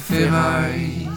Ferraille. 0.00 1.08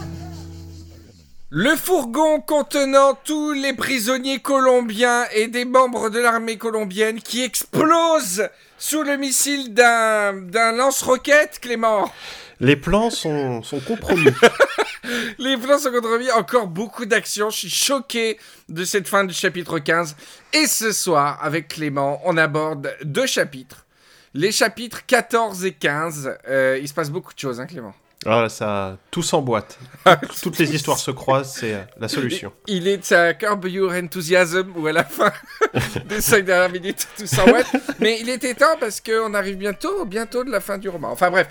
Le 1.50 1.76
fourgon 1.76 2.42
contenant 2.42 3.18
tous 3.24 3.54
les 3.54 3.74
prisonniers 3.74 4.40
colombiens 4.40 5.26
et 5.34 5.48
des 5.48 5.66
membres 5.66 6.10
de 6.10 6.20
l'armée 6.20 6.58
colombienne 6.58 7.22
qui 7.22 7.44
explose 7.44 8.50
sous 8.78 9.04
le 9.04 9.18
missile 9.18 9.74
d'un 9.74 10.34
d'un 10.34 10.74
lance-roquette, 10.74 11.60
Clément. 11.62 12.12
Les 12.60 12.76
plans 12.76 13.10
sont, 13.10 13.64
sont 13.64 13.80
compromis. 13.80 14.26
Les 15.38 15.56
plans 15.56 15.80
sont 15.80 15.92
compromis, 15.92 16.30
encore 16.32 16.68
beaucoup 16.68 17.06
d'action. 17.06 17.50
Je 17.50 17.58
suis 17.58 17.70
choqué 17.70 18.38
de 18.68 18.84
cette 18.84 19.08
fin 19.08 19.24
du 19.24 19.34
chapitre 19.34 19.80
15. 19.80 20.16
Et 20.54 20.68
ce 20.68 20.92
soir, 20.92 21.40
avec 21.42 21.70
Clément, 21.70 22.20
on 22.26 22.36
aborde 22.36 22.94
deux 23.04 23.28
chapitres. 23.28 23.86
Les 24.34 24.52
chapitres 24.52 25.06
14 25.06 25.64
et 25.66 25.72
15. 25.72 26.38
Euh, 26.50 26.78
il 26.82 26.88
se 26.88 26.94
passe 26.94 27.10
beaucoup 27.10 27.34
de 27.34 27.40
choses, 27.40 27.62
hein, 27.62 27.68
Clément. 27.68 27.94
Alors 28.26 28.42
là, 28.42 28.50
ça, 28.50 28.98
tout 29.12 29.24
s'emboîte. 29.24 29.78
Toutes 30.42 30.58
les 30.58 30.74
histoires 30.74 30.98
se 30.98 31.12
croisent, 31.12 31.54
c'est 31.60 31.74
euh, 31.74 31.82
la 32.00 32.08
solution. 32.08 32.52
Il 32.66 32.88
est 32.88 33.12
à 33.12 33.34
Curb 33.34 33.66
Your 33.66 33.92
Enthusiasm 33.92 34.74
ou 34.76 34.88
à 34.88 34.92
la 34.92 35.04
fin 35.04 35.32
des 36.06 36.22
cinq 36.22 36.46
dernières 36.46 36.72
minutes, 36.72 37.08
tout 37.18 37.28
s'emboîte. 37.28 37.68
Mais 38.00 38.20
il 38.20 38.30
était 38.30 38.54
temps 38.54 38.76
parce 38.80 39.02
qu'on 39.02 39.34
arrive 39.34 39.58
bientôt, 39.58 40.06
bientôt 40.06 40.44
de 40.44 40.52
la 40.52 40.60
fin 40.60 40.78
du 40.78 40.90
roman. 40.90 41.12
Enfin 41.12 41.30
bref, 41.30 41.48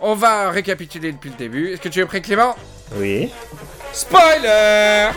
on 0.00 0.14
va 0.14 0.50
récapituler 0.50 1.12
depuis 1.12 1.30
le 1.30 1.36
début. 1.36 1.72
Est-ce 1.72 1.80
que 1.80 1.88
tu 1.88 2.00
es 2.00 2.06
prêt, 2.06 2.20
Clément? 2.20 2.56
Oui. 2.96 3.30
Spoiler 3.92 5.10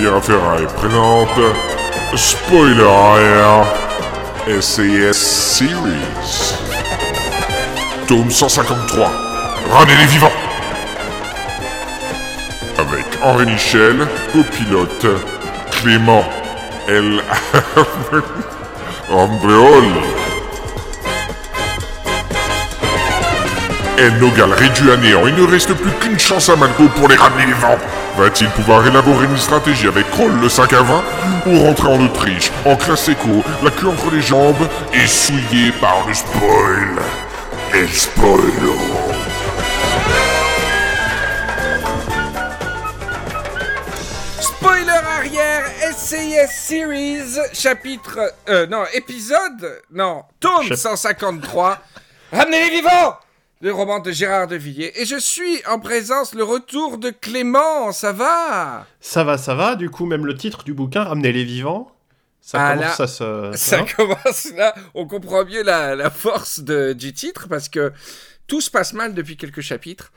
Riviera 0.00 0.20
Ferraille 0.22 0.66
présente 0.76 1.38
Spoiler 2.16 3.62
SAS 4.58 5.12
Series. 5.12 6.54
Tome 8.08 8.30
153. 8.30 9.12
Ramenez 9.70 9.96
les 9.98 10.06
vivants. 10.06 10.32
Avec 12.78 13.04
Henri 13.22 13.44
Michel, 13.44 14.08
copilote 14.32 15.06
Clément 15.70 16.24
L. 16.88 17.20
Andréol. 19.10 19.84
Nogal 24.18 24.52
réduit 24.54 24.90
à 24.90 24.96
néant, 24.96 25.26
il 25.26 25.34
ne 25.34 25.46
reste 25.46 25.74
plus 25.74 25.92
qu'une 26.00 26.18
chance 26.18 26.48
à 26.48 26.56
Malco 26.56 26.84
pour 26.96 27.06
les 27.06 27.16
ramener 27.16 27.44
vivants. 27.44 27.76
Va-t-il 28.20 28.50
pouvoir 28.50 28.86
élaborer 28.86 29.24
une 29.24 29.38
stratégie 29.38 29.88
avec 29.88 30.10
Kroll 30.10 30.38
le 30.42 30.48
5 30.50 30.74
à 30.74 30.82
20 30.82 31.04
ou 31.46 31.58
rentrer 31.60 31.88
en 31.88 32.04
Autriche, 32.04 32.52
en 32.66 32.76
classe 32.76 33.08
éco, 33.08 33.42
la 33.64 33.70
queue 33.70 33.88
entre 33.88 34.10
les 34.10 34.20
jambes 34.20 34.68
et 34.92 35.06
souillé 35.06 35.72
par 35.80 36.06
le 36.06 36.12
spoil? 36.12 36.98
El 37.72 37.88
spoilo 37.88 38.76
Spoiler 44.40 44.90
arrière, 45.18 45.64
SCS 45.96 46.50
Series, 46.50 47.38
chapitre... 47.52 48.18
Euh, 48.48 48.66
non, 48.66 48.84
épisode... 48.94 49.80
Non, 49.90 50.24
tome 50.40 50.64
Chap- 50.68 50.76
153. 50.78 51.78
Ramenez 52.32 52.64
les 52.64 52.70
vivants 52.76 53.16
Le 53.62 53.72
roman 53.72 53.98
de 54.00 54.10
Gérard 54.10 54.46
de 54.46 54.56
Villiers. 54.56 54.92
Et 54.96 55.04
je 55.04 55.16
suis 55.18 55.60
en 55.66 55.78
présence, 55.78 56.34
le 56.34 56.42
retour 56.44 56.96
de 56.96 57.10
Clément, 57.10 57.92
ça 57.92 58.12
va? 58.12 58.86
Ça 59.00 59.22
va, 59.22 59.36
ça 59.36 59.54
va. 59.54 59.76
Du 59.76 59.90
coup, 59.90 60.06
même 60.06 60.24
le 60.24 60.34
titre 60.34 60.64
du 60.64 60.72
bouquin, 60.72 61.04
Ramener 61.04 61.30
les 61.32 61.44
vivants, 61.44 61.94
ça 62.40 62.58
Ah, 62.58 62.74
commence 62.74 62.98
là, 62.98 63.04
à 63.04 63.06
se... 63.06 63.52
Ça 63.56 63.84
commence 63.96 64.48
là, 64.56 64.74
on 64.94 65.06
comprend 65.06 65.44
mieux 65.44 65.62
la, 65.62 65.94
la 65.94 66.10
force 66.10 66.60
de- 66.60 66.94
du 66.94 67.12
titre 67.12 67.48
parce 67.48 67.68
que 67.68 67.92
tout 68.46 68.62
se 68.62 68.70
passe 68.70 68.94
mal 68.94 69.12
depuis 69.14 69.36
quelques 69.36 69.60
chapitres. 69.60 70.10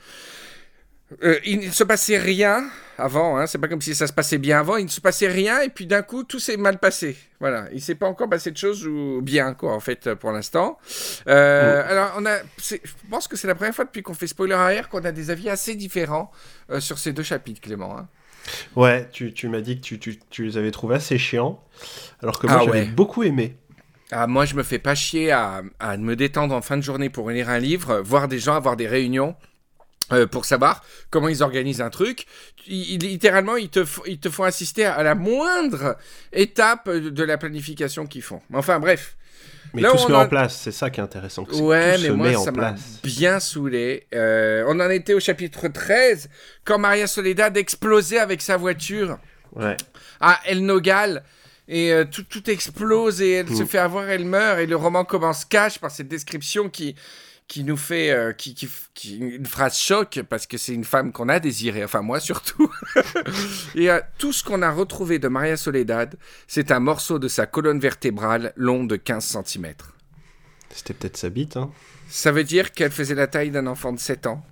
Euh, 1.22 1.38
il 1.44 1.60
ne 1.60 1.70
se 1.70 1.84
passait 1.84 2.18
rien 2.18 2.64
avant, 2.96 3.36
hein, 3.36 3.46
c'est 3.46 3.58
pas 3.58 3.68
comme 3.68 3.82
si 3.82 3.94
ça 3.94 4.06
se 4.06 4.12
passait 4.12 4.38
bien 4.38 4.58
avant, 4.60 4.76
il 4.78 4.84
ne 4.86 4.90
se 4.90 5.00
passait 5.02 5.28
rien 5.28 5.60
et 5.60 5.68
puis 5.68 5.86
d'un 5.86 6.02
coup 6.02 6.24
tout 6.24 6.40
s'est 6.40 6.56
mal 6.56 6.78
passé. 6.78 7.16
Voilà, 7.40 7.66
il 7.72 7.80
s'est 7.82 7.94
pas 7.94 8.06
encore 8.06 8.28
passé 8.28 8.50
de 8.50 8.56
choses 8.56 8.86
ou 8.86 9.20
bien 9.22 9.52
quoi 9.52 9.74
en 9.74 9.80
fait 9.80 10.14
pour 10.14 10.32
l'instant. 10.32 10.78
Euh, 11.28 11.84
Alors 11.86 12.14
on 12.18 12.24
a, 12.26 12.38
je 12.58 12.76
pense 13.10 13.28
que 13.28 13.36
c'est 13.36 13.46
la 13.46 13.54
première 13.54 13.74
fois 13.74 13.84
depuis 13.84 14.02
qu'on 14.02 14.14
fait 14.14 14.26
spoiler 14.26 14.54
arrière 14.54 14.88
qu'on 14.88 15.04
a 15.04 15.12
des 15.12 15.30
avis 15.30 15.50
assez 15.50 15.74
différents 15.74 16.30
euh, 16.70 16.80
sur 16.80 16.98
ces 16.98 17.12
deux 17.12 17.22
chapitres, 17.22 17.60
Clément. 17.60 17.96
hein. 17.98 18.08
Ouais, 18.74 19.08
tu, 19.12 19.32
tu 19.34 19.48
m'as 19.48 19.60
dit 19.60 19.76
que 19.76 19.82
tu, 19.84 19.98
tu, 19.98 20.18
tu 20.30 20.44
les 20.44 20.56
avais 20.56 20.70
trouvés 20.70 20.96
assez 20.96 21.18
chiants, 21.18 21.62
alors 22.22 22.38
que 22.38 22.46
moi 22.46 22.56
Ah 22.60 22.64
j'avais 22.64 22.80
ouais. 22.80 22.86
beaucoup 22.86 23.22
aimé. 23.22 23.56
Ah, 24.10 24.26
moi, 24.26 24.44
je 24.44 24.54
me 24.54 24.62
fais 24.62 24.78
pas 24.78 24.94
chier 24.94 25.32
à, 25.32 25.62
à 25.80 25.96
me 25.96 26.14
détendre 26.14 26.54
en 26.54 26.60
fin 26.62 26.76
de 26.76 26.82
journée 26.82 27.08
pour 27.08 27.30
lire 27.30 27.48
un 27.48 27.58
livre, 27.58 28.00
voir 28.04 28.28
des 28.28 28.38
gens, 28.38 28.54
avoir 28.54 28.76
des 28.76 28.86
réunions. 28.86 29.34
Euh, 30.12 30.26
pour 30.26 30.44
savoir 30.44 30.84
comment 31.10 31.28
ils 31.28 31.42
organisent 31.42 31.80
un 31.80 31.90
truc. 31.90 32.26
Ils- 32.66 32.98
littéralement, 32.98 33.56
ils 33.56 33.68
te, 33.70 33.80
f- 33.80 34.02
ils 34.06 34.18
te 34.18 34.28
font 34.30 34.44
assister 34.44 34.84
à 34.84 35.02
la 35.02 35.14
moindre 35.14 35.96
étape 36.32 36.88
de 36.90 37.24
la 37.24 37.38
planification 37.38 38.06
qu'ils 38.06 38.22
font. 38.22 38.40
Enfin, 38.52 38.78
bref. 38.80 39.16
Mais 39.72 39.82
Là, 39.82 39.90
tout 39.90 39.98
se 39.98 40.06
met 40.08 40.14
a- 40.14 40.20
en 40.20 40.28
place, 40.28 40.56
c'est 40.62 40.70
ça 40.72 40.88
qui 40.90 41.00
est 41.00 41.02
intéressant. 41.02 41.42
Ouais, 41.50 41.96
tout 41.96 42.02
mais 42.02 42.08
se 42.08 42.12
moi, 42.12 42.28
met 42.28 42.34
ça 42.36 42.52
m'a 42.52 42.74
bien 43.02 43.40
saoulé. 43.40 44.06
Euh, 44.14 44.62
on 44.68 44.78
en 44.78 44.88
était 44.90 45.14
au 45.14 45.20
chapitre 45.20 45.66
13, 45.68 46.28
quand 46.64 46.78
Maria 46.78 47.06
Soledad 47.08 47.56
explosait 47.56 48.18
avec 48.18 48.40
sa 48.40 48.56
voiture 48.56 49.18
Ouais. 49.52 49.76
à 50.20 50.38
El 50.46 50.64
Nogal. 50.64 51.24
Et 51.66 51.92
euh, 51.92 52.04
tout, 52.04 52.22
tout 52.24 52.48
explose 52.50 53.22
et 53.22 53.32
elle 53.32 53.48
se 53.48 53.62
Mm. 53.62 53.66
fait 53.66 53.78
avoir, 53.78 54.08
elle 54.08 54.26
meurt. 54.26 54.60
Et 54.60 54.66
le 54.66 54.76
roman 54.76 55.04
commence 55.04 55.44
cash 55.46 55.78
par 55.78 55.90
cette 55.90 56.08
description 56.08 56.68
qui, 56.68 56.94
qui 57.46 57.62
nous 57.62 57.76
fait 57.76 58.10
euh, 58.10 58.32
qui, 58.32 58.54
qui, 58.54 58.68
qui- 58.94 59.16
une 59.18 59.46
phrase 59.46 59.76
choc 59.76 60.20
parce 60.28 60.46
que 60.46 60.56
c'est 60.56 60.72
une 60.72 60.84
femme 60.84 61.12
qu'on 61.12 61.28
a 61.28 61.40
désirée, 61.40 61.84
enfin 61.84 62.00
moi 62.02 62.18
surtout. 62.20 62.70
et 63.74 63.90
euh, 63.90 64.00
tout 64.18 64.32
ce 64.32 64.42
qu'on 64.42 64.62
a 64.62 64.70
retrouvé 64.70 65.18
de 65.18 65.28
Maria 65.28 65.56
Soledad, 65.56 66.16
c'est 66.48 66.72
un 66.72 66.80
morceau 66.80 67.18
de 67.18 67.28
sa 67.28 67.46
colonne 67.46 67.80
vertébrale 67.80 68.52
long 68.56 68.84
de 68.84 68.96
15 68.96 69.38
cm. 69.44 69.74
C'était 70.70 70.94
peut-être 70.94 71.16
sa 71.16 71.28
bite, 71.30 71.56
hein. 71.56 71.70
Ça 72.08 72.32
veut 72.32 72.44
dire 72.44 72.72
qu'elle 72.72 72.90
faisait 72.92 73.14
la 73.14 73.26
taille 73.26 73.50
d'un 73.50 73.66
enfant 73.66 73.92
de 73.92 73.98
7 73.98 74.26
ans. 74.26 74.44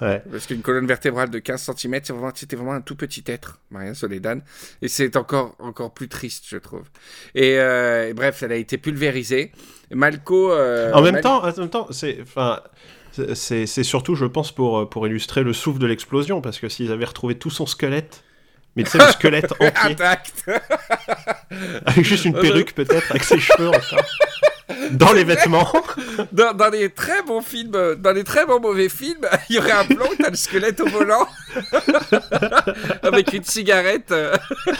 Ouais. 0.00 0.22
Parce 0.30 0.46
qu'une 0.46 0.62
colonne 0.62 0.86
vertébrale 0.86 1.28
de 1.30 1.38
15 1.40 1.70
cm, 1.76 2.00
c'était 2.34 2.54
vraiment 2.56 2.72
un 2.74 2.80
tout 2.80 2.94
petit 2.96 3.24
être, 3.26 3.58
Maria 3.70 3.94
Soledad. 3.94 4.42
Et 4.80 4.88
c'est 4.88 5.16
encore, 5.16 5.56
encore 5.58 5.92
plus 5.92 6.08
triste, 6.08 6.44
je 6.48 6.56
trouve. 6.56 6.84
Et, 7.34 7.58
euh, 7.58 8.08
et 8.08 8.14
bref, 8.14 8.42
elle 8.42 8.52
a 8.52 8.56
été 8.56 8.78
pulvérisée. 8.78 9.52
Malco. 9.92 10.52
euh, 10.52 10.92
en 10.92 11.02
même 11.02 11.14
Mal- 11.14 11.22
temps, 11.22 11.42
en 11.44 11.52
même 11.60 11.68
temps, 11.70 11.86
c'est, 11.90 12.18
enfin, 12.22 12.60
c'est- 13.12 13.34
c'est 13.34 13.66
c'est 13.66 13.84
surtout, 13.84 14.14
je 14.14 14.24
pense, 14.26 14.52
pour 14.52 14.78
euh, 14.80 14.86
pour 14.88 15.06
illustrer 15.06 15.42
le 15.42 15.52
souffle 15.52 15.78
de 15.78 15.86
l'explosion, 15.86 16.40
parce 16.40 16.58
que 16.58 16.68
s'ils 16.68 16.90
avaient 16.92 17.04
retrouvé 17.04 17.36
tout 17.36 17.50
son 17.50 17.66
squelette, 17.66 18.24
mais 18.74 18.82
tu 18.84 18.90
sais, 18.90 18.98
le 18.98 19.04
squelette 19.12 19.52
entier, 19.60 19.70
Intact. 19.92 20.44
avec 21.86 22.04
juste 22.04 22.24
une 22.24 22.34
perruque 22.40 22.74
peut-être, 22.74 23.10
avec 23.10 23.24
ses 23.24 23.38
cheveux 23.38 23.68
encore, 23.68 24.04
dans 24.92 25.12
les 25.12 25.24
vêtements. 25.24 25.70
dans, 26.32 26.52
dans 26.52 26.68
les 26.70 26.90
très 26.90 27.22
bons 27.22 27.40
films, 27.40 27.94
dans 27.98 28.12
les 28.12 28.24
très 28.24 28.44
bons 28.46 28.60
mauvais 28.60 28.88
films, 28.88 29.26
il 29.50 29.56
y 29.56 29.58
aurait 29.58 29.70
un 29.72 29.84
plan 29.84 30.06
où 30.10 30.14
t'as 30.22 30.30
le 30.30 30.36
squelette 30.36 30.80
au 30.80 30.86
volant 30.88 31.26
avec 33.02 33.32
une 33.32 33.44
cigarette 33.44 34.10
euh, 34.12 34.34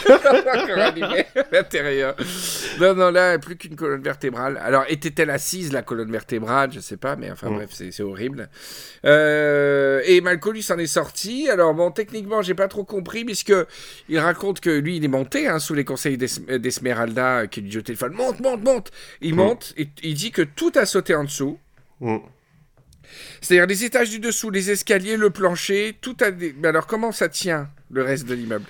encore 0.09 0.77
allumée 0.77 1.25
à 1.35 1.43
l'intérieur. 1.51 2.15
Non, 2.79 2.93
non, 2.95 3.11
là, 3.11 3.37
plus 3.39 3.55
qu'une 3.57 3.75
colonne 3.75 4.01
vertébrale. 4.03 4.59
Alors, 4.63 4.83
était-elle 4.89 5.29
assise 5.29 5.71
la 5.71 5.81
colonne 5.81 6.11
vertébrale? 6.11 6.71
Je 6.73 6.79
sais 6.79 6.97
pas, 6.97 7.15
mais 7.15 7.31
enfin 7.31 7.49
Mm. 7.49 7.55
bref, 7.55 7.69
c'est 7.71 8.01
horrible. 8.03 8.49
Euh, 9.05 10.01
et 10.05 10.19
Malco 10.21 10.51
lui 10.51 10.63
s'en 10.63 10.77
est 10.77 10.85
sorti. 10.87 11.49
Alors 11.49 11.73
bon, 11.73 11.91
techniquement, 11.91 12.41
j'ai 12.41 12.55
pas 12.55 12.67
trop 12.67 12.83
compris 12.83 13.23
puisque 13.23 13.53
il 14.09 14.19
raconte 14.19 14.59
que 14.59 14.69
lui, 14.69 14.97
il 14.97 15.05
est 15.05 15.09
monté 15.09 15.47
hein, 15.47 15.59
sous 15.59 15.73
les 15.73 15.85
conseils 15.85 16.17
d'Es- 16.17 16.59
d'Esmeralda 16.59 17.47
qui 17.47 17.61
lui 17.61 17.69
dit 17.69 17.77
au 17.77 17.81
téléphone 17.81 18.13
monte, 18.13 18.39
monte, 18.41 18.63
monte. 18.63 18.91
Il 19.21 19.33
Mm. 19.33 19.37
monte 19.37 19.73
il 19.77 20.13
dit 20.13 20.31
que 20.31 20.41
tout 20.41 20.71
a 20.75 20.85
sauté 20.85 21.15
en 21.15 21.23
dessous. 21.23 21.59
Mm. 21.99 22.17
C'est-à-dire 23.41 23.67
les 23.67 23.83
étages 23.83 24.09
du 24.09 24.19
dessous, 24.19 24.49
les 24.49 24.71
escaliers, 24.71 25.17
le 25.17 25.29
plancher, 25.29 25.97
tout 26.01 26.17
a. 26.21 26.31
Des... 26.31 26.53
Mais 26.57 26.67
alors 26.67 26.87
comment 26.87 27.11
ça 27.11 27.29
tient 27.29 27.69
le 27.89 28.03
reste 28.03 28.25
de 28.25 28.33
l'immeuble? 28.33 28.65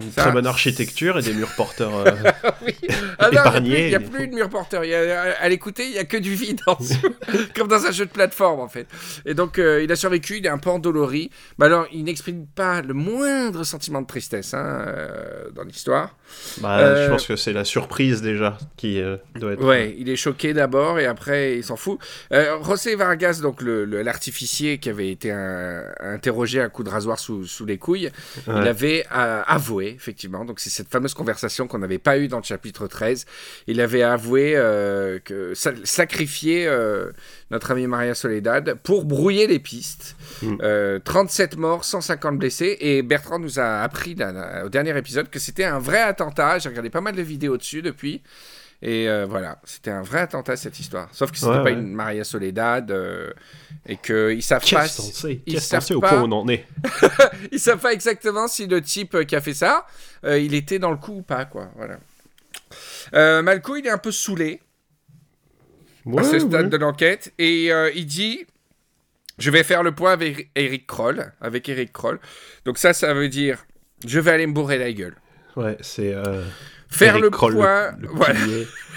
Une 0.00 0.10
Ça- 0.12 0.22
très 0.22 0.32
bonne 0.32 0.46
architecture 0.46 1.18
et 1.18 1.22
des 1.22 1.32
murs 1.34 1.54
porteurs. 1.56 1.94
euh, 2.06 2.10
Oui. 2.66 2.74
Ah 3.18 3.26
non, 3.26 3.32
Épargné, 3.32 3.84
il 3.84 3.88
n'y 3.88 3.94
a 3.94 4.00
plus, 4.00 4.28
de 4.28 4.34
mur 4.34 4.48
porteur. 4.48 4.84
Il 4.84 4.90
y 4.90 4.94
a- 4.94 5.34
à 5.40 5.48
l'écouter, 5.48 5.84
il 5.86 5.92
n'y 5.92 5.98
a 5.98 6.04
que 6.04 6.16
du 6.16 6.34
vide 6.34 6.60
en 6.66 6.74
dessous. 6.74 6.96
Comme 7.56 7.68
dans 7.68 7.84
un 7.86 7.90
jeu 7.90 8.06
de 8.06 8.10
plateforme, 8.10 8.60
en 8.60 8.68
fait. 8.68 8.86
Et 9.26 9.34
donc, 9.34 9.58
euh, 9.58 9.82
il 9.82 9.90
a 9.92 9.96
survécu, 9.96 10.38
il 10.38 10.46
est 10.46 10.50
un 10.50 10.58
peu 10.58 10.70
endolori. 10.70 11.30
Mais 11.58 11.66
alors, 11.66 11.86
il 11.92 12.04
n'exprime 12.04 12.46
pas 12.46 12.82
le 12.82 12.94
moindre 12.94 13.64
sentiment 13.64 14.00
de 14.02 14.06
tristesse 14.06 14.54
hein, 14.54 14.84
euh, 14.86 15.50
dans 15.54 15.62
l'histoire. 15.64 16.16
bah, 16.60 17.04
Je 17.04 17.10
pense 17.10 17.26
que 17.26 17.36
c'est 17.36 17.52
la 17.52 17.64
surprise 17.64 18.22
déjà 18.22 18.58
qui 18.76 19.00
doit 19.36 19.52
être. 19.52 19.64
Ouais, 19.64 19.94
il 19.98 20.08
est 20.08 20.16
choqué 20.16 20.52
d'abord 20.54 20.98
et 20.98 21.06
après 21.06 21.56
il 21.56 21.64
s'en 21.64 21.76
fout. 21.76 21.98
José 22.30 22.94
Vargas, 22.94 23.40
donc 23.42 23.60
l'artificier 23.62 24.78
qui 24.78 24.88
avait 24.88 25.10
été 25.10 25.30
un- 25.30 25.84
interrogé 26.00 26.60
à 26.60 26.68
coup 26.68 26.82
de 26.82 26.90
rasoir 26.90 27.18
sous, 27.18 27.44
sous 27.46 27.66
les 27.66 27.78
couilles, 27.78 28.10
il 28.46 28.52
avait 28.52 29.04
avoué 29.10 29.89
avoué, 29.90 29.96
effectivement. 29.96 30.44
Donc, 30.44 30.60
c'est 30.60 30.70
cette 30.70 30.88
fameuse 30.88 31.14
conversation 31.14 31.66
qu'on 31.66 31.78
n'avait 31.78 31.98
pas 31.98 32.18
eue 32.18 32.28
dans 32.28 32.38
le 32.38 32.44
chapitre 32.44 32.86
13. 32.86 33.26
Il 33.66 33.80
avait 33.80 34.02
avoué 34.02 34.54
euh, 34.56 35.18
que 35.18 35.54
sa- 35.54 35.72
sacrifier 35.84 36.66
euh, 36.66 37.12
notre 37.50 37.70
ami 37.70 37.86
Maria 37.86 38.14
Soledad 38.14 38.74
pour 38.82 39.04
brouiller 39.04 39.46
les 39.46 39.58
pistes. 39.58 40.16
Mm. 40.42 40.56
Euh, 40.62 40.98
37 40.98 41.56
morts, 41.56 41.84
150 41.84 42.38
blessés. 42.38 42.76
Et 42.80 43.02
Bertrand 43.02 43.38
nous 43.38 43.58
a 43.58 43.80
appris 43.82 44.14
là, 44.14 44.32
là, 44.32 44.64
au 44.64 44.68
dernier 44.68 44.96
épisode 44.96 45.28
que 45.30 45.38
c'était 45.38 45.64
un 45.64 45.78
vrai 45.78 46.00
attentat. 46.00 46.58
J'ai 46.58 46.68
regardé 46.68 46.90
pas 46.90 47.00
mal 47.00 47.14
de 47.14 47.22
vidéos 47.22 47.56
dessus 47.56 47.82
depuis. 47.82 48.22
Et 48.82 49.08
euh, 49.08 49.26
voilà, 49.26 49.60
c'était 49.64 49.90
un 49.90 50.00
vrai 50.02 50.20
attentat 50.20 50.56
cette 50.56 50.78
histoire. 50.80 51.08
Sauf 51.12 51.30
que 51.30 51.36
c'était 51.36 51.50
Ouais, 51.50 51.56
pas 51.58 51.64
ouais. 51.64 51.72
une 51.74 51.92
Maria 51.92 52.24
Soledad 52.24 52.90
euh, 52.90 53.30
et 53.86 53.96
qu'ils 53.98 54.42
savent 54.42 54.62
pas. 54.62 54.82
Qu'est-ce 54.84 54.96
qu'on 54.96 55.02
sait 55.02 55.40
ils 55.46 55.60
savent 55.60 55.86
au 55.90 56.00
pas. 56.00 56.08
point 56.08 56.22
où 56.22 56.24
on 56.24 56.32
en 56.32 56.48
est? 56.48 56.66
Ils 57.52 57.60
savent 57.60 57.78
pas 57.80 57.92
exactement 57.92 58.48
si 58.48 58.66
le 58.66 58.80
type 58.80 59.14
euh, 59.14 59.24
qui 59.24 59.36
a 59.36 59.40
fait 59.42 59.52
ça, 59.54 59.86
euh, 60.24 60.38
il 60.38 60.54
était 60.54 60.78
dans 60.78 60.90
le 60.90 60.96
coup 60.96 61.12
ou 61.18 61.22
pas, 61.22 61.44
quoi. 61.44 61.70
Voilà. 61.76 61.98
Euh, 63.14 63.42
Malco, 63.42 63.76
il 63.76 63.86
est 63.86 63.90
un 63.90 63.98
peu 63.98 64.12
saoulé 64.12 64.60
à 66.06 66.10
Ouais, 66.10 66.24
ce 66.24 66.38
stade 66.38 66.52
ouais. 66.64 66.68
de 66.70 66.76
l'enquête 66.78 67.32
et 67.38 67.70
euh, 67.72 67.90
il 67.94 68.06
dit 68.06 68.46
je 69.38 69.50
vais 69.50 69.62
faire 69.62 69.82
le 69.82 69.94
point 69.94 70.12
avec 70.12 70.50
Eric 70.54 70.86
Kroll, 70.86 71.32
avec 71.42 71.68
Eric 71.68 71.92
Kroll. 71.92 72.18
Donc 72.64 72.78
ça, 72.78 72.94
ça 72.94 73.12
veut 73.12 73.28
dire 73.28 73.66
je 74.06 74.18
vais 74.20 74.30
aller 74.30 74.46
me 74.46 74.52
bourrer 74.54 74.78
la 74.78 74.90
gueule. 74.92 75.16
Ouais, 75.56 75.76
c'est. 75.82 76.14
Faire 76.90 77.10
Eric 77.14 77.22
le 77.22 77.30
Kroll, 77.30 77.54
point. 77.54 77.92
le 77.98 78.08
voilà. 78.08 78.38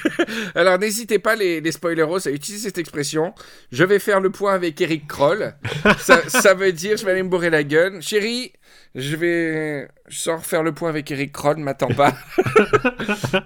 Alors 0.56 0.80
n'hésitez 0.80 1.20
pas 1.20 1.36
les, 1.36 1.62
les 1.62 1.72
spoileros 1.72 2.28
à 2.28 2.32
utiliser 2.32 2.68
cette 2.68 2.78
expression. 2.78 3.34
Je 3.72 3.84
vais 3.84 4.00
faire 4.00 4.20
le 4.20 4.32
point 4.32 4.54
avec 4.54 4.80
Eric 4.82 5.08
Kroll. 5.08 5.54
ça, 6.00 6.22
ça 6.28 6.54
veut 6.54 6.72
dire 6.72 6.98
je 6.98 7.06
vais 7.06 7.12
aller 7.12 7.24
me 7.24 7.30
bourrer 7.30 7.50
la 7.50 7.64
gueule. 7.64 8.02
Chérie, 8.02 8.52
je 8.96 9.16
vais... 9.16 9.88
Je 10.10 10.20
sors 10.20 10.46
faire 10.46 10.64
le 10.64 10.74
point 10.74 10.90
avec 10.90 11.10
Eric 11.12 11.32
Kroll, 11.32 11.58
m'attends 11.58 11.88
pas. 11.88 12.14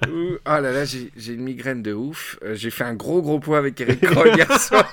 Oh 0.09 0.61
là 0.61 0.71
là, 0.71 0.85
j'ai 0.85 1.11
j'ai 1.17 1.33
une 1.33 1.41
migraine 1.41 1.81
de 1.83 1.93
ouf. 1.93 2.37
Euh, 2.43 2.55
j'ai 2.55 2.69
fait 2.69 2.83
un 2.83 2.93
gros 2.93 3.21
gros 3.21 3.39
point 3.39 3.57
avec 3.57 3.79
Eric 3.81 4.01
Kroll 4.01 4.29
hier 4.35 4.59
soir. 4.59 4.89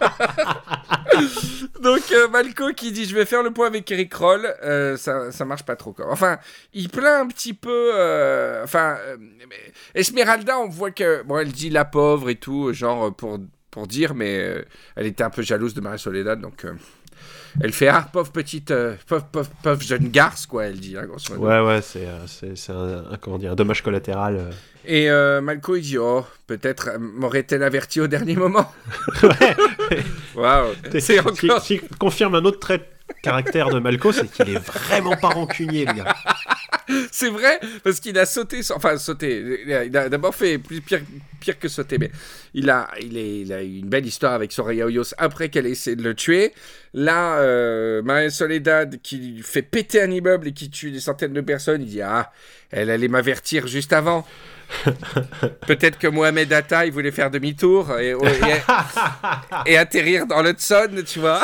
Donc 1.82 2.02
euh, 2.12 2.28
Malco 2.28 2.72
qui 2.72 2.92
dit 2.92 3.04
je 3.04 3.14
vais 3.14 3.24
faire 3.24 3.42
le 3.42 3.50
point 3.50 3.66
avec 3.66 3.90
Eric 3.90 4.10
Kroll, 4.10 4.46
euh, 4.62 4.96
ça, 4.96 5.30
ça 5.32 5.44
marche 5.44 5.64
pas 5.64 5.76
trop. 5.76 5.92
Quoi. 5.92 6.06
Enfin, 6.10 6.38
il 6.72 6.88
plaint 6.88 7.22
un 7.24 7.26
petit 7.28 7.54
peu... 7.54 7.90
euh, 7.94 8.62
enfin... 8.64 8.96
Esmeralda, 9.94 10.58
on 10.58 10.68
voit 10.68 10.90
que. 10.90 11.22
Bon, 11.22 11.38
elle 11.38 11.52
dit 11.52 11.70
la 11.70 11.84
pauvre 11.84 12.30
et 12.30 12.36
tout, 12.36 12.72
genre 12.72 13.14
pour, 13.14 13.38
pour 13.70 13.86
dire, 13.86 14.14
mais 14.14 14.64
elle 14.96 15.06
était 15.06 15.24
un 15.24 15.30
peu 15.30 15.42
jalouse 15.42 15.74
de 15.74 15.80
Marie 15.80 15.98
Soledad, 15.98 16.40
donc. 16.40 16.64
elle 17.62 17.72
fait 17.72 17.88
Ah, 17.88 18.08
pauvre 18.12 18.32
petite. 18.32 18.72
pauvre, 19.06 19.24
pauvre, 19.26 19.50
pauvre 19.62 19.80
jeune 19.82 20.08
garce, 20.08 20.46
quoi, 20.46 20.64
elle 20.66 20.80
dit, 20.80 20.96
hein, 20.96 21.04
grosso 21.06 21.34
modo. 21.34 21.46
Ouais, 21.48 21.60
ouais, 21.60 21.82
c'est 21.82 22.08
c'est- 22.26 22.56
c'est 22.56 22.72
un, 22.72 23.04
un- 23.12 23.16
comment 23.20 23.38
dire, 23.38 23.52
un 23.52 23.54
dommage 23.54 23.82
collatéral. 23.82 24.50
Et 24.86 25.08
Malco, 25.42 25.76
il 25.76 25.82
dit 25.82 25.98
Oh, 25.98 26.24
peut-être 26.46 26.98
m'aurait-elle 26.98 27.62
averti 27.62 28.00
au 28.00 28.06
dernier 28.06 28.36
moment? 28.36 28.70
Ouais, 29.22 29.56
Waouh 30.34 30.74
c'est 30.98 31.20
qui, 31.62 31.80
confirme 31.98 32.34
un 32.34 32.44
autre 32.44 32.58
trait 32.58 32.78
de 32.78 32.84
caractère 33.22 33.70
de 33.70 33.78
Malco, 33.78 34.12
c'est 34.12 34.30
qu'il 34.30 34.50
est 34.50 34.58
vraiment 34.58 35.16
pas 35.16 35.28
rancunier, 35.28 35.84
le 35.86 35.92
gars. 35.92 36.14
C'est 37.10 37.30
vrai, 37.30 37.60
parce 37.82 37.98
qu'il 37.98 38.18
a 38.18 38.26
sauté, 38.26 38.60
enfin 38.74 38.98
sauté, 38.98 39.62
il 39.66 39.96
a, 39.96 40.08
d'abord 40.10 40.34
fait 40.34 40.58
plus 40.58 40.82
pire, 40.82 41.00
pire 41.40 41.58
que 41.58 41.68
sauter, 41.68 41.96
mais 41.96 42.10
il 42.52 42.68
a, 42.68 42.90
il, 43.00 43.16
est, 43.16 43.40
il 43.40 43.52
a 43.54 43.62
eu 43.62 43.78
une 43.78 43.88
belle 43.88 44.04
histoire 44.04 44.34
avec 44.34 44.52
Soraya 44.52 44.84
Hoyos 44.84 45.14
après 45.16 45.48
qu'elle 45.48 45.66
ait 45.66 45.70
essayé 45.70 45.96
de 45.96 46.02
le 46.02 46.14
tuer. 46.14 46.52
Là, 46.92 47.38
euh, 47.38 48.02
Maria 48.02 48.28
Soledad 48.28 49.00
qui 49.02 49.16
lui 49.16 49.42
fait 49.42 49.62
péter 49.62 50.02
un 50.02 50.10
immeuble 50.10 50.48
et 50.48 50.52
qui 50.52 50.68
tue 50.68 50.90
des 50.90 51.00
centaines 51.00 51.32
de 51.32 51.40
personnes, 51.40 51.82
il 51.82 51.88
dit 51.88 52.02
Ah, 52.02 52.32
elle 52.70 52.90
allait 52.90 53.08
m'avertir 53.08 53.66
juste 53.66 53.92
avant. 53.92 54.26
Peut-être 55.66 55.98
que 55.98 56.06
Mohamed 56.06 56.52
Atta, 56.52 56.86
il 56.86 56.92
voulait 56.92 57.10
faire 57.10 57.30
demi-tour 57.30 57.98
et, 57.98 58.10
et- 58.10 58.14
et 59.72 59.78
atterrir 59.78 60.26
dans 60.26 60.42
l'Hudson, 60.42 60.90
tu 61.06 61.20
vois, 61.20 61.42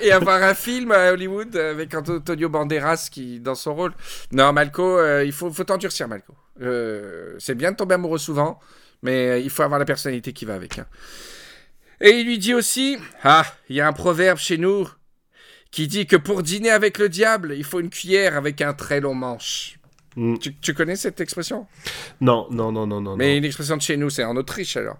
et 0.00 0.12
avoir 0.12 0.42
un 0.42 0.54
film 0.54 0.92
à 0.92 1.12
Hollywood 1.12 1.56
avec 1.56 1.94
Antonio 1.94 2.48
Banderas 2.48 3.08
qui 3.10 3.40
dans 3.40 3.54
son 3.54 3.74
rôle. 3.74 3.92
Non, 4.32 4.52
Malco, 4.52 4.98
euh, 4.98 5.24
il 5.24 5.32
faut, 5.32 5.50
faut 5.50 5.64
t'endurcir, 5.64 6.08
Malco. 6.08 6.34
Euh, 6.62 7.34
c'est 7.38 7.54
bien 7.54 7.72
de 7.72 7.76
tomber 7.76 7.94
amoureux 7.94 8.18
souvent, 8.18 8.60
mais 9.02 9.28
euh, 9.30 9.38
il 9.38 9.50
faut 9.50 9.62
avoir 9.62 9.78
la 9.78 9.84
personnalité 9.86 10.32
qui 10.32 10.44
va 10.44 10.54
avec. 10.54 10.78
hein. 10.78 10.86
Et 12.00 12.10
il 12.10 12.26
lui 12.26 12.38
dit 12.38 12.54
aussi 12.54 12.98
Ah, 13.22 13.44
il 13.68 13.76
y 13.76 13.80
a 13.80 13.86
un 13.88 13.92
proverbe 13.92 14.38
chez 14.38 14.58
nous 14.58 14.88
qui 15.70 15.88
dit 15.88 16.06
que 16.06 16.16
pour 16.16 16.42
dîner 16.42 16.70
avec 16.70 16.98
le 16.98 17.08
diable, 17.08 17.54
il 17.56 17.64
faut 17.64 17.80
une 17.80 17.90
cuillère 17.90 18.36
avec 18.36 18.60
un 18.60 18.74
très 18.74 19.00
long 19.00 19.14
manche. 19.14 19.76
Mm. 20.16 20.38
Tu, 20.38 20.54
tu 20.56 20.74
connais 20.74 20.96
cette 20.96 21.20
expression? 21.20 21.66
Non, 22.20 22.46
non, 22.50 22.70
non, 22.72 22.86
non, 22.86 23.00
non. 23.00 23.16
Mais 23.16 23.36
une 23.36 23.44
expression 23.44 23.76
de 23.76 23.82
chez 23.82 23.96
nous, 23.96 24.10
c'est 24.10 24.24
en 24.24 24.36
Autriche 24.36 24.76
alors. 24.76 24.98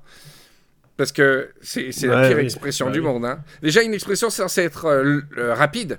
Parce 0.97 1.11
que 1.11 1.51
c'est 1.61 1.91
la 2.03 2.21
Ouais, 2.21 2.29
pire 2.29 2.37
oui. 2.39 2.45
expression 2.45 2.87
Ouais, 2.87 2.93
du 2.93 3.01
oui. 3.01 3.05
monde. 3.07 3.25
hein. 3.25 3.41
Déjà, 3.63 3.83
une 3.83 3.95
expression 3.95 4.31
censée 4.31 4.63
être 4.63 4.85
euh, 4.87 5.21
euh, 5.39 5.55
rapide. 5.55 5.99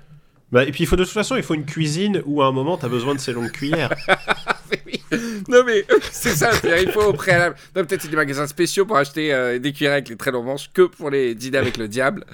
Bah, 0.52 0.64
et 0.64 0.70
puis, 0.70 0.84
il 0.84 0.86
faut 0.86 0.96
de 0.96 1.04
toute 1.04 1.12
façon, 1.12 1.36
il 1.36 1.42
faut 1.42 1.54
une 1.54 1.64
cuisine 1.66 2.22
où 2.24 2.40
à 2.42 2.46
un 2.46 2.52
moment, 2.52 2.76
t'as 2.76 2.88
besoin 2.88 3.14
de 3.14 3.20
ces 3.20 3.32
longues 3.32 3.50
cuillères. 3.52 3.92
Oui. 4.86 5.00
non 5.48 5.62
mais 5.64 5.84
c'est 6.10 6.34
ça, 6.34 6.50
il 6.82 6.90
faut 6.90 7.02
au 7.02 7.12
préalable. 7.12 7.54
Non, 7.76 7.84
peut-être 7.84 8.02
c'est 8.02 8.08
des 8.08 8.16
magasins 8.16 8.48
spéciaux 8.48 8.84
pour 8.84 8.96
acheter 8.96 9.32
euh, 9.32 9.60
des 9.60 9.72
cuillères 9.72 9.92
avec 9.92 10.08
les 10.08 10.16
très 10.16 10.32
longs 10.32 10.42
manches 10.42 10.70
que 10.74 10.82
pour 10.82 11.08
les 11.08 11.36
dîner 11.36 11.58
avec 11.58 11.76
le 11.76 11.86
diable. 11.86 12.24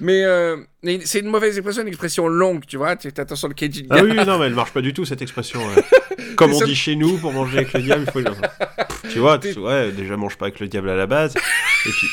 Mais, 0.00 0.22
euh, 0.24 0.58
mais 0.82 1.00
c'est 1.04 1.20
une 1.20 1.28
mauvaise 1.28 1.56
expression, 1.56 1.80
une 1.82 1.88
expression 1.88 2.28
longue, 2.28 2.66
tu 2.66 2.76
vois. 2.76 2.94
Tu 2.96 3.08
attention 3.08 3.48
le 3.48 3.68
du 3.68 3.86
Ah 3.88 4.02
oui, 4.02 4.10
oui, 4.10 4.24
non, 4.26 4.38
mais 4.38 4.46
elle 4.46 4.54
marche 4.54 4.72
pas 4.72 4.82
du 4.82 4.92
tout, 4.92 5.06
cette 5.06 5.22
expression. 5.22 5.60
ouais. 5.66 5.82
Comme 6.36 6.52
on 6.52 6.58
ça- 6.58 6.66
dit 6.66 6.74
chez 6.76 6.94
nous, 6.94 7.16
pour 7.16 7.32
manger 7.32 7.58
avec 7.58 7.72
le 7.72 7.80
diable, 7.80 8.04
il 8.06 8.10
faut... 8.12 8.20
Pff, 8.22 9.12
Tu 9.12 9.18
vois, 9.18 9.38
tu- 9.38 9.58
ouais, 9.58 9.90
déjà, 9.92 10.16
mange 10.18 10.36
pas 10.36 10.46
avec 10.46 10.60
le 10.60 10.68
diable 10.68 10.90
à 10.90 10.96
la 10.96 11.06
base. 11.06 11.34
Et 11.86 11.90
puis, 11.90 12.06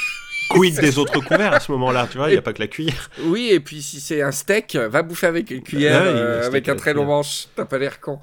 quid 0.55 0.79
des 0.79 0.97
autres 0.97 1.19
couverts 1.19 1.53
à 1.53 1.59
ce 1.59 1.71
moment-là, 1.73 2.07
tu 2.11 2.17
vois, 2.17 2.29
il 2.29 2.35
y 2.35 2.37
a 2.37 2.41
pas 2.41 2.53
que 2.53 2.61
la 2.61 2.67
cuillère. 2.67 3.09
Oui, 3.23 3.49
et 3.51 3.59
puis 3.59 3.81
si 3.81 3.99
c'est 3.99 4.21
un 4.21 4.31
steak, 4.31 4.75
va 4.75 5.01
bouffer 5.03 5.27
avec 5.27 5.51
une 5.51 5.61
cuillère, 5.63 6.01
Ouais, 6.01 6.07
euh, 6.07 6.43
un 6.43 6.47
avec 6.47 6.67
un 6.69 6.75
très 6.75 6.93
long 6.93 7.05
manche. 7.05 7.47
T'as 7.55 7.65
pas 7.65 7.77
l'air 7.77 7.99
con. 7.99 8.19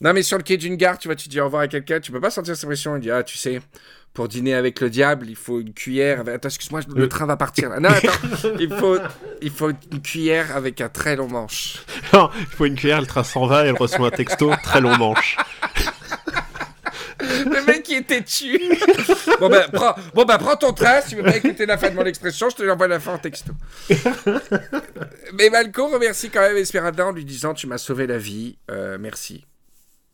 Non, 0.00 0.12
mais 0.12 0.22
sur 0.22 0.36
le 0.36 0.42
quai 0.42 0.56
d'une 0.56 0.74
gare, 0.76 0.98
tu 0.98 1.06
vois, 1.08 1.14
tu 1.14 1.28
dis 1.28 1.40
au 1.40 1.44
revoir 1.44 1.62
à 1.62 1.68
quelqu'un, 1.68 2.00
tu 2.00 2.10
peux 2.10 2.20
pas 2.20 2.30
sentir 2.30 2.56
cette 2.56 2.66
pression. 2.68 2.96
Il 2.96 3.02
dit, 3.02 3.10
ah, 3.12 3.22
tu 3.22 3.38
sais, 3.38 3.60
pour 4.12 4.26
dîner 4.26 4.52
avec 4.54 4.80
le 4.80 4.90
diable, 4.90 5.26
il 5.28 5.36
faut 5.36 5.60
une 5.60 5.72
cuillère. 5.72 6.20
Attends, 6.26 6.48
excuse-moi, 6.48 6.80
le 6.92 7.02
Le- 7.02 7.08
train 7.08 7.24
va 7.24 7.36
partir 7.36 7.68
là. 7.70 7.78
Non, 7.78 7.88
attends, 7.88 8.10
il 8.58 8.68
faut, 8.68 8.98
il 9.40 9.50
faut 9.50 9.70
une 9.70 10.02
cuillère 10.02 10.56
avec 10.56 10.80
un 10.80 10.88
très 10.88 11.14
long 11.14 11.28
manche. 11.28 11.76
Non, 12.12 12.30
il 12.40 12.46
faut 12.46 12.64
une 12.66 12.74
cuillère, 12.74 13.00
le 13.00 13.06
train 13.06 13.22
s'en 13.22 13.46
va, 13.46 13.64
elle 13.64 13.76
reçoit 13.76 14.08
un 14.08 14.10
texto, 14.10 14.50
très 14.64 14.80
long 14.80 14.96
manche. 14.98 15.36
Le 17.22 17.66
mec 17.66 17.82
qui 17.84 17.94
était 17.94 18.20
dessus. 18.20 18.60
bon, 19.40 19.48
ben, 19.48 19.64
prends, 19.72 19.94
bon, 20.14 20.24
ben, 20.24 20.38
prends 20.38 20.56
ton 20.56 20.72
train. 20.72 21.00
Si 21.02 21.10
tu 21.10 21.16
veux 21.16 21.22
pas 21.22 21.36
écouter 21.36 21.66
la 21.66 21.78
fin 21.78 21.90
de 21.90 21.94
mon 21.94 22.04
expression, 22.04 22.48
je 22.50 22.56
te 22.56 22.62
l'envoie 22.62 22.88
la 22.88 23.00
fin 23.00 23.14
en 23.14 23.18
texto. 23.18 23.52
Mais 25.34 25.50
Malco 25.50 25.88
remercie 25.88 26.30
quand 26.30 26.40
même 26.40 26.56
Esmeralda 26.56 27.06
en 27.06 27.12
lui 27.12 27.24
disant 27.24 27.54
Tu 27.54 27.66
m'as 27.66 27.78
sauvé 27.78 28.06
la 28.06 28.18
vie. 28.18 28.56
Euh, 28.70 28.98
merci. 29.00 29.44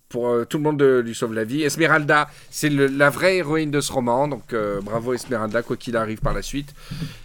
Pour 0.09 0.29
euh, 0.29 0.45
tout 0.47 0.57
le 0.57 0.63
monde 0.63 0.81
euh, 0.81 1.03
lui 1.03 1.15
sauve 1.15 1.35
la 1.35 1.45
vie. 1.45 1.63
Esmeralda, 1.65 2.31
c'est 2.51 2.71
la 2.71 3.11
vraie 3.11 3.37
héroïne 3.37 3.71
de 3.71 3.81
ce 3.83 3.93
roman. 3.93 4.27
Donc 4.27 4.53
euh, 4.55 4.81
bravo 4.81 5.13
Esmeralda, 5.13 5.63
quoi 5.63 5.77
qu'il 5.77 5.97
arrive 5.97 6.21
par 6.21 6.33
la 6.33 6.41
suite. 6.43 6.71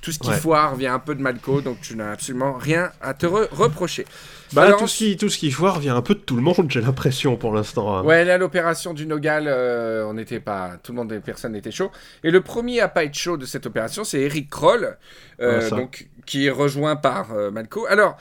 Tout 0.01 0.11
ce 0.11 0.19
qui 0.19 0.27
Ouais. 0.29 0.35
foire 0.37 0.75
vient 0.75 0.93
un 0.93 0.99
peu 0.99 1.15
de 1.15 1.21
Malco. 1.21 1.61
Donc 1.61 1.79
tu 1.81 1.95
n'as 1.95 2.11
absolument 2.11 2.53
rien 2.53 2.91
à 3.01 3.13
te 3.13 3.25
re- 3.25 3.47
reprocher. 3.51 4.05
Bah, 4.53 4.63
Alors, 4.63 4.79
tout, 4.79 4.87
ce 4.87 4.97
qui, 4.97 5.17
tout 5.17 5.29
ce 5.29 5.37
qui 5.37 5.51
foire 5.51 5.79
vient 5.79 5.95
un 5.95 6.01
peu 6.01 6.13
de 6.15 6.19
tout 6.19 6.35
le 6.35 6.41
monde, 6.41 6.67
j'ai 6.69 6.81
l'impression, 6.81 7.35
pour 7.37 7.53
l'instant. 7.53 7.95
hein. 7.97 8.03
Ouais, 8.03 8.23
là, 8.23 8.37
l'opération 8.37 8.93
du 8.93 9.05
Nogal, 9.05 9.45
euh, 9.47 10.05
on 10.05 10.13
n'était 10.13 10.39
pas. 10.39 10.73
Tout 10.83 10.91
le 10.91 10.97
monde, 10.97 11.13
personne 11.25 11.53
n'était 11.53 11.71
chaud. 11.71 11.91
Et 12.23 12.31
le 12.31 12.41
premier 12.41 12.79
à 12.79 12.87
pas 12.87 13.03
être 13.03 13.15
chaud 13.15 13.37
de 13.37 13.45
cette 13.45 13.65
opération, 13.65 14.03
c'est 14.03 14.19
Eric 14.21 14.49
Kroll, 14.49 14.97
euh, 15.41 15.69
donc, 15.77 16.07
qui 16.25 16.45
est 16.47 16.51
rejoint 16.51 16.95
par 16.95 17.33
euh, 17.33 17.51
Malco. 17.51 17.85
Alors, 17.87 18.17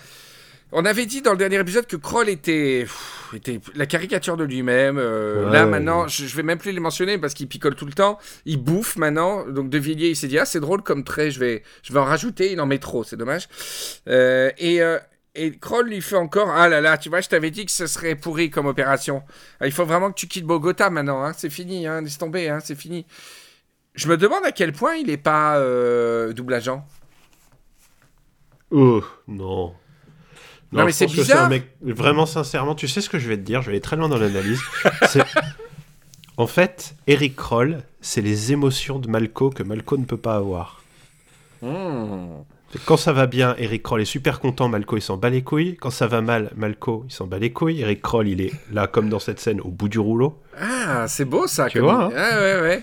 on 0.75 0.87
avait 0.87 1.05
dit 1.05 1.21
dans 1.21 1.33
le 1.33 1.37
dernier 1.37 1.61
épisode 1.61 1.87
que 1.87 1.97
Kroll 1.97 2.31
était, 2.31 2.81
pff, 2.85 3.31
était 3.35 3.61
la 3.75 3.85
caricature 3.85 4.39
de 4.39 4.45
lui-même. 4.45 4.97
euh, 4.99 5.45
Ouais, 5.45 5.53
là, 5.53 5.67
maintenant, 5.67 6.09
je, 6.09 6.25
je 6.25 6.35
vais 6.35 6.43
même 6.43 6.57
plus 6.57 6.73
les 6.73 6.81
mentionner 6.81 7.19
parce 7.19 7.35
qu'il 7.35 7.47
picole 7.47 7.75
tout 7.75 7.85
le 7.85 7.93
temps. 7.93 8.19
Il 8.47 8.57
bouffe 8.57 8.97
maintenant. 8.97 9.45
Donc, 9.47 9.69
De 9.69 9.77
Villiers, 9.77 10.09
il 10.09 10.17
s'est 10.17 10.29
dit, 10.29 10.39
ah, 10.39 10.47
c'est 10.47 10.61
drôle 10.61 10.81
comme 10.83 11.05
trait, 11.05 11.31
je 11.31 11.39
vais, 11.41 11.63
je 11.83 11.93
vais 11.93 11.99
en 11.99 12.05
rajouter. 12.05 12.53
Il 12.53 12.61
en 12.63 12.67
met 12.67 12.79
trop, 12.79 13.05
c'est 13.05 13.17
dommage. 13.17 13.49
Euh, 14.09 14.51
et. 14.57 14.81
euh, 14.83 14.99
et 15.35 15.57
Kroll 15.57 15.89
lui 15.89 16.03
fait 16.03 16.17
encore 16.17 16.51
Ah 16.51 16.69
là 16.69 16.81
là, 16.81 16.99
tu 16.99 17.09
vois, 17.09 17.21
je 17.21 17.29
t'avais 17.29 17.51
dit 17.51 17.65
que 17.65 17.73
ce 17.73 17.87
serait 17.87 18.15
pourri 18.15 18.51
comme 18.51 18.67
opération. 18.67 19.23
Ah, 19.61 19.67
Il 19.67 19.73
faut 19.73 19.85
vraiment 19.85 20.11
que 20.11 20.19
tu 20.19 20.27
quittes 20.27 20.45
Bogota 20.45 20.91
maintenant, 20.91 21.25
hein. 21.25 21.33
c'est 21.37 21.51
fini, 21.51 21.87
hein. 21.87 22.03
laisse 22.03 22.19
tomber, 22.19 22.49
hein. 22.49 22.59
c'est 22.63 22.75
fini. 22.75 23.07
Je 23.95 24.09
me 24.09 24.17
demande 24.17 24.45
à 24.45 24.53
quel 24.53 24.73
point 24.73 24.95
il 24.95 25.11
est 25.11 25.17
pas 25.19 25.59
euh, 25.59 26.33
double 26.33 26.55
agent. 26.55 26.87
Oh, 28.71 29.03
non. 29.29 29.75
Non, 30.73 30.87
mais 30.87 30.93
c'est 30.93 31.07
bizarre. 31.07 31.45
un 31.45 31.49
mec, 31.51 31.77
vraiment 31.83 32.25
sincèrement, 32.25 32.75
tu 32.75 32.89
sais 32.89 33.03
ce 33.03 33.11
que 33.11 33.19
je 33.19 33.29
vais 33.29 33.37
te 33.37 33.43
dire, 33.43 33.61
je 33.61 33.67
vais 33.67 33.73
aller 33.73 33.83
très 33.83 33.97
loin 33.97 34.09
dans 34.09 34.19
l'analyse. 34.19 34.61
En 36.39 36.47
fait, 36.47 36.95
Eric 37.07 37.37
Kroll, 37.37 37.83
c'est 38.01 38.23
les 38.23 38.53
émotions 38.53 38.99
de 38.99 39.07
Malco 39.09 39.51
que 39.51 39.63
Malco 39.63 39.99
ne 39.99 40.05
peut 40.05 40.17
pas 40.17 40.37
avoir. 40.37 40.83
Hmm. 41.61 42.43
Quand 42.87 42.97
ça 42.97 43.13
va 43.13 43.27
bien, 43.27 43.55
Eric 43.59 43.83
Kroll 43.83 44.01
est 44.01 44.07
super 44.07 44.41
content, 44.41 44.69
Malco 44.69 44.97
il 44.97 45.03
s'en 45.03 45.17
bat 45.17 45.31
les 45.31 45.43
couilles. 45.43 45.77
Quand 45.77 45.91
ça 45.91 46.07
va 46.07 46.21
mal, 46.21 46.51
Malco 46.57 47.05
il 47.09 47.13
s'en 47.13 47.27
bat 47.27 47.39
les 47.39 47.53
couilles. 47.53 47.81
Eric 47.83 48.01
Kroll 48.03 48.29
il 48.29 48.41
est 48.41 48.53
là 48.73 48.87
comme 48.87 49.09
dans 49.09 49.19
cette 49.19 49.41
scène 49.41 49.61
au 49.61 49.69
bout 49.69 49.89
du 49.89 49.99
rouleau. 49.99 50.39
Ah, 50.61 51.07
c'est 51.09 51.25
beau 51.25 51.47
ça. 51.47 51.69
Tu 51.69 51.79
comme- 51.81 51.89
vois, 51.89 52.05
hein 52.05 52.09
Ouais, 52.11 52.35
ouais, 52.39 52.61
ouais. 52.61 52.83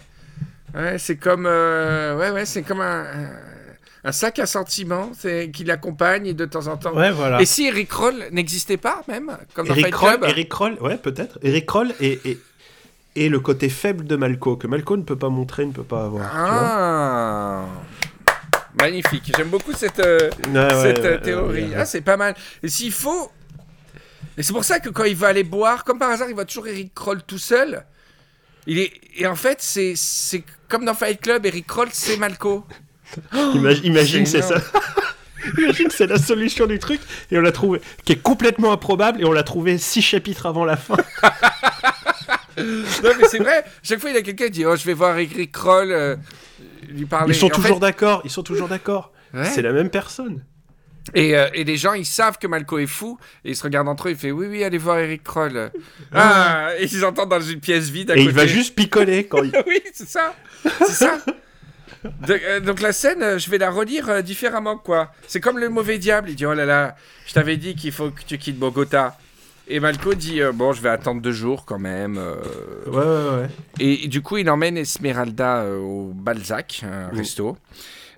Ouais, 0.76 0.98
c'est 1.00 1.16
comme, 1.18 1.48
euh, 1.48 2.16
ouais, 2.18 2.30
ouais, 2.30 2.46
c'est 2.46 2.62
comme 2.62 2.82
un, 2.82 4.12
sac 4.12 4.38
à 4.38 4.46
sentiments 4.46 5.12
qui 5.52 5.64
l'accompagne 5.64 6.34
de 6.34 6.46
temps 6.46 6.68
en 6.68 6.78
temps. 6.78 6.94
Ouais, 6.96 7.12
voilà. 7.12 7.42
Et 7.42 7.46
si 7.46 7.66
Eric 7.66 7.92
Roll 7.92 8.26
n'existait 8.32 8.78
pas, 8.78 9.02
même, 9.08 9.36
comme 9.56 9.68
dans 9.68 9.74
Eric 9.74 9.92
Kroll, 9.92 10.18
Club 10.20 10.30
Eric 10.30 10.50
Kroll, 10.50 10.78
ouais, 10.82 10.98
peut-être. 10.98 11.40
Eric 11.42 11.66
Kroll 11.66 11.92
est 12.00 12.38
le 13.16 13.40
côté 13.40 13.70
faible 13.70 14.06
de 14.06 14.16
Malco, 14.16 14.56
que 14.58 14.68
Malco 14.68 14.96
ne 14.96 15.02
peut 15.02 15.18
pas 15.18 15.30
montrer, 15.30 15.66
ne 15.66 15.72
peut 15.72 15.84
pas 15.84 16.06
avoir. 16.06 16.30
tu 16.30 16.38
vois. 16.38 17.66
Ah 18.78 18.84
Magnifique. 18.84 19.32
J'aime 19.36 19.50
beaucoup 19.50 19.74
cette, 19.74 20.00
euh, 20.00 20.30
ouais, 20.54 20.70
cette 20.82 21.06
euh, 21.06 21.18
théorie. 21.20 21.64
ouais, 21.64 21.70
ouais. 21.70 21.76
Ah, 21.78 21.86
c'est 21.86 22.02
pas 22.02 22.18
mal. 22.18 22.36
Et 22.64 22.70
s'il 22.70 22.92
faut. 22.92 23.32
Et 24.38 24.44
c'est 24.44 24.54
pour 24.54 24.64
ça 24.64 24.80
que 24.80 24.90
quand 24.90 25.04
il 25.04 25.16
va 25.16 25.28
aller 25.28 25.44
boire, 25.44 25.84
comme 25.84 26.00
par 26.00 26.12
hasard, 26.12 26.30
il 26.30 26.36
voit 26.36 26.46
toujours 26.46 26.68
Eric 26.68 26.94
Kroll 26.94 27.24
tout 27.24 27.38
seul. 27.38 27.84
Il 28.68 28.80
est... 28.80 28.92
Et 29.18 29.28
en 29.28 29.36
fait, 29.36 29.58
c'est 29.62 29.94
c'est 29.96 30.44
comme 30.68 30.86
dans 30.86 30.94
Fight 30.94 31.20
Club, 31.20 31.46
Eric 31.46 31.68
Kroll, 31.68 31.90
c'est 31.92 32.18
Malco. 32.18 32.66
Imagine, 33.34 33.84
imagine 33.86 34.26
c'est 34.26 34.42
c'est 34.42 34.60
ça. 34.60 34.62
imagine, 35.58 35.90
c'est 35.90 36.08
la 36.08 36.20
solution 36.20 36.68
du 36.68 36.78
truc, 36.78 37.02
et 37.32 37.38
on 37.38 37.42
l'a 37.42 37.52
trouvé, 37.52 37.82
qui 38.06 38.14
est 38.14 38.22
complètement 38.22 38.72
improbable, 38.72 39.20
et 39.22 39.26
on 39.26 39.32
l'a 39.32 39.44
trouvé 39.44 39.78
six 39.78 40.02
chapitres 40.02 40.46
avant 40.46 40.66
la 40.66 40.78
fin. 40.78 40.98
Non, 42.58 43.12
mais 43.18 43.28
c'est 43.30 43.40
vrai. 43.40 43.64
Chaque 43.84 44.00
fois, 44.00 44.10
il 44.10 44.16
y 44.16 44.20
a 44.20 44.22
quelqu'un 44.22 44.46
qui 44.46 44.52
dit 44.52 44.66
Oh, 44.66 44.76
je 44.76 44.84
vais 44.84 44.94
voir 44.94 45.18
Eric 45.18 45.52
Kroll, 45.52 45.92
euh, 45.92 46.16
lui 46.90 47.06
parler. 47.06 47.34
Ils 47.34 47.38
sont 47.40 47.48
En 47.48 47.50
toujours 47.50 47.76
fait- 47.78 47.80
d'accord, 47.82 48.22
ils 48.26 48.32
sont 48.32 48.44
toujours 48.44 48.68
d'accord. 48.68 49.12
Ouais. 49.34 49.46
C'est 49.46 49.62
la 49.62 49.72
même 49.72 49.90
personne. 49.90 50.44
Et, 51.16 51.36
euh, 51.36 51.48
et 51.54 51.64
les 51.64 51.78
gens, 51.78 51.94
ils 51.94 52.06
savent 52.06 52.38
que 52.38 52.46
Malco 52.46 52.78
est 52.78 52.86
fou, 52.86 53.18
et 53.44 53.52
ils 53.52 53.56
se 53.56 53.64
regardent 53.64 53.88
entre 53.88 54.08
eux, 54.10 54.12
ils 54.12 54.18
font 54.18 54.30
Oui, 54.30 54.48
oui, 54.48 54.64
allez 54.64 54.78
voir 54.78 55.00
Eric 55.00 55.24
Kroll. 55.24 55.72
Ah, 56.14 56.70
et 56.78 56.86
ils 56.86 57.04
entendent 57.06 57.30
dans 57.30 57.42
une 57.42 57.60
pièce 57.60 57.90
vide 57.90 58.12
à 58.12 58.16
Et 58.16 58.18
côté. 58.20 58.30
il 58.30 58.36
va 58.36 58.46
juste 58.46 58.76
picoler 58.76 59.26
quand 59.26 59.42
il. 59.44 59.52
oui, 59.68 59.82
c'est 59.94 60.08
ça. 60.08 60.36
C'est 60.64 60.92
ça. 60.92 61.18
De- 62.04 62.40
euh, 62.44 62.60
donc 62.60 62.80
la 62.82 62.94
scène, 62.94 63.22
euh, 63.24 63.38
je 63.40 63.50
vais 63.50 63.58
la 63.58 63.70
relire 63.72 64.08
euh, 64.10 64.22
différemment, 64.22 64.78
quoi. 64.78 65.12
C'est 65.28 65.42
comme 65.42 65.58
le 65.58 65.68
mauvais 65.70 65.98
diable. 65.98 66.30
Il 66.30 66.36
dit, 66.36 66.46
oh 66.46 66.54
là 66.54 66.66
là, 66.66 66.96
je 67.26 67.34
t'avais 67.34 67.58
dit 67.58 67.76
qu'il 67.76 67.92
faut 67.92 68.12
que 68.12 68.22
tu 68.26 68.38
quittes 68.38 68.58
Bogota. 68.60 69.18
Et 69.70 69.80
Malco 69.80 70.14
dit, 70.16 70.42
euh, 70.42 70.52
bon, 70.52 70.74
je 70.74 70.82
vais 70.82 70.90
attendre 70.90 71.22
deux 71.22 71.32
jours 71.32 71.66
quand 71.66 71.80
même. 71.80 72.18
euh. 72.18 72.36
Ouais, 72.88 72.98
ouais, 72.98 73.42
ouais. 73.44 73.50
Et, 73.80 74.08
du 74.08 74.22
coup, 74.22 74.38
il 74.38 74.50
emmène 74.50 74.78
Esmeralda 74.78 75.62
euh, 75.62 75.78
au 75.78 76.12
Balzac, 76.14 76.82
un 76.84 77.10
resto. 77.16 77.56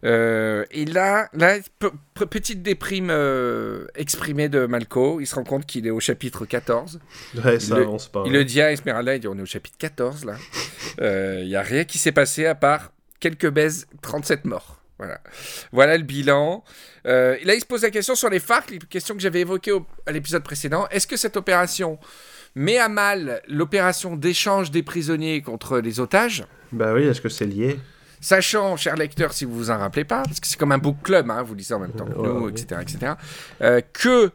Et 0.04 0.86
là, 0.86 1.28
là 1.34 1.58
pe- 1.78 1.92
pe- 2.16 2.26
petite 2.26 2.64
déprime 2.64 3.12
exprimée 3.96 4.50
de 4.50 4.66
Malco. 4.66 5.20
Il 5.20 5.28
se 5.28 5.36
rend 5.36 5.44
compte 5.44 5.66
qu'il 5.68 5.86
est 5.86 5.92
au 5.92 6.00
chapitre 6.00 6.46
14. 6.46 7.00
Ouais, 7.44 7.60
ça 7.60 7.76
avance 7.82 8.08
pas. 8.08 8.24
Il 8.26 8.34
le 8.34 8.44
dit 8.44 8.62
à 8.62 8.72
Esmeralda, 8.72 9.14
il 9.16 9.20
dit 9.20 9.28
on 9.28 9.38
est 9.38 9.42
au 9.42 9.46
chapitre 9.46 9.78
14 9.78 10.26
là. 10.26 10.36
Il 11.00 11.48
n'y 11.48 11.56
a 11.56 11.62
rien 11.62 11.84
qui 11.84 11.98
s'est 12.00 12.12
passé 12.12 12.46
à 12.48 12.56
part 12.56 12.92
quelques 13.20 13.50
baises, 13.50 13.86
37 14.02 14.46
morts. 14.46 14.81
Voilà, 15.02 15.20
voilà 15.72 15.98
le 15.98 16.04
bilan. 16.04 16.64
Euh, 17.08 17.36
là, 17.44 17.56
il 17.56 17.60
se 17.60 17.66
pose 17.66 17.82
la 17.82 17.90
question 17.90 18.14
sur 18.14 18.30
les 18.30 18.40
FARC, 18.40 18.70
les 18.70 18.78
questions 18.78 19.16
que 19.16 19.20
j'avais 19.22 19.40
évoquées 19.42 19.72
au- 19.72 19.88
à 20.06 20.12
l'épisode 20.12 20.44
précédent. 20.44 20.88
Est-ce 20.92 21.08
que 21.08 21.18
cette 21.18 21.38
opération 21.38 21.98
met 22.54 22.78
à 22.78 22.88
mal 22.88 23.42
l'opération 23.48 24.16
d'échange 24.16 24.70
des 24.70 24.84
prisonniers 24.84 25.42
contre 25.42 25.80
les 25.80 26.00
otages? 26.00 26.44
Bah 26.72 26.94
oui, 26.94 27.04
est-ce 27.08 27.20
que 27.20 27.30
c'est 27.30 27.48
lié? 27.48 27.80
Sachant, 28.20 28.78
cher 28.78 28.96
lecteur, 28.96 29.34
si 29.34 29.46
vous 29.46 29.56
vous 29.56 29.72
en 29.72 29.80
rappelez 29.80 30.04
pas, 30.06 30.22
parce 30.22 30.40
que 30.40 30.46
c'est 30.46 30.60
comme 30.60 30.72
un 30.72 30.78
book 30.78 30.98
club, 31.02 31.32
hein, 31.32 31.42
vous 31.42 31.56
lisez 31.56 31.74
en 31.74 31.80
même 31.80 31.94
temps 31.94 32.06
que 32.06 32.12
nous, 32.20 32.50
etc., 32.50 32.80
etc., 32.84 33.14
euh, 33.64 33.82
que 33.94 34.30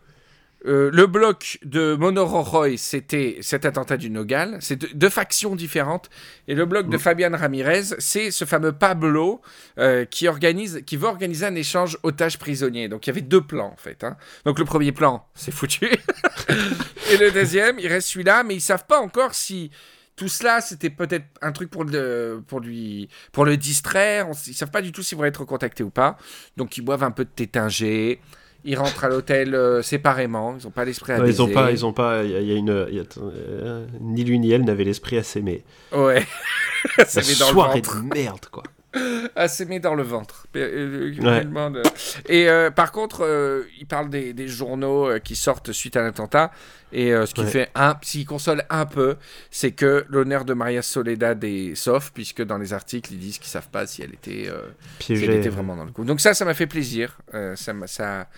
euh, 0.67 0.91
le 0.93 1.07
bloc 1.07 1.59
de 1.65 1.95
Monororoy, 1.95 2.77
c'était 2.77 3.39
cet 3.41 3.65
attentat 3.65 3.97
du 3.97 4.11
Nogal, 4.11 4.59
c'est 4.61 4.77
deux, 4.77 4.89
deux 4.95 5.09
factions 5.09 5.55
différentes, 5.57 6.11
et 6.49 6.55
le 6.55 6.67
bloc 6.67 6.89
de 6.89 6.97
Mm. 6.97 7.01
Fabian 7.01 7.31
Ramirez, 7.33 7.83
c'est 7.99 8.31
ce 8.31 8.45
fameux 8.45 8.73
Pablo 8.73 9.41
euh, 9.79 10.05
qui 10.05 10.29
organise, 10.29 10.83
qui 10.87 10.97
veut 10.97 11.07
organiser 11.09 11.47
un 11.47 11.55
échange 11.55 11.99
otage-prisonnier. 12.03 12.89
Donc 12.89 13.07
il 13.07 13.11
y 13.11 13.13
avait 13.13 13.21
deux 13.23 13.41
plans 13.41 13.73
en 13.73 13.77
fait. 13.77 14.05
hein. 14.05 14.17
Donc 14.45 14.59
le 14.59 14.65
premier 14.65 14.93
plan, 14.93 15.27
c'est 15.35 15.53
foutu, 15.53 15.87
et 17.11 17.17
le 17.17 17.31
deuxième, 17.31 17.79
il 17.79 17.89
reste 17.89 18.09
celui-là, 18.09 18.43
mais 18.43 18.55
ils 18.57 18.61
savent 18.61 18.87
pas 18.87 19.01
encore 19.01 19.35
si 19.35 19.71
tout 20.17 20.29
cela, 20.29 20.63
c'était 20.63 20.89
peut-être 20.89 21.27
un 21.43 21.53
truc 21.53 21.71
pour 21.71 21.85
le, 21.85 22.43
pour 22.49 22.61
lui, 22.61 23.11
pour 23.33 23.45
le 23.45 23.59
distraire. 23.59 24.29
Ils 24.47 24.55
savent 24.55 24.71
pas 24.71 24.81
du 24.81 24.91
tout 24.91 25.03
s'ils 25.03 25.19
vont 25.19 25.25
être 25.25 25.45
contactés 25.45 25.83
ou 25.83 25.91
pas. 25.91 26.17
Donc 26.57 26.79
ils 26.79 26.81
boivent 26.81 27.03
un 27.05 27.11
peu 27.11 27.25
de 27.25 27.31
tétingé. 27.31 28.21
Ils 28.69 28.77
rentrent 28.77 29.05
à 29.05 29.09
l'hôtel 29.09 29.55
euh, 29.55 29.81
séparément. 29.81 30.57
Ils 30.59 30.67
ont 30.67 30.71
pas 30.71 30.85
l'esprit 30.85 31.13
à 31.13 31.17
Ils 31.19 31.41
ont 31.41 31.45
baiser. 31.47 31.55
pas, 31.55 31.71
ils 31.71 31.87
ont 31.87 31.93
pas. 31.93 32.25
Il 32.25 32.31
y, 32.33 32.35
a- 32.37 32.41
il 32.41 32.47
y 32.49 32.53
a 32.53 32.57
une. 32.57 32.87
il 32.91 32.97
y 32.97 33.01
a- 33.01 33.05
euh, 33.23 33.87
ni 34.01 34.25
lui 34.25 34.39
ni 34.41 34.51
elle 34.51 34.65
n'avaient 34.65 34.85
l'esprit 34.85 35.17
à 35.19 35.23
s'aimer. 35.23 35.65
Ouais. 35.93 36.23
La 36.99 37.05
soirée 37.07 37.81
de 37.81 37.89
merde, 38.15 38.47
quoi. 38.51 38.63
à 39.37 39.49
s'aimer 39.49 39.81
dans 39.81 39.95
le 39.95 40.03
ventre. 40.03 40.47
Euh, 40.57 41.13
euh, 41.21 41.23
Ouais. 41.23 41.45
de- 41.45 41.83
Et 42.29 42.49
euh, 42.49 42.71
par 42.71 42.93
contre, 42.93 43.25
euh, 43.25 43.63
il 43.79 43.87
parle 43.87 44.09
des, 44.11 44.33
des 44.33 44.49
journaux 44.49 45.09
euh, 45.09 45.19
qui 45.19 45.37
sortent 45.37 45.73
suite 45.73 45.97
à 45.97 46.03
l'attentat. 46.03 46.51
Et 46.93 47.13
euh, 47.13 47.27
ce 47.27 47.35
qui 47.35 47.41
Ouais. 47.43 47.47
fait 47.51 47.71
un, 47.75 47.97
ce 48.03 48.13
qui 48.13 48.25
console 48.25 48.65
un 48.71 48.87
peu, 48.87 49.17
c'est 49.51 49.73
que 49.73 50.05
l'honneur 50.09 50.45
de 50.45 50.55
Maria 50.55 50.83
Soledad 50.83 51.43
est 51.45 51.75
sauf, 51.75 52.11
puisque 52.15 52.43
dans 52.43 52.59
les 52.59 52.73
articles, 52.73 53.13
ils 53.13 53.19
disent 53.19 53.39
qu'ils 53.39 53.49
savent 53.51 53.69
pas 53.69 53.87
si 53.87 54.03
elle 54.03 54.15
était, 54.15 54.47
euh, 54.49 54.63
si 55.01 55.13
elle 55.15 55.19
Piégé. 55.21 55.39
était 55.39 55.49
vraiment 55.49 55.77
dans 55.77 55.85
le 55.85 55.91
coup. 55.91 56.05
Donc 56.05 56.21
ça, 56.21 56.33
ça 56.35 56.45
m'a 56.45 56.55
fait 56.55 56.67
plaisir. 56.69 57.19
Euh, 57.35 57.57
ça 57.57 57.73
m'a 57.73 57.87
ça, 57.89 58.29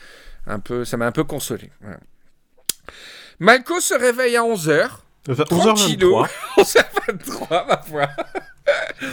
un 0.46 0.58
peu, 0.60 0.84
ça 0.84 0.96
m'a 0.96 1.06
un 1.06 1.12
peu 1.12 1.24
consolé. 1.24 1.70
Voilà. 1.82 1.98
Malco 3.38 3.80
se 3.80 3.94
réveille 3.94 4.36
à 4.36 4.42
11h. 4.42 4.88
Enfin, 5.30 5.44
Tranquillou. 5.44 6.22
11h23. 6.22 6.28
11h23, 6.58 7.66
ma 7.66 7.78
foi. 7.78 8.08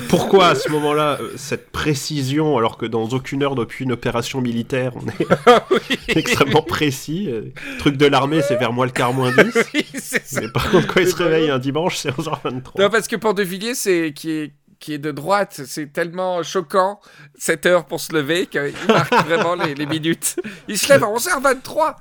Pourquoi 0.10 0.48
à 0.48 0.55
ce 0.55 0.69
moment-là 0.69 1.17
euh, 1.22 1.34
cette 1.38 1.72
précision 1.72 2.57
alors 2.57 2.77
que 2.77 2.86
dans 2.86 3.07
aucune 3.10 3.43
heure 3.43 3.55
depuis 3.55 3.86
une 3.86 3.93
opération 3.93 4.41
militaire 4.41 4.91
on 4.95 5.07
est 5.07 5.27
oui, 5.72 6.00
extrêmement 6.10 6.62
précis 6.62 7.27
euh, 7.29 7.53
Truc 7.79 7.95
de 7.95 8.05
l'armée 8.05 8.41
c'est 8.41 8.57
vers 8.57 8.74
moins 8.74 8.86
le 8.86 8.91
quart 8.91 9.13
moins 9.13 9.31
10. 9.31 9.53
oui, 9.74 9.86
ça. 9.98 10.41
Mais 10.41 10.50
par 10.50 10.69
contre 10.72 10.88
quand 10.88 11.00
il 11.00 11.07
se 11.07 11.15
réveille 11.15 11.50
un 11.50 11.60
dimanche 11.60 11.98
c'est 11.98 12.10
11h23. 12.10 12.79
Non, 12.79 12.89
parce 12.89 13.07
que 13.07 13.15
pour 13.15 13.34
De 13.34 13.43
Villiers, 13.43 13.75
c'est 13.75 14.12
qui 14.13 14.31
est 14.31 14.53
qui 14.79 14.93
est 14.93 15.00
de 15.00 15.12
droite, 15.12 15.62
c'est 15.65 15.93
tellement 15.93 16.43
choquant 16.43 17.00
cette 17.38 17.65
heure 17.65 17.86
pour 17.86 18.01
se 18.01 18.13
lever 18.13 18.45
qu'il 18.45 18.74
marque 18.89 19.13
vraiment 19.25 19.55
les, 19.55 19.74
les 19.74 19.86
minutes. 19.86 20.36
Il 20.67 20.77
se 20.77 20.89
lève 20.89 21.03
à 21.03 21.07
11h23 21.07 21.95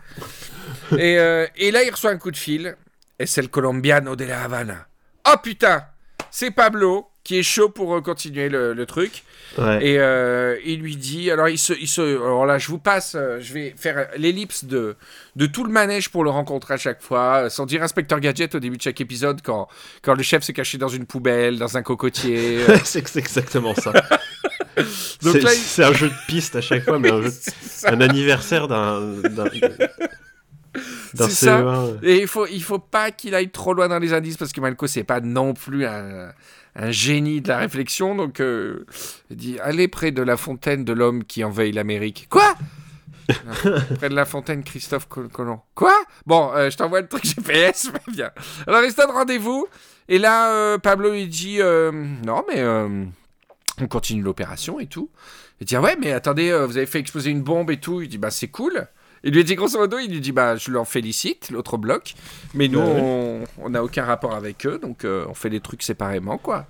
et, 0.99 1.19
euh, 1.19 1.47
et 1.57 1.71
là 1.71 1.85
il 1.85 1.91
reçoit 1.91 2.11
un 2.11 2.19
coup 2.19 2.33
de 2.33 2.37
fil 2.37 2.77
et 3.19 3.27
c'est 3.27 3.43
le 3.43 3.49
Colombiano 3.49 4.17
de 4.17 4.25
la 4.25 4.43
Havana. 4.43 4.87
Oh 5.27 5.37
putain, 5.43 5.85
c'est 6.31 6.51
Pablo 6.51 7.07
qui 7.23 7.39
est 7.39 7.43
chaud 7.43 7.71
pour 7.71 7.95
euh, 7.97 8.03
continuer 8.03 8.51
le, 8.51 8.75
le 8.75 8.85
truc. 8.85 9.23
Ouais. 9.57 9.87
Et 9.87 9.99
euh, 9.99 10.59
il 10.63 10.81
lui 10.81 10.95
dit, 10.97 11.31
alors 11.31 11.49
il 11.49 11.57
se, 11.57 11.73
il 11.73 11.89
se, 11.89 12.03
alors 12.03 12.45
là 12.45 12.59
je 12.59 12.69
vous 12.69 12.79
passe, 12.79 13.15
euh, 13.15 13.39
je 13.41 13.55
vais 13.55 13.75
faire 13.79 14.09
l'ellipse 14.19 14.67
de, 14.67 14.97
de 15.35 15.47
tout 15.47 15.65
le 15.65 15.71
manège 15.71 16.11
pour 16.11 16.23
le 16.23 16.29
rencontrer 16.29 16.75
à 16.75 16.77
chaque 16.77 17.01
fois, 17.01 17.49
sans 17.49 17.65
dire 17.65 17.83
inspecteur 17.83 18.21
gadget 18.21 18.55
au 18.55 18.61
début 18.61 18.77
de 18.77 18.83
chaque 18.83 19.01
épisode 19.01 19.41
quand, 19.43 19.69
quand 20.03 20.13
le 20.15 20.23
chef 20.23 20.43
se 20.43 20.53
cachait 20.53 20.77
dans 20.77 20.89
une 20.89 21.07
poubelle, 21.07 21.59
dans 21.59 21.79
un 21.79 21.83
cocotier. 21.83 22.59
c'est 22.85 23.17
exactement 23.17 23.75
ça. 23.75 23.93
C'est 25.23 25.41
il- 25.79 25.83
un 25.85 25.93
jeu 25.93 26.09
de 26.09 26.27
piste 26.27 26.57
à 26.57 26.61
chaque 26.61 26.83
fois 26.85 26.99
mais 26.99 27.09
jeu- 27.09 27.33
un 27.87 28.01
anniversaire 28.01 28.67
d'un 28.69 29.01
C'est 31.15 31.31
ça. 31.31 31.61
CE1. 31.63 31.99
Et 32.03 32.21
il 32.23 32.27
faut, 32.27 32.47
il 32.47 32.63
faut 32.63 32.79
pas 32.79 33.11
qu'il 33.11 33.35
aille 33.35 33.51
trop 33.51 33.75
loin 33.75 33.89
dans 33.89 33.99
les 33.99 34.13
indices 34.13 34.37
parce 34.37 34.53
que 34.53 34.61
Malco 34.61 34.87
c'est 34.87 35.05
pas 35.05 35.21
non 35.21 35.55
plus 35.55 35.87
un, 35.87 36.33
un 36.77 36.91
génie 36.91 37.41
de 37.41 37.49
la 37.49 37.59
réflexion. 37.59 38.15
Donc 38.15 38.41
euh, 38.41 38.85
il 39.31 39.37
dit 39.37 39.59
allez 39.61 39.89
près 39.89 40.11
de 40.11 40.23
la 40.23 40.37
fontaine 40.37 40.85
de 40.85 40.93
l'homme 40.93 41.25
qui 41.25 41.45
envahit 41.45 41.75
l'Amérique. 41.75 42.27
Quoi? 42.31 42.55
Près 43.97 44.11
de 44.11 44.15
la 44.15 44.27
fontaine 44.27 44.63
Christophe 44.63 45.09
Col- 45.09 45.31
Colomb. 45.31 45.61
Quoi? 45.75 45.95
Bon, 46.27 46.51
euh, 46.55 46.69
je 46.69 46.77
t'envoie 46.77 47.01
le 47.01 47.09
truc 47.09 47.25
GPS, 47.25 47.91
mais 48.07 48.13
bien. 48.13 48.31
Alors 48.67 48.83
il 48.85 48.91
se 48.91 48.97
donne 48.97 49.11
rendez-vous 49.13 49.67
et 50.09 50.19
là 50.19 50.51
euh, 50.51 50.77
Pablo 50.77 51.11
lui 51.13 51.27
dit 51.27 51.59
non 51.59 52.45
mais 52.53 52.63
on 53.81 53.87
continue 53.89 54.23
l'opération 54.23 54.79
et 54.79 54.87
tout. 54.87 55.09
Il 55.61 55.67
dit 55.67 55.75
ah 55.77 55.81
ouais 55.81 55.97
mais 55.99 56.13
attendez 56.13 56.53
vous 56.67 56.77
avez 56.77 56.85
fait 56.87 56.99
exploser 56.99 57.31
une 57.31 57.43
bombe 57.43 57.71
et 57.71 57.79
tout. 57.81 58.03
Il 58.03 58.09
dit 58.09 58.19
bah 58.19 58.31
c'est 58.31 58.49
cool. 58.49 58.87
Il 59.25 59.33
lui 59.33 59.43
dit 59.43 59.55
grosso 59.55 59.79
modo, 59.79 59.99
il 59.99 60.11
lui 60.11 60.21
dit 60.21 60.33
bah 60.33 60.57
je 60.57 60.71
l'en 60.71 60.85
félicite, 60.85 61.51
l'autre 61.51 61.79
bloc, 61.79 62.15
mais 62.53 62.69
nous 62.69 62.81
ouais. 62.81 63.45
on 63.59 63.71
n'a 63.71 63.83
aucun 63.83 64.05
rapport 64.05 64.35
avec 64.35 64.67
eux, 64.67 64.79
donc 64.79 65.05
euh, 65.05 65.25
on 65.29 65.35
fait 65.35 65.49
les 65.49 65.61
trucs 65.61 65.83
séparément 65.83 66.39
quoi. 66.39 66.67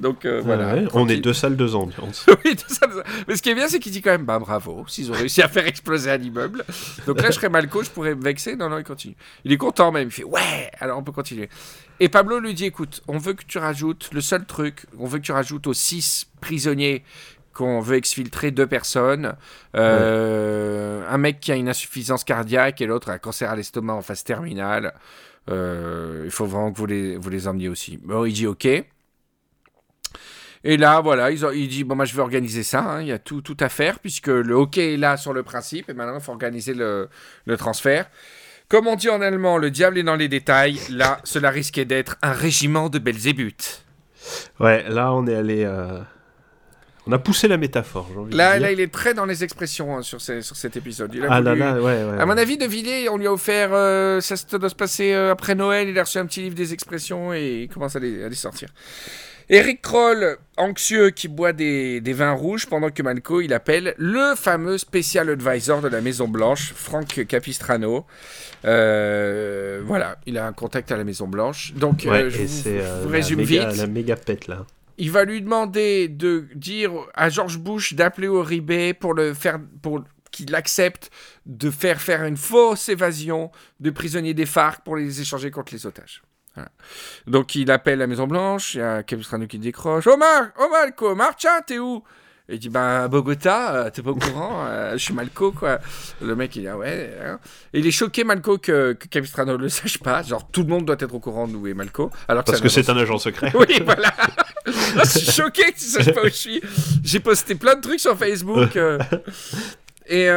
Donc 0.00 0.24
euh, 0.24 0.40
voilà. 0.44 0.74
Ouais, 0.74 0.86
on 0.94 1.08
est 1.08 1.16
deux 1.16 1.32
salles, 1.32 1.56
deux 1.56 1.74
ambiances. 1.74 2.26
oui, 2.44 2.54
tout 2.54 2.72
ça. 2.72 2.86
Mais 3.26 3.36
ce 3.36 3.42
qui 3.42 3.50
est 3.50 3.54
bien, 3.54 3.68
c'est 3.68 3.80
qu'il 3.80 3.92
dit 3.92 4.00
quand 4.00 4.12
même 4.12 4.24
bah 4.24 4.38
bravo, 4.38 4.84
s'ils 4.86 5.10
ont 5.10 5.14
réussi 5.14 5.42
à 5.42 5.48
faire 5.48 5.66
exploser 5.66 6.10
un 6.10 6.22
immeuble. 6.22 6.64
Donc 7.06 7.20
là, 7.20 7.30
je 7.30 7.36
serais 7.36 7.48
Malco, 7.48 7.82
je 7.82 7.90
pourrais 7.90 8.14
me 8.14 8.22
vexer. 8.22 8.54
Non, 8.54 8.68
non, 8.68 8.78
il 8.78 8.84
continue. 8.84 9.16
Il 9.44 9.52
est 9.52 9.56
content 9.56 9.90
même. 9.90 10.08
Il 10.08 10.12
fait 10.12 10.24
ouais, 10.24 10.70
alors 10.78 10.98
on 10.98 11.02
peut 11.02 11.12
continuer. 11.12 11.48
Et 12.00 12.08
Pablo 12.08 12.38
lui 12.38 12.54
dit 12.54 12.66
écoute, 12.66 13.02
on 13.08 13.18
veut 13.18 13.32
que 13.32 13.44
tu 13.44 13.58
rajoutes 13.58 14.10
le 14.12 14.20
seul 14.20 14.44
truc, 14.46 14.86
on 14.98 15.06
veut 15.06 15.18
que 15.18 15.24
tu 15.24 15.32
rajoutes 15.32 15.66
aux 15.66 15.74
six 15.74 16.28
prisonniers 16.40 17.02
qu'on 17.58 17.80
veut 17.80 17.96
exfiltrer 17.96 18.50
deux 18.52 18.66
personnes. 18.68 19.34
Euh, 19.74 21.02
Un 21.08 21.18
mec 21.18 21.40
qui 21.40 21.50
a 21.52 21.56
une 21.56 21.68
insuffisance 21.68 22.22
cardiaque 22.24 22.80
et 22.80 22.86
l'autre 22.86 23.10
a 23.10 23.14
un 23.14 23.18
cancer 23.18 23.50
à 23.50 23.56
l'estomac 23.56 23.94
en 23.94 24.02
phase 24.02 24.22
terminale. 24.22 24.94
Euh, 25.50 26.22
il 26.24 26.30
faut 26.30 26.46
vraiment 26.46 26.70
que 26.72 26.78
vous 26.78 26.86
les, 26.86 27.16
vous 27.16 27.30
les 27.30 27.48
emmeniez 27.48 27.68
aussi. 27.68 27.98
Bon, 28.02 28.24
il 28.24 28.32
dit 28.32 28.46
OK. 28.46 28.66
Et 30.64 30.76
là, 30.76 31.00
voilà, 31.00 31.30
il 31.30 31.68
dit, 31.68 31.84
bon, 31.84 31.94
moi, 31.94 32.04
je 32.04 32.14
vais 32.14 32.20
organiser 32.22 32.62
ça. 32.64 32.80
hein, 32.80 33.00
Il 33.02 33.08
y 33.08 33.12
a 33.12 33.18
tout, 33.18 33.40
tout 33.42 33.56
à 33.60 33.68
faire, 33.68 34.00
puisque 34.00 34.26
le 34.26 34.54
hockey 34.54 34.94
est 34.94 34.96
là 34.96 35.16
sur 35.16 35.32
le 35.32 35.42
principe, 35.44 35.88
et 35.88 35.94
maintenant, 35.94 36.16
il 36.18 36.20
faut 36.20 36.32
organiser 36.32 36.74
le, 36.74 37.08
le 37.46 37.56
transfert. 37.56 38.10
Comme 38.68 38.86
on 38.88 38.96
dit 38.96 39.08
en 39.08 39.20
allemand, 39.22 39.56
le 39.56 39.70
diable 39.70 39.98
est 39.98 40.02
dans 40.02 40.16
les 40.16 40.28
détails. 40.28 40.78
Là, 40.90 41.20
cela 41.24 41.50
risquait 41.50 41.84
d'être 41.86 42.16
un 42.22 42.32
régiment 42.32 42.88
de 42.90 42.98
Belzébuth. 42.98 43.84
Ouais, 44.60 44.86
là, 44.90 45.12
on 45.14 45.26
est 45.26 45.34
allé. 45.36 45.64
euh, 45.64 46.00
On 47.08 47.12
a 47.12 47.18
poussé 47.18 47.48
la 47.48 47.56
métaphore, 47.56 48.06
j'ai 48.12 48.18
envie 48.20 48.36
Là, 48.36 48.56
de 48.58 48.62
là, 48.62 48.68
dire. 48.68 48.78
il 48.78 48.80
est 48.82 48.92
très 48.92 49.14
dans 49.14 49.24
les 49.24 49.42
expressions 49.42 49.96
hein, 49.96 50.02
sur, 50.02 50.20
ces- 50.20 50.42
sur 50.42 50.54
cet 50.56 50.76
épisode. 50.76 51.10
Il 51.14 51.24
a 51.24 51.28
Ah 51.30 51.40
là 51.40 51.50
voulu- 51.52 51.60
là, 51.60 51.72
ouais, 51.80 52.04
ouais. 52.04 52.20
À 52.20 52.26
mon 52.26 52.36
avis, 52.36 52.58
de 52.58 52.66
Villiers, 52.66 53.08
on 53.08 53.16
lui 53.16 53.26
a 53.26 53.32
offert, 53.32 53.70
euh, 53.72 54.20
ça 54.20 54.36
doit 54.58 54.68
se 54.68 54.74
passer 54.74 55.12
euh, 55.14 55.32
après 55.32 55.54
Noël, 55.54 55.88
il 55.88 55.98
a 55.98 56.02
reçu 56.04 56.18
un 56.18 56.26
petit 56.26 56.42
livre 56.42 56.54
des 56.54 56.72
expressions 56.74 57.32
et 57.32 57.62
il 57.62 57.68
commence 57.68 57.96
à 57.96 57.98
les, 57.98 58.22
à 58.24 58.28
les 58.28 58.34
sortir. 58.34 58.68
Eric 59.50 59.80
Kroll, 59.80 60.36
anxieux, 60.58 61.08
qui 61.08 61.26
boit 61.26 61.54
des, 61.54 62.02
des 62.02 62.12
vins 62.12 62.32
rouges 62.32 62.66
pendant 62.66 62.90
que 62.90 63.02
Malco, 63.02 63.40
il 63.40 63.54
appelle 63.54 63.94
le 63.96 64.34
fameux 64.36 64.76
spécial 64.76 65.30
advisor 65.30 65.80
de 65.80 65.88
la 65.88 66.02
Maison 66.02 66.28
Blanche, 66.28 66.74
Frank 66.76 67.24
Capistrano. 67.26 68.04
Euh, 68.66 69.80
voilà, 69.86 70.16
il 70.26 70.36
a 70.36 70.46
un 70.46 70.52
contact 70.52 70.92
à 70.92 70.98
la 70.98 71.04
Maison 71.04 71.26
Blanche. 71.26 71.72
Donc, 71.74 72.04
euh, 72.04 72.10
Ouais, 72.10 72.30
je 72.30 72.42
et 72.42 72.44
vous, 72.44 72.62
euh, 72.66 73.00
vous 73.04 73.08
la 73.10 73.16
résume 73.16 73.40
méga- 73.40 73.68
vite. 73.70 73.78
La 73.78 73.86
méga 73.86 74.16
pète, 74.16 74.48
là. 74.48 74.66
Il 74.98 75.10
va 75.10 75.24
lui 75.24 75.40
demander 75.40 76.08
de 76.08 76.48
dire 76.54 76.92
à 77.14 77.30
George 77.30 77.58
Bush 77.58 77.94
d'appeler 77.94 78.26
Uribe 78.26 78.94
pour 78.98 79.14
le 79.14 79.32
faire 79.32 79.58
pour 79.80 80.04
qu'il 80.30 80.54
accepte 80.54 81.10
de 81.46 81.70
faire 81.70 82.00
faire 82.00 82.24
une 82.24 82.36
fausse 82.36 82.88
évasion 82.88 83.50
de 83.80 83.90
prisonniers 83.90 84.34
des 84.34 84.44
FARC 84.44 84.82
pour 84.84 84.96
les 84.96 85.20
échanger 85.20 85.50
contre 85.50 85.72
les 85.72 85.86
otages. 85.86 86.22
Donc 87.26 87.54
il 87.54 87.70
appelle 87.70 88.00
la 88.00 88.06
Maison 88.06 88.26
Blanche, 88.26 88.74
il 88.74 88.78
y 88.78 88.82
a 88.82 89.02
Capistrano 89.04 89.46
qui 89.46 89.58
décroche. 89.58 90.06
Omar, 90.06 90.48
Malco, 90.70 91.14
Marcha, 91.14 91.62
t'es 91.62 91.78
où? 91.78 92.02
Il 92.50 92.58
dit 92.58 92.70
bah 92.70 93.08
Bogota, 93.08 93.74
euh, 93.74 93.90
t'es 93.90 94.00
pas 94.02 94.10
au 94.10 94.14
courant, 94.14 94.64
euh, 94.66 94.92
je 94.92 94.98
suis 94.98 95.12
Malco 95.12 95.52
quoi. 95.52 95.80
Le 96.22 96.34
mec 96.34 96.56
il 96.56 96.62
dit 96.62 96.68
ah 96.68 96.78
ouais. 96.78 97.14
hein. 97.22 97.38
Et 97.74 97.80
il 97.80 97.86
est 97.86 97.90
choqué 97.90 98.24
Malco 98.24 98.56
que, 98.58 98.94
que 98.94 99.06
Capistrano 99.06 99.52
ne 99.58 99.62
le 99.62 99.68
sache 99.68 99.98
pas. 99.98 100.22
Genre 100.22 100.48
tout 100.50 100.62
le 100.62 100.68
monde 100.68 100.86
doit 100.86 100.96
être 100.98 101.14
au 101.14 101.20
courant 101.20 101.46
d'où 101.46 101.66
est 101.66 101.74
Malco. 101.74 102.10
Alors 102.26 102.44
Parce 102.44 102.60
que 102.60 102.68
c'est 102.70 102.88
un 102.88 102.96
agent 102.96 103.18
secret. 103.18 103.52
oui, 103.54 103.80
voilà. 103.84 104.12
Je 104.66 105.04
suis 105.04 105.30
choqué 105.32 105.64
que 105.72 105.78
tu 105.78 105.84
saches 105.84 106.12
pas 106.14 106.22
où 106.22 106.28
je 106.28 106.30
suis. 106.30 106.60
J'ai 107.04 107.20
posté 107.20 107.54
plein 107.54 107.74
de 107.76 107.80
trucs 107.82 108.00
sur 108.00 108.16
Facebook. 108.16 108.76
euh, 108.76 108.98
et 110.10 110.28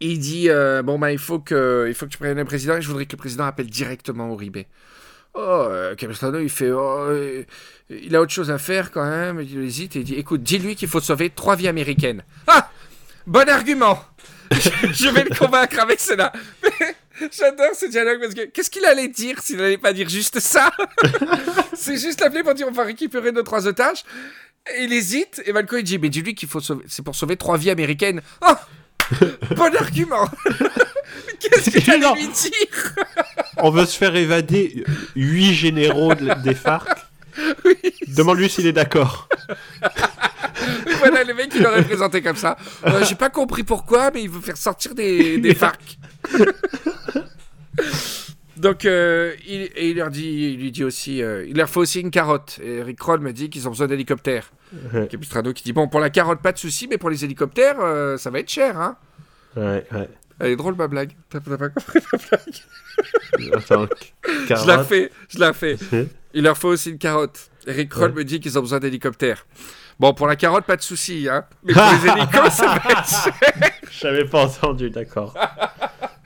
il 0.00 0.18
dit 0.20 0.48
Bon, 0.84 0.98
bah, 0.98 1.10
il 1.12 1.18
faut, 1.18 1.40
que, 1.40 1.86
il 1.88 1.94
faut 1.94 2.06
que 2.06 2.10
tu 2.12 2.18
préviennes 2.18 2.38
le 2.38 2.44
président 2.44 2.76
et 2.76 2.82
je 2.82 2.88
voudrais 2.88 3.06
que 3.06 3.12
le 3.12 3.18
président 3.18 3.44
appelle 3.46 3.66
directement 3.68 4.32
Uribe. 4.32 4.58
Oh, 5.34 5.40
euh, 5.40 5.94
Capistrano, 5.94 6.40
il 6.40 6.50
fait 6.50 6.70
oh, 6.70 7.06
euh, 7.08 7.44
Il 7.88 8.14
a 8.14 8.20
autre 8.20 8.32
chose 8.32 8.50
à 8.50 8.58
faire 8.58 8.90
quand 8.90 9.08
même. 9.08 9.40
Il 9.40 9.62
hésite 9.62 9.96
et 9.96 10.00
il 10.00 10.04
dit 10.04 10.14
Écoute, 10.14 10.42
dis-lui 10.42 10.76
qu'il 10.76 10.88
faut 10.88 11.00
sauver 11.00 11.30
trois 11.30 11.56
vies 11.56 11.68
américaines. 11.68 12.22
Ah 12.46 12.70
Bon 13.26 13.48
argument 13.48 14.04
Je 14.50 15.08
vais 15.08 15.24
le 15.24 15.34
convaincre 15.34 15.80
avec 15.80 16.00
cela. 16.00 16.32
J'adore 17.38 17.74
ce 17.74 17.86
dialogue 17.86 18.20
parce 18.20 18.34
que 18.34 18.46
qu'est-ce 18.46 18.70
qu'il 18.70 18.84
allait 18.84 19.08
dire 19.08 19.40
s'il 19.40 19.56
n'allait 19.56 19.78
pas 19.78 19.92
dire 19.92 20.08
juste 20.08 20.40
ça? 20.40 20.70
C'est 21.74 21.96
juste 21.96 22.20
l'appeler 22.20 22.42
pour 22.42 22.54
dire 22.54 22.66
on 22.68 22.72
va 22.72 22.84
récupérer 22.84 23.32
nos 23.32 23.42
trois 23.42 23.66
otages. 23.66 24.04
Il 24.78 24.92
hésite 24.92 25.40
et 25.46 25.52
Malco 25.52 25.76
il 25.76 25.84
dit 25.84 25.98
mais 25.98 26.08
dis-lui 26.08 26.34
qu'il 26.34 26.48
faut 26.48 26.60
sauver, 26.60 26.84
c'est 26.88 27.02
pour 27.02 27.14
sauver 27.14 27.36
trois 27.36 27.56
vies 27.56 27.70
américaines. 27.70 28.22
Oh 28.46 28.54
Bon 29.56 29.74
argument 29.76 30.28
Qu'est-ce 31.42 31.70
que 31.70 31.78
tu 31.80 31.90
lui 31.90 31.98
dire 32.28 32.94
On 33.58 33.70
veut 33.70 33.86
se 33.86 33.96
faire 33.96 34.14
évader 34.16 34.84
huit 35.16 35.54
généraux 35.54 36.14
de- 36.14 36.42
des 36.42 36.54
FARC. 36.54 36.88
Oui, 37.64 37.74
Demande-lui 38.08 38.50
s'il 38.50 38.66
est 38.66 38.72
d'accord. 38.74 39.26
oui, 40.86 40.92
voilà 40.98 41.24
le 41.24 41.32
mec 41.32 41.50
il 41.54 41.62
l'aurait 41.62 41.82
présenté 41.82 42.20
comme 42.20 42.36
ça. 42.36 42.58
Euh, 42.86 43.02
J'ai 43.06 43.14
pas 43.14 43.30
compris 43.30 43.62
pourquoi 43.62 44.10
mais 44.12 44.22
il 44.22 44.28
veut 44.28 44.42
faire 44.42 44.58
sortir 44.58 44.94
des, 44.94 45.38
des 45.38 45.54
FARC. 45.54 45.80
Donc 48.58 48.84
euh, 48.84 49.32
il, 49.48 49.62
et 49.76 49.90
il 49.90 49.96
leur 49.96 50.10
dit, 50.10 50.52
il 50.54 50.60
lui 50.60 50.70
dit 50.70 50.84
aussi, 50.84 51.22
euh, 51.22 51.44
il 51.48 51.56
leur 51.56 51.68
faut 51.70 51.80
aussi 51.80 52.00
une 52.00 52.10
carotte. 52.10 52.60
Et 52.62 52.82
Rick 52.82 52.98
Kroll 52.98 53.20
me 53.20 53.32
dit 53.32 53.48
qu'ils 53.50 53.66
ont 53.66 53.70
besoin 53.70 53.86
d'hélicoptères. 53.86 54.52
Ouais. 54.92 55.08
Capistrano 55.08 55.52
qui 55.52 55.64
dit 55.64 55.72
bon 55.72 55.88
pour 55.88 56.00
la 56.00 56.10
carotte 56.10 56.40
pas 56.40 56.52
de 56.52 56.58
souci 56.58 56.86
mais 56.88 56.96
pour 56.98 57.10
les 57.10 57.24
hélicoptères 57.24 57.76
euh, 57.80 58.16
ça 58.16 58.30
va 58.30 58.38
être 58.40 58.48
cher 58.50 58.78
hein. 58.80 58.96
Ouais, 59.54 59.84
ouais. 59.92 60.08
Elle 60.42 60.50
est 60.50 60.56
drôle 60.56 60.74
ma 60.74 60.88
blague. 60.88 61.12
T'as 61.30 61.40
pas 61.40 61.56
compris 61.56 62.00
ma 62.12 62.18
blague 62.18 63.54
Attends, 63.54 63.86
Je 64.26 64.50
la 64.50 64.56
carotte. 64.76 64.86
fais, 64.86 65.10
je 65.28 65.38
la 65.38 65.52
fais. 65.52 65.76
Il 66.34 66.42
leur 66.44 66.56
faut 66.58 66.68
aussi 66.68 66.90
une 66.90 66.98
carotte. 66.98 67.48
Eric 67.66 67.90
Kroll 67.90 68.10
Ouais. 68.10 68.16
me 68.18 68.24
dit 68.24 68.40
qu'ils 68.40 68.58
ont 68.58 68.62
besoin 68.62 68.80
d'hélicoptères. 68.80 69.46
Bon 70.00 70.12
pour 70.14 70.26
la 70.26 70.34
carotte 70.36 70.64
pas 70.64 70.76
de 70.76 70.82
souci 70.82 71.28
hein. 71.30 71.44
Mais 71.62 71.74
pour 71.74 71.82
les 71.82 72.10
hélicos 72.10 72.50
ça 72.52 72.66
va 72.66 72.90
être. 72.90 73.28
J'avais 73.92 74.24
pas 74.24 74.46
entendu, 74.46 74.90
d'accord. 74.90 75.34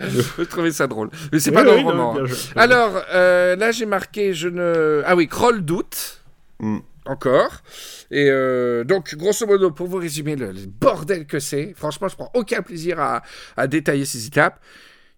Je 0.00 0.42
trouvais 0.44 0.70
ça 0.72 0.86
drôle. 0.86 1.10
Mais 1.32 1.38
c'est 1.40 1.50
Oui, 1.50 1.56
pas 1.56 1.64
dans 1.64 1.72
oui, 1.74 1.78
le 1.78 1.92
non, 1.92 2.12
roman. 2.12 2.16
hein. 2.24 2.26
Alors 2.54 3.02
euh, 3.12 3.54
là 3.56 3.70
j'ai 3.72 3.84
marqué 3.86 4.32
je 4.32 4.48
ne. 4.48 5.02
Ah 5.04 5.14
oui 5.14 5.26
Kroll 5.28 5.62
doute. 5.62 6.22
Mm. 6.60 6.78
Encore. 7.06 7.62
Et 8.10 8.28
euh, 8.30 8.84
donc, 8.84 9.14
grosso 9.14 9.46
modo, 9.46 9.70
pour 9.70 9.86
vous 9.86 9.98
résumer 9.98 10.36
le, 10.36 10.52
le 10.52 10.66
bordel 10.66 11.26
que 11.26 11.38
c'est, 11.38 11.72
franchement, 11.76 12.08
je 12.08 12.16
prends 12.16 12.30
aucun 12.34 12.62
plaisir 12.62 12.98
à, 13.00 13.22
à 13.56 13.66
détailler 13.66 14.04
ces 14.04 14.26
étapes. 14.26 14.60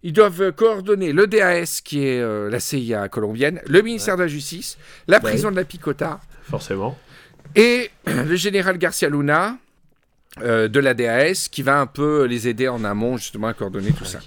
Ils 0.01 0.13
doivent 0.13 0.53
coordonner 0.53 1.11
le 1.11 1.27
DAS, 1.27 1.81
qui 1.83 2.05
est 2.05 2.21
euh, 2.21 2.49
la 2.49 2.59
CIA 2.61 3.09
colombienne, 3.09 3.59
le 3.67 3.81
ministère 3.81 4.15
de 4.15 4.21
la 4.21 4.27
Justice, 4.29 4.77
la 5.07 5.19
prison 5.19 5.51
de 5.51 5.57
la 5.57 5.65
Picota, 5.65 6.21
Forcément. 6.43 6.97
et 7.55 7.89
le 8.05 8.35
général 8.37 8.77
Garcia 8.77 9.09
Luna 9.09 9.57
euh, 10.41 10.69
de 10.69 10.79
la 10.79 10.93
DAS, 10.93 11.49
qui 11.51 11.63
va 11.63 11.81
un 11.81 11.85
peu 11.85 12.23
les 12.25 12.47
aider 12.47 12.69
en 12.69 12.85
amont, 12.85 13.17
justement, 13.17 13.47
à 13.47 13.53
coordonner 13.53 13.91
tout 13.91 14.05
ça. 14.05 14.19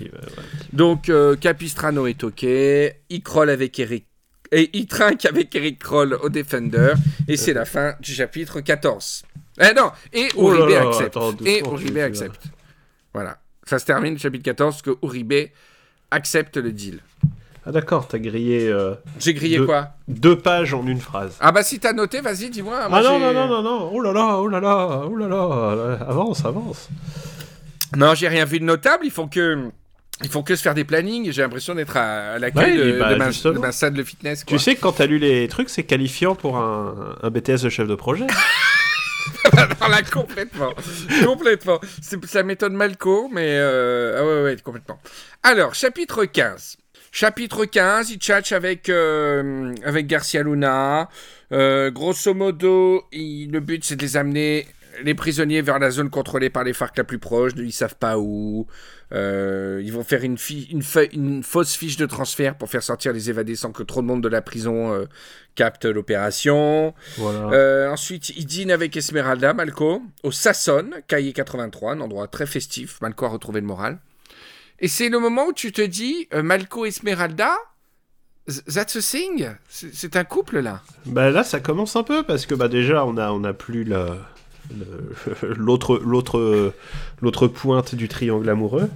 Donc, 0.75 1.09
euh, 1.09 1.37
Capistrano 1.37 2.07
est 2.07 2.22
OK, 2.22 2.42
il 2.42 3.22
croll 3.22 3.48
avec 3.48 3.79
Eric. 3.79 4.05
Et 4.53 4.71
il 4.75 4.87
trinque 4.87 5.25
avec 5.25 5.55
Eric 5.55 5.79
Kroll 5.79 6.15
au 6.23 6.29
Defender. 6.29 6.93
Et 7.27 7.37
c'est 7.37 7.55
la 7.55 7.65
fin 7.65 7.95
du 8.01 8.12
chapitre 8.12 8.61
14. 8.61 9.25
Eh 9.61 9.75
non 9.75 9.91
Et 10.12 10.29
Oh 10.37 10.53
là 10.53 10.59
Uribe 10.61 10.71
là, 10.75 10.88
accepte. 10.88 11.17
attends, 11.17 11.35
et 11.45 11.61
Uribe 11.61 11.99
accepte. 11.99 12.43
Voilà. 13.15 13.38
Ça 13.65 13.79
se 13.79 13.87
termine, 13.87 14.19
chapitre 14.19 14.45
14, 14.45 14.83
que 14.83 14.91
Uribe 15.03 15.49
accepte 16.11 16.57
le 16.59 16.73
deal. 16.73 17.01
Ah 17.65 17.71
d'accord, 17.71 18.09
t'as 18.09 18.19
grillé 18.19 18.69
euh, 18.69 18.95
J'ai 19.21 19.35
grillé 19.35 19.59
Deux. 19.59 19.67
quoi? 19.67 19.91
deux 20.09 20.37
pages 20.37 20.75
en 20.75 20.85
une 20.87 21.01
phrase. 21.01 21.37
Ah 21.41 21.53
bah 21.53 21.62
si 21.62 21.79
t'as 21.79 21.93
noté, 21.93 22.21
vas-y, 22.21 22.51
dis-moi. 22.51 22.88
Moi, 22.88 22.99
Ah 22.99 23.03
non, 23.03 23.19
non, 23.21 23.33
non, 23.33 23.47
non, 23.49 23.62
non, 23.62 23.91
oh 23.93 24.01
là 24.01 24.12
là, 24.12 24.37
oh 24.38 24.49
là 24.49 24.59
là, 24.61 25.03
oh 25.09 25.17
là 25.17 25.29
là, 25.29 25.99
avance, 26.09 26.45
avance. 26.45 26.88
Non, 27.97 28.15
j'ai 28.15 28.27
rien 28.29 28.45
vu 28.45 28.59
de 28.59 28.65
notable. 28.65 29.05
Ils 29.07 29.11
font 29.12 29.29
que... 29.29 29.71
Ils 30.22 30.29
font 30.31 30.42
que 30.42 30.55
se 30.55 30.62
faire 30.62 30.75
des 30.75 30.85
plannings. 30.85 31.33
J'ai 31.33 31.42
l'impression 31.42 31.75
d'être 31.75 31.96
à, 31.96 32.33
à 32.35 32.38
l'accueil 32.38 32.79
Ouais, 32.79 32.92
de, 32.92 32.98
bah, 32.98 33.12
de 33.12 33.18
ma, 33.18 33.31
justement. 33.31 33.55
de 33.55 33.59
ma 33.59 33.72
salle 33.72 33.94
de 33.94 34.05
fitness. 34.05 34.44
Quoi. 34.44 34.57
Tu 34.57 34.62
sais 34.62 34.75
que 34.77 34.81
quand 34.81 34.92
t'as 34.92 35.07
lu 35.07 35.18
les 35.18 35.48
trucs, 35.48 35.68
c'est 35.70 35.83
qualifiant 35.85 36.35
pour 36.35 36.57
un, 36.59 37.16
un 37.22 37.31
BTS 37.31 37.62
de 37.62 37.68
chef 37.70 37.88
de 37.88 37.94
projet. 37.96 38.27
Non, 39.81 39.88
là, 39.88 40.03
complètement. 40.03 40.72
complètement. 41.25 41.81
Ça 42.25 42.42
m'étonne 42.42 42.75
Malco, 42.75 43.29
mais. 43.33 43.46
euh, 43.48 44.16
Ah 44.18 44.25
ouais, 44.25 44.42
ouais, 44.53 44.57
complètement. 44.62 45.01
Alors, 45.42 45.75
chapitre 45.75 46.25
15. 46.25 46.77
Chapitre 47.11 47.64
15, 47.66 48.11
il 48.11 48.18
tchatche 48.18 48.53
avec, 48.53 48.88
euh, 48.88 49.75
avec 49.85 50.07
Garcia 50.07 50.42
Luna. 50.42 51.09
Euh, 51.53 51.90
grosso 51.90 52.33
modo, 52.33 53.05
il- 53.12 53.51
le 53.51 53.61
but, 53.61 53.85
c'est 53.85 53.96
de 53.96 54.03
les 54.03 54.16
amener, 54.16 54.66
les 55.05 55.14
prisonniers, 55.14 55.61
vers 55.61 55.79
la 55.79 55.90
zone 55.90 56.09
contrôlée 56.09 56.48
par 56.48 56.64
les 56.64 56.72
FARC 56.72 56.96
la 56.96 57.05
plus 57.05 57.18
proche. 57.18 57.53
Ils 57.57 57.72
savent 57.72 57.96
pas 57.96 58.18
où. 58.18 58.66
Euh, 59.12 59.81
ils 59.85 59.92
vont 59.92 60.05
faire 60.05 60.22
une, 60.22 60.38
fausse 61.42 61.75
fiche 61.75 61.96
de 61.96 62.07
transfert 62.07 62.57
pour 62.57 62.70
faire 62.70 62.83
sortir 62.83 63.12
les 63.12 63.29
évadés 63.29 63.57
sans 63.57 63.70
que 63.72 63.83
trop 63.83 64.01
de 64.01 64.07
monde 64.07 64.22
de 64.22 64.29
la 64.29 64.40
prison 64.40 64.92
euh, 64.92 65.05
capte 65.55 65.85
l'opération. 65.85 66.94
Voilà. 67.18 67.51
Euh, 67.53 67.90
ensuite, 67.90 68.31
il 68.31 68.46
dîne 68.46 68.70
avec 68.70 68.96
Esmeralda, 68.96 69.53
Malco, 69.53 70.03
au 70.22 70.33
Sasson, 70.33 70.90
cahier 71.09 71.33
83, 71.33 71.92
un 71.92 72.01
endroit 72.01 72.27
très 72.27 72.46
festif. 72.46 73.01
Malco 73.03 73.27
a 73.27 73.29
retrouvé 73.29 73.61
le 73.61 73.66
moral. 73.66 73.98
Et 74.81 74.88
c'est 74.88 75.11
le 75.11 75.18
moment 75.18 75.46
où 75.46 75.53
tu 75.53 75.72
te 75.72 75.83
dis, 75.83 76.29
Malco 76.35 76.87
Esmeralda, 76.87 77.55
th- 78.48 78.64
that's 78.64 78.96
a 78.96 79.01
thing? 79.01 79.51
C'est 79.68 80.16
un 80.16 80.25
couple, 80.25 80.61
là 80.61 80.83
Bah 81.07 81.31
là, 81.31 81.44
ça 81.44 81.61
commence 81.61 81.96
un 81.96 82.03
peu 82.03 82.22
parce 82.22 82.46
que 82.46 82.55
bah 82.55 82.68
déjà, 82.68 83.05
on 83.05 83.16
a, 83.16 83.31
on 83.31 83.44
a 83.44 83.53
plus 83.53 83.85
le- 83.85 84.16
l'autre, 85.57 85.98
l'autre, 86.05 86.72
l'autre 87.20 87.46
pointe 87.48 87.94
du 87.94 88.09
triangle 88.09 88.48
amoureux. 88.48 88.88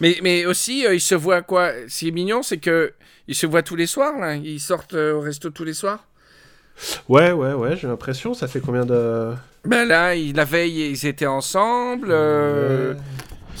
mais, 0.00 0.18
mais 0.22 0.46
aussi, 0.46 0.86
euh, 0.86 0.94
ils 0.94 1.00
se 1.00 1.14
voient 1.14 1.42
quoi? 1.42 1.72
Ce 1.88 1.98
qui 2.00 2.08
est 2.08 2.12
mignon, 2.12 2.42
c'est 2.42 2.58
que 2.58 2.92
ils 3.28 3.34
se 3.34 3.46
voient 3.46 3.62
tous 3.62 3.76
les 3.76 3.86
soirs, 3.86 4.18
là 4.18 4.34
Ils 4.36 4.60
sortent 4.60 4.94
euh, 4.94 5.14
au 5.14 5.20
resto 5.20 5.50
tous 5.50 5.64
les 5.64 5.74
soirs 5.74 6.04
Ouais, 7.08 7.30
ouais, 7.32 7.52
ouais, 7.52 7.76
j'ai 7.76 7.86
l'impression. 7.86 8.32
Ça 8.32 8.48
fait 8.48 8.60
combien 8.60 8.86
de. 8.86 9.32
Ben 9.66 9.86
là, 9.86 10.14
il- 10.14 10.34
la 10.34 10.46
veille, 10.46 10.90
ils 10.92 11.06
étaient 11.06 11.26
ensemble. 11.26 12.08
euh, 12.10 12.94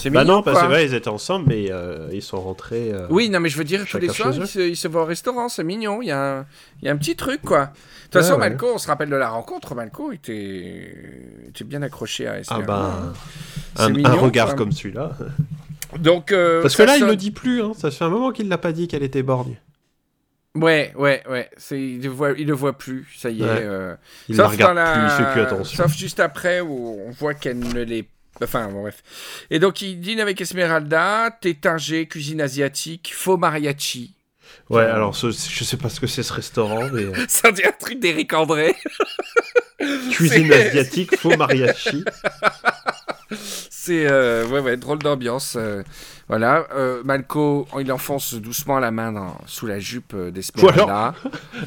C'est 0.02 0.10
Bah 0.10 0.22
mignon, 0.22 0.36
non, 0.36 0.42
que 0.42 0.68
ouais, 0.72 0.86
ils 0.86 0.94
étaient 0.94 1.08
ensemble, 1.08 1.46
mais 1.48 1.70
euh, 1.70 2.08
ils 2.12 2.22
sont 2.22 2.40
rentrés. 2.40 2.90
euh, 2.92 3.06
Oui, 3.10 3.28
non, 3.28 3.38
mais 3.40 3.48
je 3.50 3.58
veux 3.58 3.64
dire, 3.64 3.84
tous 3.86 3.98
les 3.98 4.08
soirs, 4.08 4.32
ils 4.34 4.46
se, 4.46 4.58
ils 4.60 4.76
se 4.76 4.88
voient 4.88 5.02
au 5.02 5.06
restaurant, 5.06 5.48
c'est 5.48 5.62
mignon. 5.64 6.00
Il 6.02 6.08
y, 6.08 6.10
a 6.10 6.38
un, 6.38 6.46
il 6.80 6.86
y 6.86 6.88
a 6.88 6.92
un 6.92 6.96
petit 6.96 7.16
truc, 7.16 7.42
quoi. 7.42 7.66
De 7.66 7.72
toute 8.04 8.12
façon, 8.22 8.32
Ouais. 8.34 8.48
Malco, 8.48 8.66
on 8.74 8.78
se 8.78 8.86
rappelle 8.88 9.10
de 9.10 9.16
la 9.16 9.28
rencontre. 9.28 9.74
Malco 9.74 10.10
était, 10.12 10.94
était 11.48 11.64
bien 11.64 11.82
accroché 11.82 12.26
à 12.26 12.34
Ah 12.38 12.42
SPR. 12.42 12.62
bah. 12.66 13.12
C'est 13.76 13.82
Un, 13.82 13.90
mignon, 13.90 14.08
un 14.10 14.14
regard 14.14 14.46
quoi. 14.48 14.56
comme 14.56 14.72
celui-là. 14.72 15.12
Donc, 15.98 16.32
euh, 16.32 16.62
Parce 16.62 16.76
que 16.76 16.82
là, 16.82 16.96
il 16.96 17.00
sonne- 17.00 17.08
le 17.10 17.16
dit 17.16 17.30
plus, 17.30 17.62
hein. 17.62 17.72
ça 17.76 17.90
fait 17.90 18.04
un 18.04 18.10
moment 18.10 18.30
qu'il 18.32 18.48
l'a 18.48 18.58
pas 18.58 18.72
dit 18.72 18.88
qu'elle 18.88 19.02
était 19.02 19.22
borgne. 19.22 19.56
Ouais, 20.56 20.92
ouais, 20.96 21.22
ouais. 21.30 21.48
C'est, 21.56 21.80
il, 21.80 22.02
le 22.02 22.08
voit, 22.08 22.32
il 22.36 22.46
le 22.48 22.54
voit 22.54 22.76
plus, 22.76 23.06
ça 23.16 23.30
y 23.30 23.42
est. 23.42 23.44
Ouais. 23.44 23.94
Il 24.28 24.36
la 24.36 24.48
regarde 24.48 24.74
la- 24.76 24.92
plus, 24.92 25.02
il 25.02 25.10
fait 25.26 25.32
plus 25.32 25.40
attention. 25.42 25.82
Sauf 25.84 25.96
juste 25.96 26.18
après 26.20 26.60
où 26.60 26.98
on 27.06 27.10
voit 27.12 27.34
qu'elle 27.34 27.58
ne 27.58 27.82
l'est 27.82 28.06
Enfin, 28.42 28.68
bon, 28.68 28.82
bref. 28.82 29.02
Et 29.50 29.58
donc, 29.58 29.82
il 29.82 30.00
dîne 30.00 30.20
avec 30.20 30.40
Esmeralda, 30.40 31.30
tétingé, 31.40 32.06
cuisine 32.06 32.40
asiatique, 32.40 33.12
faux 33.14 33.36
mariachi. 33.36 34.14
Ouais, 34.68 34.84
Genre- 34.84 34.94
alors 34.94 35.16
ce- 35.16 35.30
je 35.30 35.64
sais 35.64 35.76
pas 35.76 35.88
ce 35.88 36.00
que 36.00 36.06
c'est 36.06 36.22
ce 36.22 36.32
restaurant, 36.32 36.88
mais 36.92 37.02
euh, 37.04 37.12
Ça 37.28 37.52
dit 37.52 37.62
un 37.64 37.72
truc 37.72 38.00
d'Éric 38.00 38.32
André. 38.32 38.74
cuisine 40.12 40.52
asiatique, 40.52 41.16
faux 41.16 41.36
mariachi. 41.36 42.04
C'est 43.70 44.06
euh, 44.10 44.46
ouais, 44.46 44.60
ouais, 44.60 44.76
drôle 44.76 44.98
d'ambiance. 44.98 45.54
euh, 45.56 45.82
voilà, 46.30 46.66
euh, 46.76 47.02
Malco, 47.04 47.66
il 47.80 47.90
enfonce 47.90 48.34
doucement 48.34 48.78
la 48.78 48.92
main 48.92 49.10
dans- 49.10 49.36
sous 49.46 49.66
la 49.66 49.80
jupe 49.80 50.12
euh, 50.14 50.30
d'Esmeralda. 50.30 51.12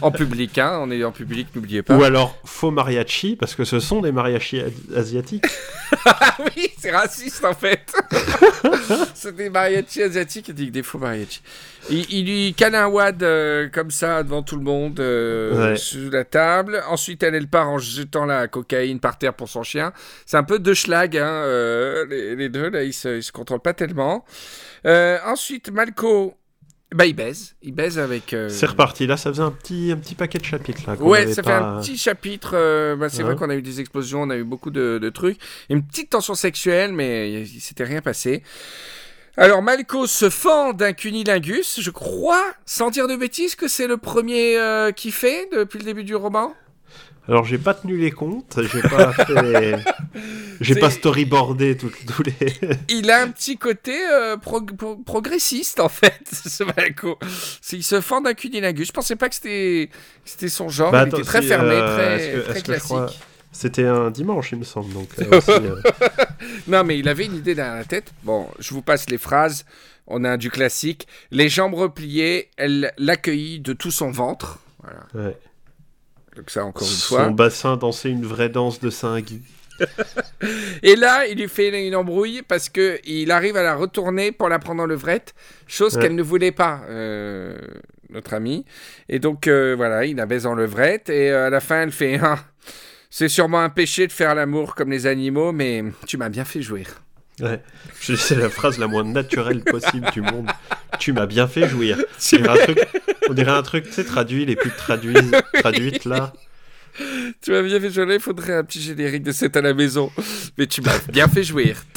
en 0.02 0.10
public, 0.10 0.58
hein, 0.58 0.80
on 0.82 0.90
est 0.90 1.04
en 1.04 1.12
public, 1.12 1.50
n'oubliez 1.54 1.84
pas. 1.84 1.98
Ou 1.98 2.04
alors 2.04 2.38
faux 2.46 2.72
mariachi, 2.72 3.36
parce 3.36 3.56
que 3.56 3.66
ce 3.66 3.82
sont 3.82 4.00
des 4.02 4.14
mariachis 4.14 4.62
asiatiques. 4.96 5.46
Ah 6.06 6.38
oui, 6.56 6.70
c'est 6.78 6.92
raciste 6.92 7.44
en 7.44 7.54
fait. 7.54 7.94
c'est 9.14 9.36
des 9.36 9.50
mariachis 9.50 10.02
asiatiques, 10.02 10.48
il 10.48 10.54
dit 10.56 10.68
que 10.68 10.72
des 10.72 10.84
faux 10.84 10.98
mariachis. 10.98 11.42
Il, 11.90 12.06
il 12.14 12.26
lui 12.26 12.54
cale 12.54 12.76
un 12.76 12.88
wad 12.88 13.22
euh, 13.24 13.68
comme 13.68 13.92
ça 13.92 14.24
devant 14.24 14.42
tout 14.42 14.56
le 14.56 14.64
monde 14.64 15.02
euh, 15.02 15.72
Ouais. 15.72 15.76
sous 15.76 16.10
la 16.10 16.24
table. 16.24 16.82
Ensuite, 16.88 17.22
elle, 17.24 17.36
elle 17.36 17.50
part 17.50 17.70
en 17.70 17.78
jetant 17.78 18.26
la 18.26 18.48
cocaïne 18.48 19.02
par 19.02 19.18
terre 19.18 19.34
pour 19.34 19.50
son 19.50 19.64
chien. 19.64 19.92
C'est 20.26 20.38
un 20.38 20.44
peu 20.44 20.60
deux 20.60 20.74
schlag, 20.74 21.18
hein, 21.18 21.44
les, 22.10 22.36
les 22.38 22.48
deux, 22.50 22.70
là, 22.70 22.84
ils 22.84 22.94
se, 22.94 23.18
ils 23.18 23.24
se 23.24 23.34
contrôlent 23.34 23.60
pas 23.60 23.74
tellement. 23.74 24.24
Euh, 24.86 25.18
ensuite, 25.26 25.70
Malco, 25.72 26.36
bah, 26.94 27.06
il 27.06 27.16
baise. 27.16 27.56
Il 27.62 27.74
baise 27.74 27.98
avec. 27.98 28.34
euh, 28.34 28.50
C'est 28.50 28.66
reparti, 28.68 29.08
là 29.08 29.18
ça 29.18 29.32
faisait 29.32 29.42
un 29.44 29.52
petit, 29.52 29.92
un 29.92 29.98
petit 29.98 30.14
paquet 30.16 30.38
de 30.38 30.46
chapitres. 30.46 30.82
Là, 30.88 30.96
Ouais, 30.96 31.34
ça 31.34 31.42
pas- 31.42 31.50
fait 31.60 31.64
un 31.66 31.82
petit 31.82 31.98
chapitre. 31.98 32.52
euh, 32.56 32.96
bah, 32.96 33.10
c'est 33.10 33.20
Ouais. 33.20 33.24
vrai 33.24 33.36
qu'on 33.36 33.50
a 33.50 33.56
eu 33.56 33.62
des 33.62 33.80
explosions, 33.80 34.22
on 34.22 34.30
a 34.30 34.38
eu 34.38 34.44
beaucoup 34.44 34.70
de, 34.72 35.00
de 35.02 35.10
trucs. 35.10 35.38
Une 35.70 35.84
petite 35.84 36.10
tension 36.12 36.36
sexuelle, 36.36 36.94
mais 36.94 37.32
il 37.44 37.62
s'était 37.62 37.84
rien 37.84 38.02
passé. 38.02 38.44
Alors, 39.36 39.64
Malco 39.64 40.06
se 40.06 40.30
fend 40.30 40.74
d'un 40.74 40.94
cunilingus. 40.94 41.80
Je 41.82 41.90
crois, 41.90 42.44
sans 42.68 42.92
dire 42.92 43.08
de 43.08 43.16
bêtises, 43.16 43.56
que 43.56 43.68
c'est 43.68 43.88
le 43.88 43.98
premier 43.98 44.58
euh, 44.58 44.92
qui 44.92 45.10
fait 45.10 45.50
depuis 45.52 45.80
le 45.80 45.86
début 45.86 46.04
du 46.04 46.16
roman. 46.16 46.54
Alors 47.28 47.46
j'ai 47.46 47.58
pas 47.58 47.74
tenu 47.74 47.98
les 47.98 48.12
comptes, 48.12 48.60
j'ai 48.72 48.82
pas 48.82 49.14
fait... 49.26 49.76
J'ai 50.60 50.74
C'est- 50.74 50.80
pas 50.80 50.90
storyboardé 50.90 51.78
tous 51.78 51.92
les... 52.24 52.34
Il 52.90 53.10
a 53.10 53.22
un 53.22 53.30
petit 53.30 53.58
côté 53.58 53.94
euh, 54.12 54.36
prog- 54.38 54.76
pro- 54.76 54.98
progressiste, 54.98 55.80
en 55.80 55.88
fait, 55.90 56.20
ce 56.32 56.64
Malco. 56.64 57.18
Il 57.72 57.84
se 57.84 58.02
fend 58.02 58.22
d'un 58.22 58.34
cunilingus. 58.34 58.88
Je 58.88 58.92
pensais 58.92 59.16
pas 59.16 59.30
que 59.30 59.36
c'était 59.36 59.90
c'était 60.26 60.50
son 60.50 60.68
genre. 60.70 60.92
Bah, 60.92 61.04
il 61.04 61.08
était 61.08 61.18
attends, 61.18 61.26
très 61.26 61.42
fermé, 61.42 61.72
euh, 61.74 62.18
très, 62.18 62.32
que- 62.34 62.50
très 62.52 62.62
classique. 62.62 62.86
crois- 62.86 63.10
C'était 63.52 63.86
un 63.86 64.12
dimanche, 64.12 64.52
il 64.52 64.60
me 64.60 64.64
semble, 64.64 64.92
donc 64.94 65.08
euh, 65.20 65.38
aussi, 65.38 65.52
Non, 66.68 66.84
mais 66.84 67.00
il 67.00 67.08
avait 67.08 67.26
une 67.26 67.36
idée 67.38 67.56
dans 67.56 67.76
la 67.76 67.84
tête. 67.86 68.12
Bon, 68.24 68.48
je 68.60 68.74
vous 68.74 68.82
passe 68.82 69.10
les 69.10 69.18
phrases. 69.18 69.66
On 70.08 70.26
a 70.26 70.36
du 70.38 70.52
classique. 70.52 71.08
Les 71.32 71.48
jambes 71.50 71.74
repliées, 71.76 72.50
elle 72.58 72.92
l'accueillit 72.98 73.60
de 73.62 73.72
tout 73.74 73.92
son 73.92 74.12
ventre. 74.12 74.60
Voilà. 74.82 75.28
ouais. 75.30 75.38
Donc 76.36 76.50
ça, 76.50 76.66
encore 76.66 76.88
une 76.88 76.94
son 76.94 77.16
fois. 77.16 77.30
bassin 77.30 77.78
dansait 77.78 78.10
une 78.10 78.26
vraie 78.26 78.50
danse 78.50 78.80
de 78.80 78.90
saint 78.90 79.20
Guy. 79.22 79.42
Et 80.84 80.96
là, 80.96 81.26
il 81.28 81.38
lui 81.40 81.48
fait 81.48 81.88
une 81.88 81.96
embrouille 81.96 82.42
parce 82.48 82.70
que 82.70 83.00
il 83.06 83.32
arrive 83.32 83.56
à 83.58 83.64
la 83.64 83.76
retourner 83.76 84.32
pour 84.32 84.50
la 84.50 84.60
prendre 84.60 84.84
en 84.84 84.86
levrette, 84.86 85.34
chose 85.68 85.96
Ouais. 85.96 86.02
qu'elle 86.04 86.16
ne 86.16 86.22
voulait 86.24 86.52
pas, 86.52 86.82
euh, 86.90 87.58
notre 88.10 88.34
amie. 88.34 88.66
Et 89.10 89.20
donc, 89.20 89.48
euh, 89.48 89.74
voilà, 89.76 90.06
il 90.06 90.18
la 90.18 90.26
baise 90.26 90.46
en 90.46 90.54
levrette. 90.54 91.10
Et 91.10 91.32
euh, 91.32 91.48
à 91.48 91.50
la 91.50 91.60
fin, 91.60 91.82
elle 91.84 91.92
fait 91.92 92.20
Ah, 92.22 92.40
C'est 93.10 93.30
sûrement 93.30 93.62
un 93.62 93.70
péché 93.70 94.08
de 94.08 94.12
faire 94.12 94.36
l'amour 94.36 94.76
comme 94.76 94.90
les 94.92 95.06
animaux, 95.08 95.52
mais 95.52 95.84
tu 96.08 96.18
m'as 96.18 96.30
bien 96.30 96.46
fait 96.46 96.62
jouir. 96.62 96.88
Ouais. 97.42 97.62
C'est 98.00 98.36
la 98.36 98.50
phrase 98.50 98.78
la 98.78 98.88
moins 98.88 99.04
naturelle 99.04 99.64
possible 99.64 100.10
du 100.12 100.22
monde. 100.22 100.50
Tu 101.04 101.12
m'as 101.12 101.26
bien 101.26 101.50
fait 101.50 101.68
jouir. 101.68 101.98
On 102.32 102.38
dirait 102.38 102.48
un 102.48 102.56
truc, 102.64 102.80
on 103.28 103.34
dirait 103.34 103.52
un 103.52 103.62
truc 103.62 103.84
tu 103.88 103.92
sais, 103.92 104.06
traduit, 104.06 104.46
les 104.46 104.56
pubs 104.56 104.74
traduisent, 104.78 105.32
traduites 105.56 106.06
là. 106.06 106.32
Tu 107.42 107.52
m'as 107.52 107.62
bien 107.62 107.78
fait 107.82 107.90
jouir, 107.90 108.10
il 108.10 108.22
faudrait 108.22 108.56
un 108.56 108.64
petit 108.64 108.82
générique 108.82 109.24
de 109.24 109.34
cette 109.34 109.58
à 109.58 109.62
la 109.62 109.74
maison. 109.74 110.10
Mais 110.58 110.66
tu 110.66 110.80
m'as 110.82 110.98
bien 111.12 111.28
fait 111.28 111.44
jouir. 111.44 111.84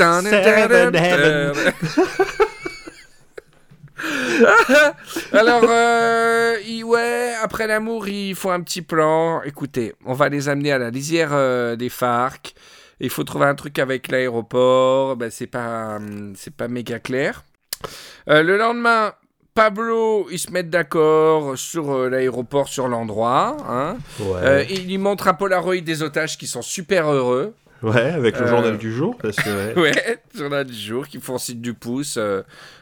Alors, 5.32 5.64
euh, 5.68 6.56
ouais, 6.82 7.32
après 7.40 7.68
l'amour, 7.68 8.08
il 8.08 8.34
faut 8.34 8.50
un 8.50 8.60
petit 8.60 8.82
plan. 8.82 9.40
Écoutez, 9.42 9.94
on 10.04 10.14
va 10.14 10.28
les 10.28 10.48
amener 10.48 10.72
à 10.72 10.78
la 10.78 10.90
lisière 10.90 11.30
euh, 11.32 11.76
des 11.76 11.90
FARC. 11.90 12.56
Il 12.98 13.10
faut 13.10 13.22
trouver 13.22 13.46
un 13.46 13.54
truc 13.54 13.78
avec 13.78 14.08
l'aéroport. 14.10 15.14
Ben, 15.14 15.30
c'est 15.30 15.46
pas, 15.46 15.98
hum, 15.98 16.32
c'est 16.34 16.56
pas 16.56 16.66
méga 16.66 16.98
clair. 16.98 17.44
Euh, 18.28 18.42
le 18.42 18.56
lendemain, 18.56 19.12
Pablo, 19.54 20.28
ils 20.30 20.38
se 20.38 20.50
mettent 20.50 20.70
d'accord 20.70 21.56
sur 21.56 21.92
euh, 21.92 22.08
l'aéroport, 22.08 22.68
sur 22.68 22.88
l'endroit. 22.88 23.56
Hein. 23.68 23.96
Ouais. 24.20 24.40
Euh, 24.42 24.64
il 24.68 24.86
lui 24.86 24.98
montre 24.98 25.28
un 25.28 25.34
Polaroid 25.34 25.80
des 25.80 26.02
otages 26.02 26.36
qui 26.36 26.46
sont 26.46 26.62
super 26.62 27.10
heureux. 27.10 27.54
Ouais, 27.82 28.10
avec 28.10 28.38
le 28.40 28.46
journal 28.46 28.78
du 28.78 28.92
jour, 28.92 29.16
parce 29.20 29.36
que 29.36 29.74
ouais. 29.74 29.74
Ouais, 29.80 30.18
journal 30.34 30.64
du 30.64 30.74
jour, 30.74 31.06
qui 31.06 31.20
font 31.20 31.36
signe 31.36 31.60
du 31.60 31.74
pouce, 31.74 32.18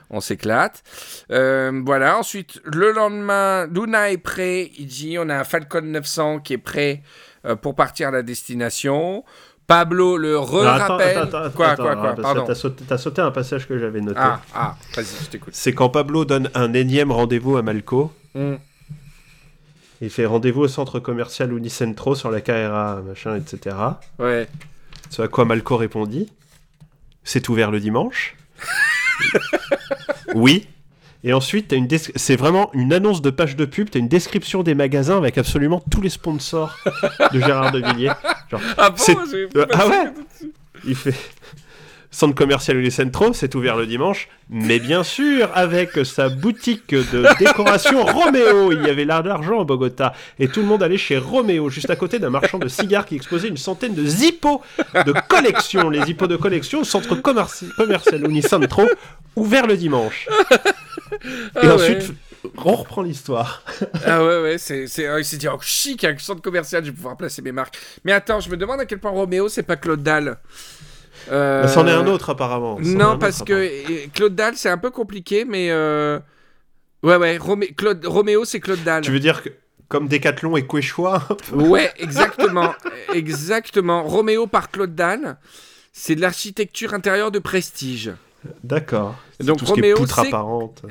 on 0.08 0.20
s'éclate. 0.20 0.82
Voilà, 1.28 2.16
ensuite, 2.16 2.60
le 2.64 2.92
lendemain, 2.92 3.66
Luna 3.66 4.12
est 4.12 4.18
prêt, 4.18 4.70
il 4.78 4.86
dit, 4.86 5.16
on 5.18 5.28
a 5.28 5.36
un 5.36 5.44
Falcon 5.44 5.82
900 5.82 6.38
qui 6.40 6.52
est 6.54 6.58
prêt 6.58 7.02
pour 7.60 7.74
partir 7.74 8.08
à 8.08 8.10
la 8.12 8.22
destination. 8.22 9.24
Pablo 9.66 10.16
le 10.16 10.36
attends, 10.36 10.44
re-rappelle. 10.44 11.18
attends, 11.18 11.38
attends, 11.38 11.50
quoi, 11.56 11.68
attends, 11.68 11.82
quoi, 11.82 11.96
quoi, 11.96 12.14
pardon. 12.14 12.44
T'as 12.46 12.54
sauté, 12.54 12.84
t'as 12.86 12.98
sauté 12.98 13.22
un 13.22 13.30
passage 13.30 13.66
que 13.66 13.78
j'avais 13.78 14.00
noté. 14.00 14.20
Ah, 14.20 14.40
ah, 14.54 14.76
vas-y, 14.94 15.24
je 15.24 15.30
t'écoute. 15.30 15.54
C'est 15.56 15.72
quand 15.72 15.88
Pablo 15.88 16.24
donne 16.24 16.50
un 16.54 16.72
énième 16.74 17.10
rendez-vous 17.10 17.56
à 17.56 17.62
Malco. 17.62 18.12
Hmm. 18.34 18.56
Il 20.00 20.10
fait 20.10 20.26
rendez-vous 20.26 20.62
au 20.62 20.68
centre 20.68 21.00
commercial 21.00 21.52
Unicentro 21.56 22.14
sur 22.14 22.30
la 22.30 22.42
KRA, 22.42 23.00
machin, 23.06 23.36
etc. 23.36 23.76
Ouais. 24.18 24.48
Ce 25.08 25.22
à 25.22 25.28
quoi 25.28 25.44
Malco 25.46 25.76
répondit 25.76 26.30
C'est 27.22 27.48
ouvert 27.48 27.70
le 27.70 27.80
dimanche 27.80 28.36
Oui. 30.34 30.66
Et 31.26 31.32
ensuite, 31.32 31.72
une 31.72 31.88
c'est 32.16 32.36
vraiment 32.36 32.70
une 32.74 32.92
annonce 32.92 33.22
de 33.22 33.30
page 33.30 33.56
de 33.56 33.64
pub, 33.64 33.88
t'as 33.88 33.98
une 33.98 34.08
description 34.08 34.62
des 34.62 34.74
magasins 34.74 35.16
avec 35.16 35.38
absolument 35.38 35.82
tous 35.90 36.02
les 36.02 36.10
sponsors 36.10 36.76
de 37.32 37.40
Gérard 37.40 37.72
de 37.72 37.78
Villiers. 37.80 38.12
Genre, 38.50 38.60
Ah 38.76 38.90
bon, 38.90 38.96
Euh, 39.56 39.66
ah 39.72 39.88
ouais 39.88 40.04
il 40.86 40.94
fait 40.94 41.14
Centre 42.14 42.36
commercial 42.36 42.76
Unicentro, 42.76 43.32
c'est 43.32 43.56
ouvert 43.56 43.76
le 43.76 43.86
dimanche, 43.88 44.28
mais 44.48 44.78
bien 44.78 45.02
sûr 45.02 45.50
avec 45.52 45.90
sa 46.04 46.28
boutique 46.28 46.90
de 46.90 47.26
décoration 47.40 48.04
Roméo. 48.04 48.70
Il 48.70 48.86
y 48.86 48.88
avait 48.88 49.04
là 49.04 49.20
d'argent 49.20 49.60
à 49.60 49.64
Bogota 49.64 50.12
et 50.38 50.46
tout 50.46 50.60
le 50.60 50.66
monde 50.66 50.84
allait 50.84 50.96
chez 50.96 51.18
Roméo, 51.18 51.70
juste 51.70 51.90
à 51.90 51.96
côté 51.96 52.20
d'un 52.20 52.30
marchand 52.30 52.58
de 52.58 52.68
cigares 52.68 53.04
qui 53.04 53.16
exposait 53.16 53.48
une 53.48 53.56
centaine 53.56 53.94
de 53.94 54.06
zippos 54.06 54.62
de 54.94 55.12
collection. 55.28 55.90
Les 55.90 56.04
zippos 56.04 56.28
de 56.28 56.36
collection, 56.36 56.84
centre 56.84 57.16
commerci- 57.16 57.68
commercial 57.74 58.24
Unicentro, 58.24 58.88
ouvert 59.34 59.66
le 59.66 59.76
dimanche. 59.76 60.28
Ah 61.56 61.64
et 61.64 61.66
ouais. 61.66 61.72
ensuite, 61.72 62.12
on 62.64 62.76
reprend 62.76 63.02
l'histoire. 63.02 63.64
Ah 64.06 64.24
ouais, 64.24 64.40
ouais, 64.40 64.58
c'est, 64.58 64.86
c'est, 64.86 65.08
euh, 65.08 65.18
il 65.20 65.24
s'est 65.24 65.36
dit, 65.36 65.48
oh, 65.48 65.58
chic, 65.60 66.04
avec 66.04 66.18
le 66.18 66.22
centre 66.22 66.42
commercial, 66.42 66.84
je 66.84 66.90
vais 66.90 66.96
pouvoir 66.96 67.16
placer 67.16 67.42
mes 67.42 67.50
marques. 67.50 67.76
Mais 68.04 68.12
attends, 68.12 68.38
je 68.38 68.50
me 68.50 68.56
demande 68.56 68.78
à 68.78 68.86
quel 68.86 69.00
point 69.00 69.10
Roméo, 69.10 69.48
c'est 69.48 69.64
pas 69.64 69.74
Claude 69.74 70.04
Dalle. 70.04 70.38
Euh, 71.30 71.66
C'en 71.68 71.86
est 71.86 71.92
un 71.92 72.06
autre 72.06 72.30
apparemment. 72.30 72.78
Non, 72.80 73.10
autre, 73.10 73.18
parce 73.18 73.42
que 73.42 74.06
Claude 74.08 74.34
Dalle, 74.34 74.54
c'est 74.56 74.68
un 74.70 74.78
peu 74.78 74.90
compliqué, 74.90 75.44
mais. 75.44 75.68
euh, 75.70 76.18
Ouais, 77.02 77.16
ouais, 77.16 77.36
Romé- 77.36 77.74
Claude... 77.74 78.04
Roméo, 78.06 78.46
c'est 78.46 78.60
Claude 78.60 78.82
Dalle. 78.82 79.02
Tu 79.02 79.10
veux 79.10 79.20
dire 79.20 79.42
que 79.42 79.50
comme 79.88 80.08
Decathlon 80.08 80.56
et 80.56 80.66
Quechua 80.66 81.28
Ouais, 81.52 81.92
exactement. 81.98 82.74
exactement. 83.14 84.04
Roméo 84.04 84.46
par 84.46 84.70
Claude 84.70 84.94
Dalle, 84.94 85.36
c'est 85.92 86.14
de 86.14 86.22
l'architecture 86.22 86.94
intérieure 86.94 87.30
de 87.30 87.38
prestige. 87.38 88.10
D'accord. 88.62 89.16
Donc, 89.40 89.58
tout 89.58 89.66
Roméo, 89.66 89.96
c'est-. 90.06 90.30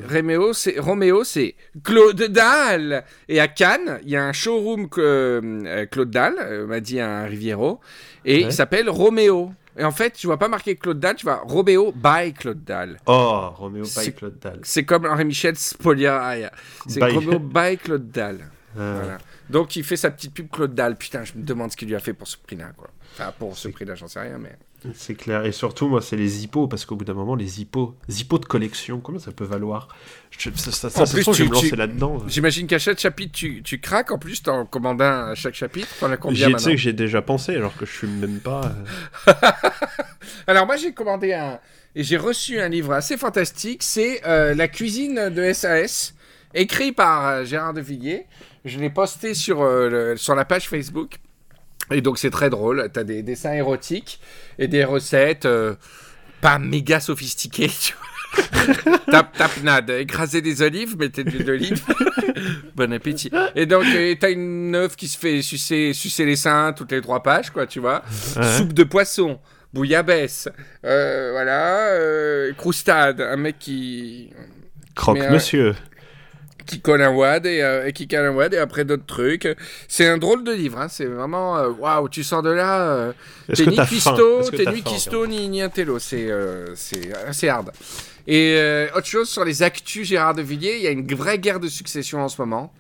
Roméo, 0.07 0.53
c'est 0.53 0.79
Roméo, 0.79 1.23
c'est 1.23 1.55
Claude 1.83 2.21
Dalle. 2.29 3.03
Et 3.27 3.39
à 3.39 3.47
Cannes, 3.47 3.99
il 4.03 4.09
y 4.11 4.15
a 4.15 4.23
un 4.23 4.33
showroom 4.33 4.89
que 4.89 5.41
euh, 5.65 5.85
Claude 5.87 6.11
Dalle 6.11 6.35
euh, 6.41 6.67
m'a 6.67 6.79
dit 6.79 6.99
un 6.99 7.23
Riviero, 7.25 7.79
et 8.25 8.35
Ouais. 8.37 8.41
il 8.43 8.51
s'appelle 8.51 8.87
Roméo. 8.89 9.51
Et 9.77 9.83
en 9.83 9.91
fait, 9.91 10.11
tu 10.11 10.27
vois 10.27 10.37
pas 10.37 10.47
marqué 10.47 10.75
Claude 10.75 10.99
Dalle, 10.99 11.15
tu 11.15 11.25
vois 11.25 11.41
Roméo 11.45 11.91
by 11.93 12.33
Claude 12.33 12.63
Dalle. 12.63 12.99
Oh, 13.07 13.49
Roméo 13.55 13.83
by 13.83 14.13
Claude 14.13 14.37
Dalle. 14.39 14.59
C'est 14.63 14.83
comme 14.85 15.05
Henri 15.05 15.25
Michel 15.25 15.55
Spoliaria. 15.55 16.51
C'est 16.87 17.03
Roméo 17.03 17.39
by 17.39 17.77
Claude 17.77 18.11
Dalle. 18.11 18.49
Ah, 18.77 18.93
Voilà. 18.95 19.17
Donc 19.53 19.75
il 19.77 19.83
fait 19.85 19.95
sa 19.95 20.11
petite 20.11 20.33
pub 20.33 20.49
Claude 20.51 20.75
Dalle. 20.75 20.97
Putain, 20.97 21.23
je 21.23 21.31
me 21.35 21.43
demande 21.43 21.71
ce 21.71 21.77
qu'il 21.77 21.87
lui 21.87 21.95
a 21.95 21.99
fait 21.99 22.13
pour 22.13 22.27
ce 22.27 22.35
prix-là, 22.37 22.71
quoi. 22.75 22.89
Enfin, 23.13 23.31
pour 23.39 23.55
ce 23.57 23.67
prix-là, 23.69 23.95
j'en 23.95 24.07
sais 24.07 24.19
rien, 24.19 24.37
mais. 24.39 24.57
C'est 24.95 25.13
clair. 25.15 25.45
Et 25.45 25.53
surtout, 25.53 25.87
moi, 25.87 26.01
c'est 26.01 26.17
les 26.17 26.43
hippos, 26.43 26.67
parce 26.67 26.83
qu'au 26.85 26.97
bout 26.97 27.05
d'un 27.05 27.13
moment, 27.13 27.35
les 27.35 27.61
hippos, 27.61 27.95
hippos 28.09 28.39
de 28.39 28.45
collection, 28.45 28.99
combien 28.99 29.21
ça 29.21 29.31
peut 29.31 29.45
valoir? 29.45 29.87
Je, 30.31 30.49
Ça, 30.55 30.87
En 31.01 31.05
plus, 31.07 31.21
trouve, 31.21 31.35
je 31.35 31.43
vais 31.43 31.45
tu- 31.45 31.49
me 31.49 31.53
lancer 31.55 31.69
tu- 31.69 31.75
là-dedans. 31.77 32.17
J'imagine 32.27 32.67
qu'à 32.67 32.79
chaque 32.79 32.99
chapitre, 32.99 33.31
tu, 33.31 33.63
tu 33.63 33.79
craques. 33.79 34.11
En 34.11 34.17
plus, 34.17 34.43
t'en 34.43 34.65
commandes 34.65 35.01
un 35.01 35.27
à 35.31 35.35
chaque 35.35 35.53
chapitre. 35.53 35.87
T'en 36.01 36.11
as 36.11 36.17
combien 36.17 36.35
J'y- 36.35 36.43
Tu 36.45 36.49
maintenant 36.49 36.63
sais 36.65 36.71
que 36.71 36.77
j'ai 36.81 36.91
déjà 36.93 37.21
pensé, 37.21 37.55
alors 37.55 37.77
que 37.77 37.85
je 37.85 37.91
suis 37.93 38.07
même 38.07 38.39
pas. 38.39 38.73
euh, 39.27 39.33
Alors 40.47 40.65
moi 40.65 40.75
j'ai 40.77 40.93
commandé 40.93 41.33
un 41.33 41.59
et 41.95 42.03
j'ai 42.03 42.17
reçu 42.17 42.59
un 42.59 42.69
livre 42.69 42.91
assez 42.93 43.17
fantastique, 43.17 43.83
c'est 43.83 44.25
euh, 44.25 44.53
La 44.55 44.67
cuisine 44.67 45.29
de 45.29 45.53
SAS, 45.53 46.13
écrit 46.53 46.91
par 46.91 47.27
euh, 47.27 47.45
Gérard 47.45 47.73
de 47.73 47.81
Villiers. 47.81 48.25
Je 48.65 48.79
l'ai 48.79 48.89
posté 48.89 49.33
sur, 49.33 49.61
euh, 49.61 49.89
le- 49.89 50.17
sur 50.17 50.35
la 50.35 50.45
page 50.45 50.69
Facebook. 50.69 51.15
Et 51.91 52.01
donc 52.01 52.17
c'est 52.17 52.29
très 52.29 52.49
drôle, 52.49 52.89
t'as 52.93 53.03
des 53.03 53.21
dessins 53.23 53.51
érotiques 53.53 54.19
et 54.57 54.67
des 54.69 54.85
recettes 54.85 55.45
euh, 55.45 55.75
pas 56.41 56.57
méga 56.59 56.99
sophistiquées. 56.99 57.69
Tu 57.81 57.93
vois. 57.93 58.97
Tap, 59.11 59.37
tap, 59.37 59.51
nad, 59.61 59.87
écraser 59.91 60.41
des 60.41 60.63
olives, 60.63 60.97
mettez 60.97 61.23
de 61.23 61.29
l'huile 61.29 61.45
d'olive. 61.45 61.83
bon 62.75 62.91
appétit. 62.91 63.29
Et 63.55 63.67
donc, 63.67 63.83
euh, 63.85 64.15
t'as 64.19 64.31
une 64.31 64.71
meuf 64.71 64.95
qui 64.95 65.07
se 65.07 65.19
fait 65.19 65.43
sucer, 65.43 65.93
sucer 65.93 66.25
les 66.25 66.35
seins 66.35 66.73
toutes 66.73 66.91
les 66.93 67.01
trois 67.01 67.21
pages, 67.21 67.51
quoi, 67.51 67.67
tu 67.67 67.79
vois. 67.79 68.01
Ouais. 68.35 68.57
Soupe 68.57 68.73
de 68.73 68.83
poisson, 68.83 69.39
bouillabaisse, 69.73 70.49
euh, 70.83 71.29
voilà, 71.31 71.89
euh, 71.91 72.53
croustade, 72.53 73.21
un 73.21 73.35
mec 73.37 73.59
qui, 73.59 74.31
Croque 74.95 75.19
Mais, 75.19 75.27
euh, 75.27 75.31
monsieur. 75.33 75.75
Qui 76.65 76.81
colle 76.81 77.01
un 77.01 77.11
wad 77.11 77.45
et, 77.45 77.61
euh, 77.61 77.87
et 77.87 77.93
qui 77.93 78.07
wad 78.11 78.53
et 78.53 78.57
après 78.57 78.85
d'autres 78.85 79.05
trucs. 79.05 79.47
C'est 79.87 80.07
un 80.07 80.17
drôle 80.17 80.43
de 80.43 80.51
livre, 80.51 80.79
hein, 80.79 80.87
c'est 80.89 81.05
vraiment, 81.05 81.57
euh, 81.57 81.69
waouh, 81.69 82.09
tu 82.09 82.23
sors 82.23 82.41
de 82.41 82.49
là, 82.49 82.81
euh, 82.81 83.13
t'es 83.53 83.65
ni 83.65 83.75
que 83.75 84.55
t'es 84.55 84.71
ni 84.71 84.83
cuistot 84.83 85.27
ni, 85.27 85.47
ni 85.49 85.61
un 85.61 85.69
télo, 85.69 85.99
c'est 85.99 86.27
euh, 86.29 86.73
assez 87.27 87.49
hard. 87.49 87.71
Et 88.25 88.55
euh, 88.57 88.87
autre 88.95 89.07
chose 89.07 89.29
sur 89.29 89.43
les 89.43 89.63
actus 89.63 90.07
Gérard 90.07 90.33
de 90.33 90.41
Villiers, 90.41 90.77
il 90.77 90.83
y 90.83 90.87
a 90.87 90.91
une 90.91 91.05
vraie 91.13 91.39
guerre 91.39 91.59
de 91.59 91.67
succession 91.67 92.21
en 92.23 92.29
ce 92.29 92.41
moment. 92.41 92.73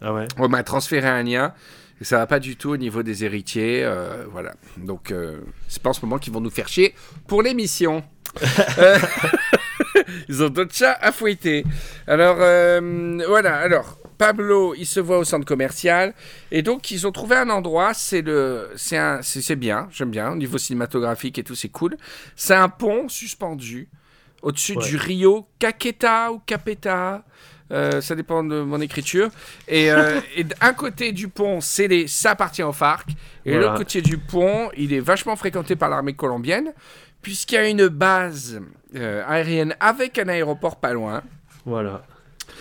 Ah 0.00 0.12
ouais? 0.12 0.26
On 0.38 0.48
m'a 0.48 0.62
transféré 0.62 1.08
un 1.08 1.22
lien. 1.22 1.54
Et 2.00 2.04
ça 2.04 2.18
va 2.18 2.26
pas 2.28 2.38
du 2.38 2.56
tout 2.56 2.70
au 2.70 2.76
niveau 2.76 3.02
des 3.02 3.24
héritiers. 3.24 3.82
euh, 3.84 4.24
voilà. 4.30 4.54
Donc, 4.76 5.12
c'est 5.66 5.82
pas 5.82 5.90
en 5.90 5.92
ce 5.92 6.00
moment 6.04 6.18
qu'ils 6.18 6.32
vont 6.32 6.40
nous 6.40 6.50
faire 6.50 6.68
chier 6.68 6.94
pour 7.26 7.42
l'émission. 7.42 8.04
Ils 10.28 10.42
ont 10.42 10.48
d'autres 10.48 10.74
chats 10.74 10.96
à 11.00 11.12
fouetter. 11.12 11.64
Alors, 12.06 12.36
euh, 12.40 13.22
voilà. 13.26 13.56
Alors, 13.56 13.98
Pablo, 14.18 14.74
il 14.76 14.86
se 14.86 14.98
voit 15.00 15.18
au 15.18 15.24
centre 15.24 15.46
commercial. 15.46 16.12
Et 16.50 16.62
donc, 16.62 16.90
ils 16.90 17.06
ont 17.06 17.12
trouvé 17.12 17.36
un 17.36 17.50
endroit. 17.50 17.94
C'est 17.94 18.22
le, 18.22 18.70
c'est 18.76 18.96
un, 18.96 19.20
c'est 19.22 19.54
bien. 19.56 19.88
J'aime 19.92 20.10
bien. 20.10 20.32
Au 20.32 20.36
niveau 20.36 20.58
cinématographique 20.58 21.38
et 21.38 21.44
tout, 21.44 21.54
c'est 21.54 21.68
cool. 21.68 21.96
C'est 22.34 22.54
un 22.54 22.68
pont 22.68 23.08
suspendu 23.08 23.88
au-dessus 24.42 24.76
Ouais. 24.76 24.84
du 24.84 24.96
Rio 24.96 25.46
Caqueta 25.58 26.32
ou 26.32 26.38
Capeta. 26.40 27.24
Euh, 27.70 28.00
ça 28.00 28.14
dépend 28.14 28.42
de 28.42 28.62
mon 28.62 28.80
écriture. 28.80 29.28
Et, 29.68 29.90
euh, 29.92 30.20
et 30.36 30.44
d'un 30.44 30.72
côté 30.72 31.12
du 31.12 31.28
pont, 31.28 31.60
c'est 31.60 31.86
les, 31.86 32.06
ça 32.08 32.30
appartient 32.30 32.62
au 32.62 32.72
FARC. 32.72 33.10
Et 33.44 33.50
Voilà. 33.50 33.66
l'autre 33.66 33.78
côté 33.78 34.00
du 34.00 34.16
pont, 34.16 34.70
il 34.76 34.92
est 34.94 35.00
vachement 35.00 35.36
fréquenté 35.36 35.76
par 35.76 35.90
l'armée 35.90 36.14
colombienne, 36.14 36.72
puisqu'il 37.22 37.54
y 37.56 37.58
a 37.58 37.68
une 37.68 37.88
base 37.88 38.60
euh, 38.96 39.22
aérienne 39.26 39.74
avec 39.80 40.18
un 40.18 40.28
aéroport 40.28 40.76
pas 40.76 40.92
loin. 40.92 41.22
Voilà. 41.64 42.02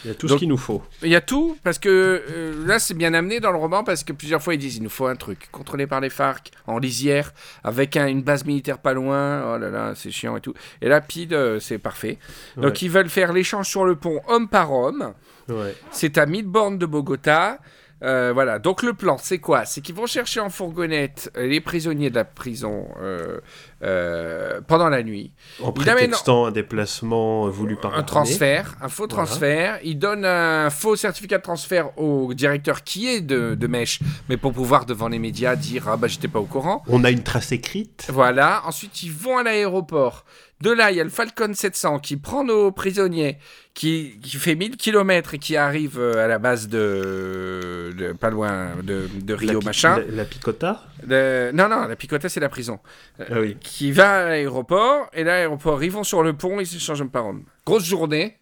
Il 0.04 0.10
y 0.10 0.12
a 0.12 0.14
tout 0.16 0.28
Donc- 0.28 0.36
ce 0.36 0.40
qu'il 0.40 0.50
nous 0.50 0.58
faut. 0.58 0.84
Il 1.02 1.10
y 1.10 1.16
a 1.16 1.22
tout, 1.22 1.58
parce 1.64 1.80
que 1.80 1.90
euh, 2.30 2.68
là, 2.68 2.78
c'est 2.78 2.94
bien 2.94 3.14
amené 3.14 3.40
dans 3.40 3.52
le 3.52 3.58
roman, 3.58 3.84
parce 3.84 4.04
que 4.04 4.14
plusieurs 4.14 4.42
fois, 4.44 4.54
ils 4.54 4.58
disent 4.60 4.76
il 4.78 4.84
nous 4.84 4.90
faut 4.90 5.08
un 5.08 5.16
truc 5.16 5.48
contrôlé 5.52 5.88
par 5.88 6.02
les 6.02 6.10
FARC, 6.10 6.52
en 6.68 6.78
lisière, 6.78 7.34
avec 7.64 7.98
un- 7.98 8.08
une 8.08 8.22
base 8.22 8.46
militaire 8.46 8.78
pas 8.78 8.94
loin. 8.94 9.54
Oh 9.56 9.58
là 9.58 9.70
là, 9.70 9.94
c'est 9.96 10.12
chiant 10.12 10.38
et 10.38 10.42
tout. 10.42 10.54
Et 10.82 10.88
là, 10.90 11.02
pile, 11.02 11.34
euh, 11.34 11.60
c'est 11.60 11.80
parfait. 11.80 12.20
Donc, 12.58 12.82
ils 12.82 12.92
veulent 12.92 13.10
faire 13.10 13.34
l'échange 13.34 13.68
sur 13.68 13.86
le 13.86 13.96
pont 13.96 14.22
homme 14.28 14.48
par 14.50 14.72
homme. 14.72 15.14
Ouais. 15.50 15.76
C'est 15.92 16.18
à 16.18 16.26
1000 16.26 16.46
bornes 16.46 16.78
de 16.78 16.86
Bogota. 16.86 17.58
Euh, 18.04 18.32
voilà, 18.34 18.60
donc 18.60 18.84
le 18.84 18.94
plan, 18.94 19.18
c'est 19.20 19.40
quoi? 19.40 19.66
C'est 19.66 19.82
qu'ils 19.82 19.96
vont 19.96 20.06
chercher 20.06 20.40
en 20.40 20.50
fourgonnette 20.52 21.32
euh, 21.36 21.48
les 21.48 21.60
prisonniers 21.62 22.12
de 22.12 22.16
la 22.16 22.26
prison 22.26 22.88
euh, 23.02 23.40
euh, 23.82 24.62
pendant 24.68 24.90
la 24.90 25.02
nuit. 25.02 25.32
En 25.64 25.74
Il 25.76 25.82
amène- 25.90 25.96
prétextant 26.06 26.46
un 26.46 26.52
déplacement 26.52 27.50
voulu 27.50 27.76
par 27.76 27.96
Un 27.98 28.04
transfert, 28.04 28.76
un 28.82 28.88
faux 28.90 29.08
Voilà. 29.10 29.26
transfert. 29.26 29.80
Il 29.84 29.98
donne 29.98 30.26
un 30.26 30.70
faux 30.70 30.96
certificat 30.96 31.38
de 31.40 31.44
transfert 31.44 31.98
au 32.00 32.34
directeur 32.34 32.84
qui 32.84 33.08
est 33.08 33.22
de, 33.22 33.56
de 33.56 33.68
Mèche, 33.68 34.00
mais 34.30 34.38
pour 34.38 34.54
pouvoir 34.54 34.86
devant 34.86 35.08
les 35.08 35.20
médias 35.20 35.56
dire 35.56 35.88
Ah 35.88 35.98
bah 35.98 36.08
j'étais 36.08 36.28
pas 36.28 36.40
au 36.40 36.46
courant. 36.46 36.84
On 36.88 37.04
a 37.04 37.10
une 37.10 37.24
trace 37.24 37.52
écrite. 37.52 38.08
Voilà, 38.12 38.62
ensuite 38.66 39.02
ils 39.04 39.12
vont 39.12 39.38
à 39.38 39.44
l'aéroport. 39.44 40.26
De 40.60 40.72
là, 40.72 40.90
il 40.90 40.98
y 40.98 41.00
a 41.00 41.04
le 41.04 41.10
Falcon 41.12 41.54
700 41.54 42.00
qui 42.00 42.18
prend 42.18 42.44
nos 42.44 42.72
prisonniers, 42.72 43.38
qui, 43.76 44.20
qui 44.24 44.38
fait 44.38 44.56
1000 44.56 44.76
km 44.76 45.36
et 45.36 45.38
qui 45.40 45.56
arrive 45.56 46.00
euh, 46.00 46.24
à 46.26 46.28
la 46.28 46.40
base 46.40 46.68
de, 46.68 47.94
de- 47.96 48.14
pas 48.14 48.32
loin 48.32 48.72
de, 48.82 49.08
Rio 49.34 49.62
machin. 49.62 50.00
La, 50.10 50.16
la 50.16 50.26
picota 50.26 50.84
non, 51.08 51.70
non, 51.70 51.86
la 51.88 51.96
Picota 51.96 52.28
c'est 52.28 52.40
la 52.40 52.50
prison. 52.50 52.80
Ah 53.20 53.40
oui. 53.40 53.56
Qui 53.62 53.92
va 53.92 54.26
à 54.26 54.30
l'aéroport, 54.30 55.10
et 55.14 55.24
là, 55.24 55.36
l'aéroport, 55.36 55.84
ils 55.84 55.92
vont 55.92 56.04
sur 56.04 56.24
le 56.24 56.34
pont, 56.34 56.60
ils 56.60 56.66
s'échangent 56.66 57.04
un 57.04 57.08
par 57.08 57.28
homme. 57.28 57.44
Grosse 57.66 57.86
journée. 57.86 58.38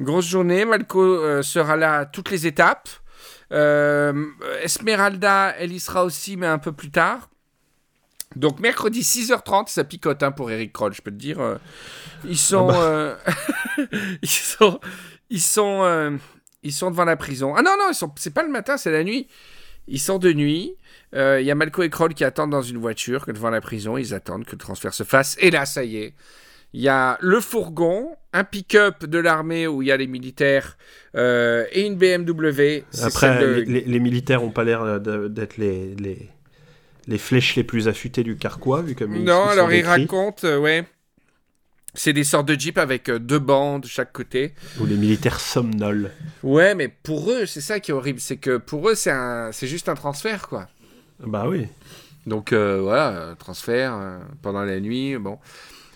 Grosse 0.00 0.26
journée, 0.26 0.64
Malco 0.64 1.00
euh, 1.00 1.42
sera 1.42 1.76
là 1.76 1.98
à 1.98 2.06
toutes 2.06 2.30
les 2.30 2.46
étapes. 2.48 2.88
Euh, 3.52 4.24
Esmeralda, 4.62 5.54
elle 5.58 5.72
y 5.72 5.80
sera 5.80 6.04
aussi, 6.04 6.36
mais 6.36 6.46
un 6.46 6.58
peu 6.58 6.72
plus 6.72 6.90
tard. 6.90 7.30
Donc 8.38 8.60
mercredi 8.60 9.00
6h30, 9.00 9.68
ça 9.68 9.84
picote 9.84 10.22
hein, 10.22 10.30
pour 10.32 10.50
Eric 10.50 10.72
Kroll, 10.72 10.92
je 10.94 11.02
peux 11.02 11.10
te 11.10 11.16
dire. 11.16 11.40
euh, 11.40 11.56
ils 12.24 12.38
sont, 12.38 12.68
euh, 12.72 13.14
ils 14.22 14.28
sont, 14.28 14.80
ils 15.30 15.40
sont, 15.40 15.82
euh, 15.82 16.16
ils 16.62 16.72
sont 16.72 16.90
devant 16.90 17.04
la 17.04 17.16
prison. 17.16 17.54
Ah 17.56 17.62
non 17.62 17.72
non, 17.78 17.86
ils 17.90 17.94
sont, 17.94 18.12
c'est 18.16 18.32
pas 18.32 18.42
le 18.44 18.50
matin, 18.50 18.76
c'est 18.76 18.92
la 18.92 19.04
nuit. 19.04 19.26
Ils 19.88 20.00
sont 20.00 20.18
de 20.18 20.32
nuit. 20.32 20.74
Euh, 21.14 21.40
Il 21.40 21.46
y 21.46 21.50
a 21.50 21.54
Malco 21.54 21.82
et 21.82 21.88
Kroll 21.90 22.12
qui 22.14 22.22
attendent 22.24 22.50
dans 22.50 22.62
une 22.62 22.76
voiture 22.78 23.24
que 23.24 23.32
devant 23.32 23.50
la 23.50 23.60
prison. 23.60 23.96
Ils 23.96 24.12
attendent 24.14 24.44
que 24.44 24.52
le 24.52 24.58
transfert 24.58 24.92
se 24.92 25.02
fasse. 25.02 25.36
Et 25.40 25.50
là, 25.50 25.64
ça 25.66 25.82
y 25.82 25.96
est. 25.96 26.14
Il 26.74 26.82
y 26.82 26.88
a 26.88 27.16
le 27.22 27.40
fourgon, 27.40 28.14
un 28.34 28.44
pick-up 28.44 29.06
de 29.06 29.18
l'armée 29.18 29.66
où 29.66 29.80
il 29.80 29.88
y 29.88 29.92
a 29.92 29.96
les 29.96 30.06
militaires 30.06 30.76
euh, 31.16 31.64
et 31.72 31.86
une 31.86 31.96
BMW. 31.96 32.84
Après, 33.02 33.38
de- 33.40 33.64
les, 33.66 34.00
militaires 34.00 34.42
ont 34.44 34.50
pas 34.50 34.64
l'air 34.64 35.00
d'être 35.00 35.56
les, 35.56 35.94
les, 35.94 36.28
les 37.08 37.18
flèches 37.18 37.56
les 37.56 37.64
plus 37.64 37.88
affûtées 37.88 38.22
du 38.22 38.36
carquois, 38.36 38.82
vu 38.82 38.94
comme 38.94 39.16
ils- 39.16 39.24
Non, 39.24 39.46
ils 39.46 39.52
alors 39.52 39.72
il 39.72 39.84
raconte, 39.84 40.44
euh, 40.44 40.58
ouais. 40.58 40.84
C'est 41.94 42.12
des 42.12 42.22
sortes 42.22 42.46
de 42.46 42.58
jeeps 42.58 42.78
avec 42.78 43.08
euh, 43.08 43.18
deux 43.18 43.38
bancs 43.38 43.82
de 43.82 43.88
chaque 43.88 44.12
côté. 44.12 44.54
Où 44.78 44.86
les 44.86 44.94
militaires 44.96 45.40
somnolent. 45.40 46.12
Ouais, 46.42 46.74
mais 46.74 46.86
pour 46.88 47.32
eux, 47.32 47.46
c'est 47.46 47.62
ça 47.62 47.80
qui 47.80 47.90
est 47.90 47.94
horrible. 47.94 48.20
C'est 48.20 48.36
que 48.36 48.58
pour 48.58 48.88
eux, 48.90 48.94
c'est 48.94 49.10
un... 49.10 49.50
c'est 49.52 49.66
juste 49.66 49.88
un 49.88 49.94
transfert, 49.94 50.48
quoi. 50.48 50.68
Bah 51.20 51.46
oui. 51.48 51.66
Donc 52.26 52.52
euh, 52.52 52.80
voilà, 52.82 53.34
transfert 53.38 53.98
pendant 54.42 54.62
la 54.62 54.78
nuit, 54.80 55.16
bon. 55.16 55.38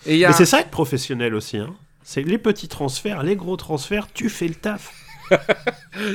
Et 0.07 0.13
il 0.13 0.17
y 0.17 0.25
a... 0.25 0.29
Mais 0.29 0.33
c'est 0.35 0.45
ça 0.47 0.59
être 0.61 0.71
professionnel 0.71 1.35
aussi. 1.35 1.57
Hein. 1.57 1.73
C'est 2.03 2.23
les 2.23 2.39
petits 2.39 2.67
transferts, 2.67 3.21
les 3.23 3.35
gros 3.35 3.55
transferts, 3.55 4.07
tu 4.13 4.29
fais 4.29 4.47
le 4.47 4.55
taf. 4.55 4.91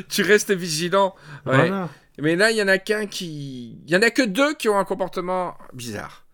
Tu 0.08 0.22
restes 0.22 0.50
vigilant. 0.50 1.14
Ouais. 1.46 1.54
Voilà. 1.68 1.88
Mais 2.20 2.37
là, 2.37 2.50
il 2.50 2.57
y 2.57 2.62
en 2.62 2.68
a 2.68 2.78
qu'un 2.78 3.07
qui... 3.07 3.78
Il 3.87 3.90
y 3.92 3.96
en 3.96 4.02
a 4.02 4.11
que 4.11 4.22
deux 4.22 4.54
qui 4.54 4.68
ont 4.68 4.78
un 4.78 4.85
comportement 4.85 5.57
bizarre. 5.72 6.24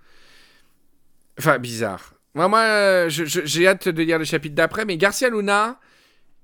Enfin, 1.39 1.59
bizarre. 1.59 2.15
Moi, 2.35 2.49
moi 2.49 3.09
je- 3.09 3.25
je- 3.25 3.45
j'ai 3.45 3.67
hâte 3.69 3.89
de 3.89 4.03
lire 4.03 4.19
le 4.19 4.25
chapitre 4.25 4.55
d'après, 4.55 4.85
mais 4.85 4.97
Garcia 4.97 5.29
Luna, 5.29 5.79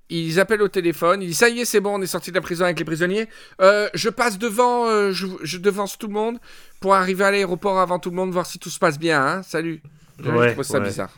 ils 0.09 0.39
appellent 0.41 0.63
au 0.63 0.69
téléphone, 0.69 1.23
ils 1.23 1.29
disent, 1.29 1.39
ça 1.39 1.49
y 1.49 1.61
est, 1.61 1.65
c'est 1.65 1.81
bon, 1.81 1.99
on 1.99 2.03
est 2.03 2.07
sorti 2.07 2.31
de 2.31 2.35
la 2.37 2.41
prison 2.43 2.65
avec 2.65 2.79
les 2.79 2.85
prisonniers. 2.85 3.29
Euh, 3.61 3.89
je 3.95 4.09
passe 4.09 4.39
devant, 4.39 4.87
euh, 4.89 5.13
je, 5.13 5.27
je 5.43 5.59
devance 5.59 5.97
tout 5.99 6.07
le 6.09 6.13
monde 6.13 6.39
pour 6.81 6.95
arriver 6.95 7.25
à 7.25 7.31
l'aéroport 7.31 7.79
avant 7.79 7.99
tout 7.99 8.11
le 8.11 8.17
monde, 8.17 8.31
voir 8.33 8.47
si 8.47 8.59
tout 8.59 8.71
se 8.71 8.79
passe 8.79 8.99
bien. 8.99 9.25
Hein. 9.25 9.43
Salut. 9.43 9.81
Je 10.23 10.31
Ouais, 10.31 10.53
trouve 10.53 10.65
ça 10.65 10.79
ouais. 10.81 10.85
bizarre. 10.87 11.13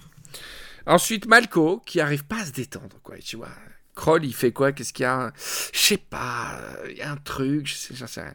Ensuite, 0.87 1.26
Malco, 1.26 1.82
qui 1.87 2.00
arrive 2.00 2.24
pas 2.24 2.40
à 2.40 2.44
se 2.44 2.52
détendre, 2.52 2.96
quoi, 3.02 3.16
tu 3.18 3.37
vois. 3.37 3.48
Kroll, 3.94 4.24
il 4.24 4.35
fait 4.35 4.52
quoi? 4.52 4.72
Qu'est-ce 4.72 4.92
qu'il 4.92 5.02
y 5.02 5.07
a? 5.07 5.33
Je 5.37 5.78
sais 5.78 5.96
pas. 5.98 6.59
Il 6.88 6.96
y 6.96 7.02
a 7.02 7.12
un 7.12 7.16
truc, 7.16 7.66
je 7.66 7.74
sais, 7.74 7.94
j'en 7.94 8.07
sais 8.07 8.22
rien. 8.22 8.35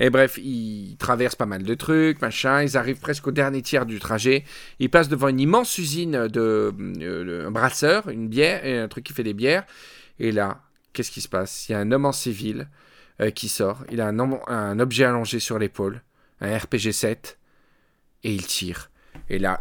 Et 0.00 0.10
bref, 0.10 0.38
ils 0.38 0.96
traversent 0.98 1.34
pas 1.34 1.46
mal 1.46 1.62
de 1.62 1.74
trucs, 1.74 2.20
machin. 2.20 2.62
Ils 2.62 2.76
arrivent 2.76 3.00
presque 3.00 3.26
au 3.26 3.30
dernier 3.30 3.62
tiers 3.62 3.86
du 3.86 3.98
trajet. 4.00 4.44
Ils 4.78 4.90
passent 4.90 5.08
devant 5.08 5.28
une 5.28 5.40
immense 5.40 5.78
usine 5.78 6.28
de, 6.28 6.74
euh, 7.00 7.46
un 7.46 7.50
brasseur, 7.50 8.08
une 8.10 8.28
bière, 8.28 8.60
un 8.64 8.88
truc 8.88 9.04
qui 9.04 9.14
fait 9.14 9.22
des 9.22 9.34
bières. 9.34 9.64
Et 10.18 10.30
là, 10.30 10.60
qu'est-ce 10.92 11.10
qui 11.10 11.22
se 11.22 11.28
passe? 11.28 11.68
Il 11.68 11.72
y 11.72 11.74
a 11.74 11.78
un 11.78 11.90
homme 11.90 12.04
en 12.04 12.12
civil 12.12 12.68
euh, 13.22 13.30
qui 13.30 13.48
sort. 13.48 13.84
Il 13.90 14.02
a 14.02 14.08
un 14.08 14.78
objet 14.78 15.04
allongé 15.04 15.40
sur 15.40 15.58
l'épaule, 15.58 16.02
un 16.42 16.54
RPG-7, 16.54 17.36
et 18.24 18.34
il 18.34 18.46
tire. 18.46 18.90
Et 19.30 19.38
là, 19.38 19.60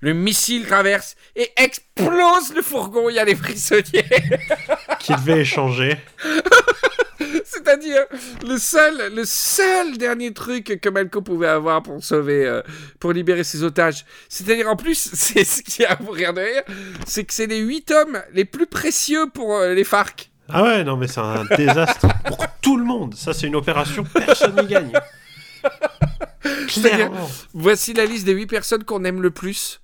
le 0.00 0.12
missile 0.12 0.66
traverse 0.66 1.16
et 1.34 1.50
explose 1.56 2.54
le 2.54 2.62
fourgon. 2.62 3.08
Il 3.08 3.14
y 3.14 3.18
a 3.18 3.24
les 3.24 3.34
prisonniers. 3.34 4.04
Qui 4.98 5.14
devait 5.14 5.40
échanger. 5.40 5.96
C'est-à-dire 7.44 8.02
le 8.46 8.58
seul, 8.58 9.14
le 9.14 9.24
seul 9.24 9.96
dernier 9.98 10.32
truc 10.32 10.78
que 10.80 10.88
Malco 10.88 11.22
pouvait 11.22 11.48
avoir 11.48 11.82
pour 11.82 12.02
sauver, 12.04 12.46
euh, 12.46 12.62
pour 13.00 13.12
libérer 13.12 13.44
ses 13.44 13.62
otages. 13.62 14.04
C'est-à-dire 14.28 14.68
en 14.68 14.76
plus, 14.76 15.10
c'est 15.12 15.44
ce 15.44 15.62
qui 15.62 15.84
a 15.84 15.96
pour 15.96 16.14
rire 16.14 16.34
de 16.34 16.40
rire, 16.40 16.62
c'est 17.06 17.24
que 17.24 17.32
c'est 17.32 17.46
les 17.46 17.58
huit 17.58 17.90
hommes 17.90 18.20
les 18.32 18.44
plus 18.44 18.66
précieux 18.66 19.26
pour 19.32 19.56
euh, 19.56 19.74
les 19.74 19.84
FARC. 19.84 20.30
Ah 20.48 20.62
ouais, 20.62 20.84
non, 20.84 20.96
mais 20.96 21.08
c'est 21.08 21.20
un 21.20 21.44
désastre 21.56 22.06
pour 22.24 22.38
tout 22.62 22.76
le 22.76 22.84
monde. 22.84 23.14
Ça, 23.14 23.32
c'est 23.32 23.48
une 23.48 23.56
opération, 23.56 24.04
personne 24.04 24.54
n'y 24.60 24.66
gagne. 24.68 24.92
Clairement. 26.68 27.28
voici 27.54 27.92
la 27.92 28.04
liste 28.04 28.24
des 28.24 28.32
huit 28.32 28.46
personnes 28.46 28.84
qu'on 28.84 29.04
aime 29.04 29.20
le 29.20 29.32
plus. 29.32 29.80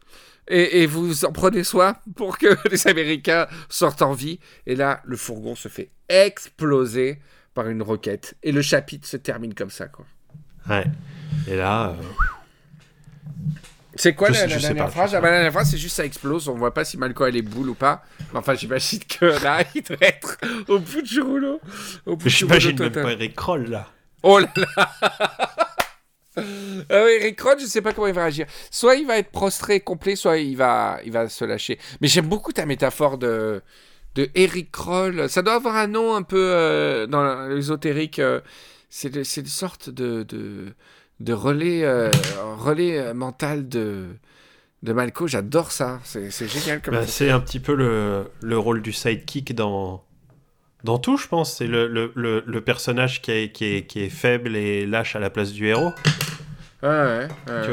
Et, 0.49 0.83
et 0.83 0.87
vous 0.87 1.25
en 1.25 1.33
prenez 1.33 1.65
soin 1.65 1.97
pour 2.17 2.39
que 2.39 2.57
les 2.71 2.87
Américains 2.89 3.47
sortent 3.69 4.03
en 4.03 4.13
vie. 4.13 4.39
Et 4.67 4.75
là, 4.75 5.01
le 5.05 5.17
fourgon 5.17 5.55
se 5.55 5.69
fait 5.69 5.91
exploser 6.09 7.21
par 7.55 7.69
une 7.69 7.83
roquette. 7.83 8.35
Et 8.43 8.53
le 8.53 8.63
chapitre 8.63 9.07
se 9.07 9.17
termine 9.17 9.55
comme 9.55 9.71
ça, 9.71 9.87
quoi. 9.87 10.05
Ouais. 10.69 10.85
Et 11.49 11.57
là, 11.57 11.91
euh, 11.91 11.95
C'est 13.95 14.15
quoi 14.15 14.33
Je 14.33 14.41
la, 14.41 14.47
dernière 14.47 14.85
pas, 14.87 14.91
phrase? 14.91 15.15
Ah 15.15 15.21
bah, 15.21 15.29
La 15.29 15.35
dernière 15.35 15.53
phrase, 15.53 15.71
c'est 15.71 15.79
juste 15.79 15.97
ça 15.97 16.05
explose. 16.05 16.49
On 16.49 16.55
voit 16.55 16.75
pas 16.75 16.85
si 16.85 16.97
Malco 16.97 17.25
a 17.25 17.31
les 17.31 17.43
boules 17.43 17.71
ou 17.71 17.75
pas. 17.75 18.05
Enfin, 18.35 18.55
j'imagine 18.55 19.01
que 19.01 19.25
là, 19.45 19.63
il 19.75 19.83
doit 19.83 19.97
être 20.01 20.39
au 20.69 20.79
bout 20.79 21.03
du 21.03 21.21
rouleau. 21.21 21.61
Au 22.07 22.17
bout 22.17 22.29
du 22.29 22.31
j'imagine 22.31 22.79
même 22.79 22.93
pas 22.93 23.13
Eric 23.13 23.35
Kroll, 23.35 23.69
là. 23.69 23.89
Oh 24.23 24.39
là 24.39 24.53
là 24.57 24.93
Ah 26.37 27.11
Eric 27.11 27.41
Roth, 27.41 27.61
je 27.61 27.67
sais 27.67 27.83
pas 27.83 27.93
comment 27.93 28.07
il 28.07 28.15
va 28.15 28.25
agir. 28.25 28.47
Soit 28.71 28.97
il 28.97 29.07
va 29.07 29.19
être 29.19 29.31
prostré 29.31 29.81
complet, 29.81 30.17
soit 30.17 30.39
il 30.39 30.57
va, 30.57 30.99
il 31.05 31.13
va 31.13 31.29
se 31.29 31.45
lâcher. 31.45 31.79
Mais 32.01 32.09
j'aime 32.09 32.27
beaucoup 32.27 32.53
ta 32.53 32.65
métaphore 32.65 33.19
de, 33.19 33.61
de 34.15 34.29
Eric 34.35 34.71
Kroll. 34.73 35.29
Ça 35.29 35.43
doit 35.43 35.55
avoir 35.55 35.77
un 35.77 35.89
nom 35.89 36.15
un 36.15 36.23
peu 36.23 36.39
euh, 36.41 37.07
dans 37.07 37.49
l'ésotérique. 37.49 38.19
euh, 38.19 38.41
c'est 38.89 39.15
une 39.15 39.47
sorte 39.47 39.91
de, 39.91 40.23
de, 40.23 40.75
de 41.21 41.33
relais, 41.33 41.85
euh, 41.85 42.11
relais 42.59 43.13
mental 43.15 43.69
de, 43.69 44.07
de 44.83 44.93
Malco. 44.93 45.27
J'adore 45.27 45.71
ça. 45.73 46.01
C'est 46.05 46.31
c'est 46.31 46.49
génial 46.49 46.81
comme 46.83 46.95
Bah, 46.95 47.07
c'est 47.07 47.31
un 47.31 47.41
petit 47.41 47.61
peu 47.61 47.75
le, 47.75 48.27
le 48.43 48.59
rôle 48.59 48.81
du 48.83 48.93
sidekick 48.93 49.55
dans, 49.55 50.03
dans 50.85 50.99
tout, 50.99 51.17
je 51.17 51.29
pense. 51.29 51.57
C'est 51.57 51.67
le, 51.67 51.87
le, 51.87 52.13
le, 52.15 52.43
le 52.47 52.61
personnage 52.61 53.23
qui 53.23 53.31
est, 53.31 53.53
qui, 53.53 53.65
est, 53.65 53.87
qui 53.87 54.03
est 54.03 54.09
faible 54.09 54.57
et 54.57 54.87
lâche 54.87 55.17
à 55.17 55.21
la 55.21 55.31
place 55.31 55.53
du 55.53 55.67
héros. 55.69 55.93
Ouais, 56.83 56.89
ouais. 56.89 57.29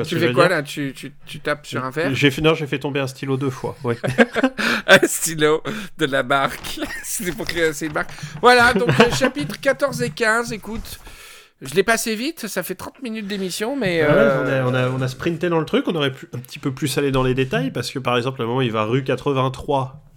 Tu 0.06 0.15
vois 0.17 0.28
fais 0.28 0.34
quoi 0.34 0.50
là? 0.50 0.62
Tu, 0.62 0.93
tu, 0.95 1.12
tu 1.26 1.39
tapes 1.39 1.65
sur 1.65 1.84
un 1.84 1.89
verre 1.89 2.13
J'ai 2.13 2.30
fait, 2.30 2.41
non, 2.41 2.54
j'ai 2.54 2.67
fait 2.67 2.78
tomber 2.78 3.00
un 3.00 3.08
stylo 3.08 3.38
deux 3.38 3.50
fois. 3.50 3.76
Ouais. 3.84 3.98
un 4.88 5.08
stylo 5.08 5.63
de 5.98 6.06
la 6.06 6.22
marque. 6.22 6.80
C'était 7.04 7.32
pour 7.32 7.45
créer 7.48 7.72
une 7.82 7.93
marque. 7.93 8.12
Voilà, 8.41 8.74
donc 8.74 8.89
euh, 9.00 9.12
chapitre 9.12 9.60
14 9.60 10.04
et 10.04 10.12
15, 10.12 10.54
écoute. 10.54 11.00
Je 11.62 11.74
l'ai 11.74 11.84
passé 11.84 12.15
vite, 12.15 12.48
ça 12.48 12.63
fait 12.63 12.76
30 12.76 13.02
minutes 13.02 13.28
d'émission, 13.28 13.76
mais... 13.76 14.02
Ouais, 14.02 14.08
euh, 14.10 14.63
on, 14.63 14.67
a, 14.67 14.69
on, 14.69 14.74
a, 14.74 14.89
on 14.91 15.02
a 15.02 15.08
sprinté 15.10 15.50
dans 15.50 15.60
le 15.60 15.65
truc, 15.65 15.89
on 15.89 15.95
aurait 15.95 16.13
pu 16.13 16.30
un 16.34 16.39
petit 16.39 16.58
peu 16.58 16.72
plus 16.72 16.98
aller 16.98 17.12
dans 17.12 17.24
les 17.24 17.34
détails, 17.34 17.72
parce 17.72 17.91
que 17.91 18.00
par 18.00 18.15
exemple, 18.15 18.41
à 18.41 18.45
un 18.45 18.48
moment, 18.48 18.62
il 18.62 18.72
va 18.72 18.86
rue 18.86 19.04
83. 19.04 20.09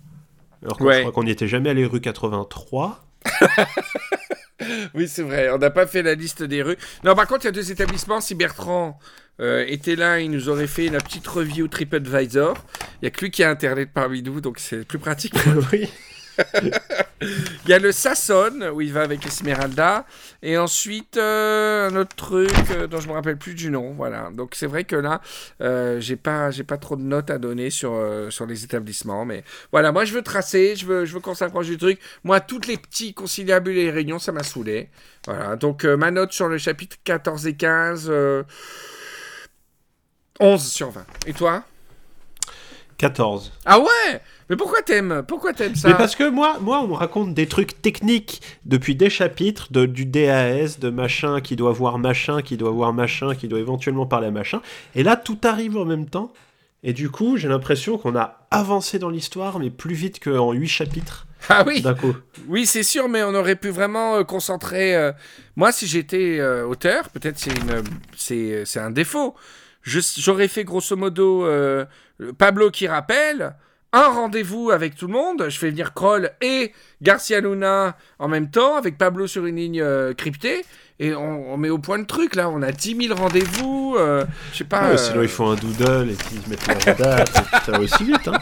Alors 0.63 0.79
que 0.79 0.85
Ouais. 0.85 0.95
je 0.97 1.01
crois 1.01 1.13
qu'on 1.13 1.25
n'y 1.25 1.31
était 1.31 1.49
jamais 1.49 1.71
allé 1.71 1.85
rue 1.87 2.01
83. 2.01 3.05
Oui, 4.95 5.09
c'est 5.09 5.23
vrai, 5.23 5.51
on 5.51 5.59
n'a 5.59 5.71
pas 5.71 5.87
fait 5.89 6.03
la 6.03 6.15
liste 6.15 6.43
des 6.45 6.63
rues. 6.63 6.77
Non, 7.03 7.17
par 7.17 7.27
contre, 7.27 7.43
il 7.45 7.47
y 7.47 7.49
a 7.49 7.53
deux 7.53 7.73
établissements. 7.73 8.21
Si 8.21 8.37
Bertrand 8.37 8.97
euh, 9.41 9.65
était 9.67 9.97
là, 9.97 10.21
il 10.21 10.31
nous 10.31 10.49
aurait 10.49 10.69
fait 10.69 10.87
une 10.87 10.99
petite 10.99 11.27
review 11.27 11.67
TripAdvisor. 11.67 12.55
Il 13.01 13.05
n'y 13.05 13.09
a 13.09 13.11
que 13.11 13.21
lui 13.23 13.31
qui 13.33 13.43
a 13.43 13.51
Internet 13.51 13.91
parmi 13.93 14.23
nous, 14.23 14.41
donc 14.41 14.61
c'est 14.61 14.85
plus 14.87 15.01
pratique. 15.01 15.35
oui. 15.73 15.89
Il 17.23 17.71
y 17.71 17.73
a 17.73 17.79
le 17.79 17.93
Sasson, 17.93 18.71
où 18.75 18.81
il 18.81 18.93
va 18.93 19.03
avec 19.03 19.25
Esmeralda, 19.25 20.05
et 20.43 20.59
ensuite 20.59 21.17
euh, 21.17 21.89
un 21.89 21.97
autre 21.97 22.17
truc 22.17 22.51
euh, 22.71 22.89
dont 22.89 23.01
je 23.01 23.07
me 23.07 23.13
rappelle 23.13 23.37
plus 23.37 23.55
du 23.55 23.71
nom. 23.71 23.93
Voilà. 23.93 24.31
Donc 24.33 24.55
c'est 24.55 24.67
vrai 24.67 24.85
que 24.85 24.97
là, 24.97 25.21
euh, 25.61 26.01
j'ai 26.01 26.17
pas, 26.17 26.51
j'ai 26.51 26.65
pas 26.65 26.79
trop 26.79 26.97
de 26.97 27.03
notes 27.03 27.31
à 27.31 27.39
donner 27.39 27.71
sur 27.71 27.93
sur 28.31 28.47
les 28.47 28.65
établissements, 28.65 29.25
mais 29.25 29.45
voilà. 29.71 29.93
Moi, 29.93 30.05
je 30.05 30.15
veux 30.15 30.23
tracer, 30.23 30.75
je 30.75 30.87
veux, 30.87 31.05
je 31.05 31.15
veux 31.15 31.21
qu'on 31.21 31.35
s'approche 31.35 31.67
du 31.67 31.79
truc. 31.79 32.01
Moi, 32.25 32.41
toutes 32.41 32.67
les 32.67 32.77
petits 32.77 33.15
conciliabules 33.15 33.79
et 33.79 33.91
réunions, 33.91 34.19
ça 34.19 34.33
m'a 34.33 34.43
saoulé. 34.43 34.91
Voilà. 35.27 35.57
Donc 35.57 35.85
ma 35.85 36.11
note 36.11 36.33
sur 36.33 36.49
le 36.49 36.59
chapitre 36.59 36.97
14 37.05 37.47
et 37.47 37.55
15, 37.55 38.09
euh, 38.11 38.43
11 40.41 40.63
sur 40.63 40.91
20. 40.91 41.07
Et 41.27 41.33
toi? 41.33 41.65
14. 43.03 43.51
Ah 43.65 43.81
ouais? 43.81 44.21
Mais 44.49 44.55
pourquoi 44.55 44.81
t'aimes? 44.83 45.25
Pourquoi 45.27 45.53
t'aimes 45.53 45.75
ça? 45.75 45.89
Mais 45.89 45.95
parce 45.95 46.15
que 46.15 46.31
moi, 46.31 46.59
moi, 46.61 46.81
on 46.83 46.87
me 46.87 46.95
raconte 46.95 47.35
des 47.35 47.49
trucs 47.49 47.83
techniques 47.83 48.41
depuis 48.65 48.95
des 48.95 49.11
chapitres, 49.11 49.73
de, 49.73 49.87
du 49.87 50.07
DAS, 50.07 50.79
de 50.79 50.89
machin 50.89 51.41
qui 51.41 51.57
doit 51.57 51.73
voir 51.73 51.99
machin, 51.99 52.43
qui 52.43 52.57
doit 52.57 52.71
voir 52.71 52.93
machin, 52.93 53.35
qui 53.35 53.49
doit 53.49 53.59
éventuellement 53.59 54.07
parler 54.07 54.29
à 54.29 54.31
machin. 54.31 54.63
Et 54.95 55.03
là, 55.03 55.17
tout 55.17 55.39
arrive 55.43 55.77
en 55.77 55.85
même 55.85 56.09
temps. 56.09 56.33
Et 56.85 56.93
du 56.93 57.11
coup, 57.11 57.37
j'ai 57.37 57.49
l'impression 57.49 57.99
qu'on 57.99 58.15
a 58.15 58.47
avancé 58.53 59.01
dans 59.01 59.11
l'histoire, 59.11 59.59
mais 59.59 59.71
plus 59.71 59.95
vite 59.95 60.23
qu'en 60.23 60.53
8 60.53 60.69
chapitres 60.69 61.27
Ah 61.49 61.65
oui? 61.67 61.81
D'un 61.81 61.95
coup. 61.95 62.15
Oui, 62.47 62.67
c'est 62.67 62.85
sûr, 62.85 63.09
mais 63.09 63.25
on 63.25 63.35
aurait 63.35 63.57
pu 63.57 63.71
vraiment 63.71 64.15
euh, 64.15 64.23
concentrer. 64.23 64.95
euh, 64.95 65.11
Moi, 65.57 65.73
si 65.73 65.89
j'étais 65.89 66.39
euh, 66.39 66.65
auteur, 66.67 67.09
peut-être 67.09 67.37
c'est 67.41 67.51
une, 67.51 67.83
c'est, 68.17 68.65
c'est 68.65 68.79
un 68.79 68.91
défaut. 68.93 69.35
J'aurais 69.83 70.49
fait 70.49 70.65
grosso 70.65 70.97
modo 70.97 71.45
euh, 71.47 71.85
Pablo 72.39 72.71
qui 72.71 72.87
rappelle 72.87 73.55
un 73.93 74.09
rendez-vous 74.09 74.71
avec 74.71 74.95
tout 74.95 75.07
le 75.07 75.13
monde. 75.13 75.47
Je 75.49 75.59
fais 75.59 75.69
venir 75.71 75.93
Kroll 75.93 76.31
et 76.41 76.73
Garcia 77.03 77.41
Luna 77.41 77.97
en 78.19 78.29
même 78.29 78.51
temps 78.51 78.77
avec 78.77 78.97
Pablo 78.97 79.27
sur 79.27 79.45
une 79.45 79.57
ligne 79.57 79.81
euh, 79.83 80.15
cryptée 80.15 80.65
et 80.99 81.15
on, 81.15 81.53
on 81.53 81.57
met 81.57 81.69
au 81.69 81.79
point 81.79 81.99
le 81.99 82.07
truc 82.07 82.35
là. 82.37 82.49
On 82.49 82.63
a 82.63 82.71
10 82.73 82.97
000 83.09 83.15
rendez-vous. 83.19 83.97
euh, 83.99 84.25
je 84.53 84.59
sais 84.59 84.65
pas. 84.65 84.83
Ouais, 84.85 84.93
euh, 84.93 84.97
Sinon, 84.97 85.23
il 85.23 85.29
faut 85.29 85.47
un 85.47 85.57
doodle 85.57 86.11
et 86.11 86.15
puis 86.15 86.37
ils 86.37 86.43
se 86.43 86.49
mettent 86.49 86.87
leur 86.87 86.97
date. 86.97 87.33
ça 87.67 87.73
va 87.73 87.81
aussi 87.81 88.05
vite. 88.05 88.29
Hein. 88.29 88.39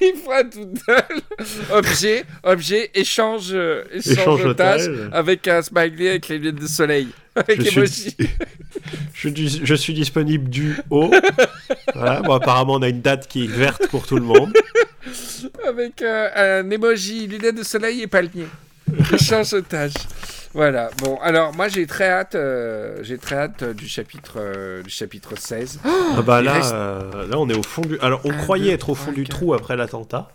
Il 0.00 0.14
faut 0.22 0.32
un 0.32 0.44
doodle. 0.44 1.22
objet, 1.72 2.24
objet, 2.42 2.90
échange, 2.94 3.50
euh, 3.52 3.84
échange, 3.92 4.12
Échange 4.18 4.44
otage 4.44 4.88
otage. 4.88 5.10
avec 5.12 5.48
un 5.48 5.62
smiley 5.62 6.10
avec 6.10 6.28
les 6.28 6.38
lunettes 6.38 6.60
de 6.60 6.66
soleil. 6.66 7.08
Avec 7.34 7.62
Je 7.70 7.84
suis-. 7.84 8.16
Je, 9.64 9.74
suis 9.74 9.94
disponible 9.94 10.48
du 10.48 10.76
haut. 10.90 11.10
Voilà. 11.94 12.20
Bon, 12.22 12.34
apparemment, 12.34 12.74
on 12.74 12.82
a 12.82 12.88
une 12.88 13.00
date 13.00 13.28
qui 13.28 13.44
est 13.44 13.48
verte 13.48 13.86
pour 13.88 14.06
tout 14.06 14.16
le 14.16 14.22
monde. 14.22 14.52
avec 15.66 16.02
euh, 16.02 16.62
un 16.62 16.70
emoji, 16.70 17.26
lunettes 17.26 17.56
de 17.56 17.62
soleil 17.62 18.02
et 18.02 18.06
palmier. 18.06 18.46
Échange 19.12 19.52
otage. 19.54 19.94
Voilà. 20.52 20.90
Bon, 20.98 21.16
alors 21.22 21.54
moi 21.54 21.68
j'ai 21.68 21.86
très 21.86 22.08
hâte, 22.08 22.34
euh, 22.34 22.98
j'ai 23.02 23.18
très 23.18 23.36
hâte 23.36 23.62
euh, 23.62 23.72
du 23.72 23.86
chapitre, 23.88 24.34
euh, 24.38 24.82
du 24.82 24.90
chapitre 24.90 25.38
16. 25.38 25.78
Ah 25.84 26.22
bah 26.22 26.40
il 26.40 26.44
là, 26.46 26.52
reste- 26.54 26.72
euh, 26.74 27.26
là, 27.28 27.38
on 27.38 27.48
est 27.48 27.56
au 27.56 27.62
fond 27.62 27.82
du. 27.82 27.98
Alors, 28.00 28.20
on 28.24 28.32
Un, 28.32 28.36
croyait 28.36 28.66
deux, 28.68 28.74
être 28.74 28.88
au 28.90 28.94
trois, 28.94 29.06
fond 29.06 29.12
du 29.12 29.22
quatre. 29.22 29.36
trou 29.38 29.54
après 29.54 29.76
l'attentat. 29.76 30.28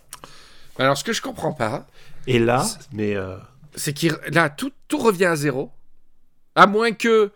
Alors 0.78 0.96
ce 0.96 1.04
que 1.04 1.12
je 1.12 1.20
comprends 1.20 1.52
pas, 1.52 1.86
Et 2.26 2.38
là, 2.38 2.64
mais 2.92 3.14
euh, 3.14 3.36
c'est 3.74 3.92
qu'il 3.92 4.16
là 4.30 4.48
tout, 4.48 4.72
tout 4.88 4.98
revient 4.98 5.26
à 5.26 5.36
zéro, 5.36 5.70
à 6.54 6.66
moins 6.66 6.92
que 6.92 7.30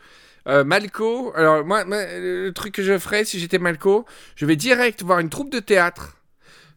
euh, 0.48 0.64
Malco. 0.64 1.32
Alors 1.36 1.64
moi, 1.64 1.84
moi, 1.84 2.02
le 2.18 2.50
truc 2.54 2.74
que 2.74 2.82
je 2.82 2.98
ferais 2.98 3.24
si 3.26 3.38
j'étais 3.38 3.58
Malco, 3.58 4.06
je 4.36 4.46
vais 4.46 4.56
direct 4.56 5.02
voir 5.02 5.18
une 5.18 5.28
troupe 5.28 5.52
de 5.52 5.58
théâtre 5.60 6.16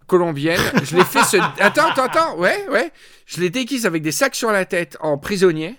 colombienne. 0.08 0.60
Je 0.84 0.98
les 0.98 1.06
fais 1.06 1.24
se. 1.24 1.38
Attends, 1.62 1.90
attends, 1.92 2.04
attends. 2.04 2.38
Ouais, 2.38 2.66
ouais. 2.70 2.92
Je 3.26 3.40
les 3.40 3.50
déguise 3.50 3.86
avec 3.86 4.02
des 4.04 4.12
sacs 4.12 4.36
sur 4.36 4.52
la 4.52 4.66
tête 4.66 4.98
en 5.00 5.18
prisonnier. 5.18 5.78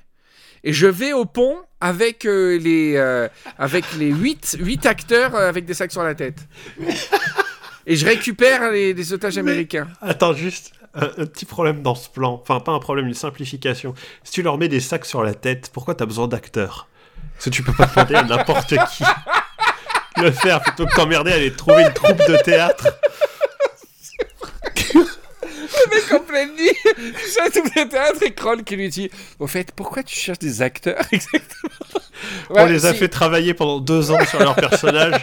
Et 0.64 0.72
je 0.72 0.86
vais 0.86 1.12
au 1.12 1.26
pont 1.26 1.56
avec 1.80 2.24
euh, 2.24 2.58
les 2.58 2.94
euh, 2.96 3.28
avec 3.58 3.84
les 3.98 4.10
huit, 4.10 4.56
huit 4.58 4.86
acteurs 4.86 5.34
euh, 5.34 5.46
avec 5.48 5.66
des 5.66 5.74
sacs 5.74 5.92
sur 5.92 6.02
la 6.02 6.14
tête. 6.14 6.38
Et 7.86 7.96
je 7.96 8.06
récupère 8.06 8.72
les, 8.72 8.94
les 8.94 9.12
otages 9.12 9.36
américains. 9.36 9.86
attends 10.00 10.32
juste. 10.32 10.72
Un, 10.94 11.10
un 11.18 11.26
petit 11.26 11.44
problème 11.44 11.82
dans 11.82 11.94
ce 11.96 12.08
plan, 12.08 12.40
enfin 12.40 12.60
pas 12.60 12.72
un 12.72 12.78
problème, 12.78 13.06
une 13.06 13.14
simplification. 13.14 13.94
Si 14.22 14.32
tu 14.32 14.42
leur 14.42 14.56
mets 14.56 14.68
des 14.68 14.80
sacs 14.80 15.04
sur 15.04 15.22
la 15.22 15.34
tête, 15.34 15.70
pourquoi 15.72 15.94
t'as 15.94 16.06
besoin 16.06 16.28
d'acteurs? 16.28 16.88
Parce 17.34 17.46
que 17.46 17.50
tu 17.50 17.62
peux 17.62 17.72
pas 17.72 17.86
demander 17.86 18.14
à 18.14 18.22
n'importe 18.22 18.68
qui 18.68 19.04
le 20.22 20.30
faire 20.30 20.62
plutôt 20.62 20.86
que 20.86 20.94
t'emmerder 20.94 21.32
à 21.32 21.34
aller 21.34 21.52
trouver 21.52 21.82
une 21.82 21.92
troupe 21.92 22.16
de 22.28 22.36
théâtre. 22.42 22.86
Le 25.84 25.94
mec 25.96 26.12
en 26.12 26.20
pleine 26.20 26.50
nuit, 26.54 27.12
ça 27.28 27.50
tout 27.50 27.62
le 27.76 27.88
théâtre 27.88 28.22
et 28.22 28.32
Kroll 28.32 28.64
qui 28.64 28.76
lui 28.76 28.88
dit 28.88 29.10
Au 29.38 29.46
fait, 29.46 29.72
pourquoi 29.72 30.02
tu 30.02 30.16
cherches 30.16 30.38
des 30.38 30.62
acteurs 30.62 31.04
exactement? 31.12 32.02
On 32.50 32.66
les 32.66 32.86
a 32.86 32.94
fait 32.94 33.08
travailler 33.08 33.54
pendant 33.54 33.80
deux 33.80 34.10
ans 34.10 34.24
sur 34.26 34.38
leur 34.38 34.54
personnage. 34.54 35.22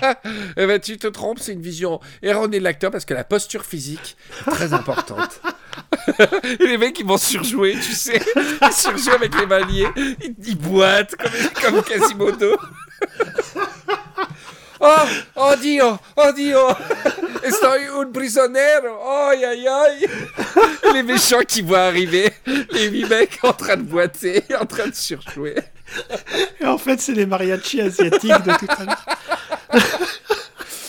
Eh 0.58 0.68
ben, 0.68 0.80
tu 0.80 0.98
te 0.98 1.08
trompes, 1.08 1.40
c'est 1.40 1.54
une 1.54 1.62
vision 1.62 2.00
erronée 2.22 2.60
de 2.60 2.64
l'acteur 2.64 2.92
parce 2.92 3.06
que 3.06 3.14
la 3.14 3.24
posture 3.24 3.66
physique 3.66 4.18
est 4.48 4.52
très 4.52 4.74
importante. 4.74 5.42
et 6.60 6.68
les 6.68 6.78
mecs, 6.78 7.00
ils 7.00 7.06
vont 7.06 7.18
surjouer, 7.18 7.74
tu 7.74 7.94
sais. 7.94 8.22
Ils 8.36 8.74
surjouent 8.74 9.16
avec 9.16 9.38
les 9.40 9.46
valiers. 9.46 9.88
Ils, 9.96 10.36
ils 10.46 10.58
boitent 10.58 11.16
comme, 11.16 11.74
comme 11.74 11.84
Quasimodo. 11.84 12.58
Oh, 14.84 15.06
oh 15.36 15.56
Dio, 15.62 16.00
oh 16.18 16.32
Dio, 16.36 16.68
estoy 17.44 17.86
un 17.86 18.12
prisionero, 18.12 18.98
oh 19.00 19.30
aïe 19.30 19.68
aïe. 19.68 20.08
Les 20.94 21.04
méchants 21.04 21.44
qui 21.48 21.62
voient 21.62 21.84
arriver 21.84 22.34
les 22.72 22.88
huit 22.90 23.06
mecs 23.08 23.38
en 23.44 23.54
train 23.54 23.78
de 23.78 23.84
boiter, 23.84 24.44
en 24.60 24.66
train 24.66 24.88
de 24.88 24.96
surjouer. 24.96 25.56
Et 26.60 26.66
en 26.66 26.80
fait, 26.80 27.00
c'est 27.00 27.14
les 27.14 27.28
mariachis 27.28 27.80
asiatiques 27.82 28.42
de 28.44 28.58
tout 28.58 28.66
à 28.70 28.84
l'heure. 28.86 29.06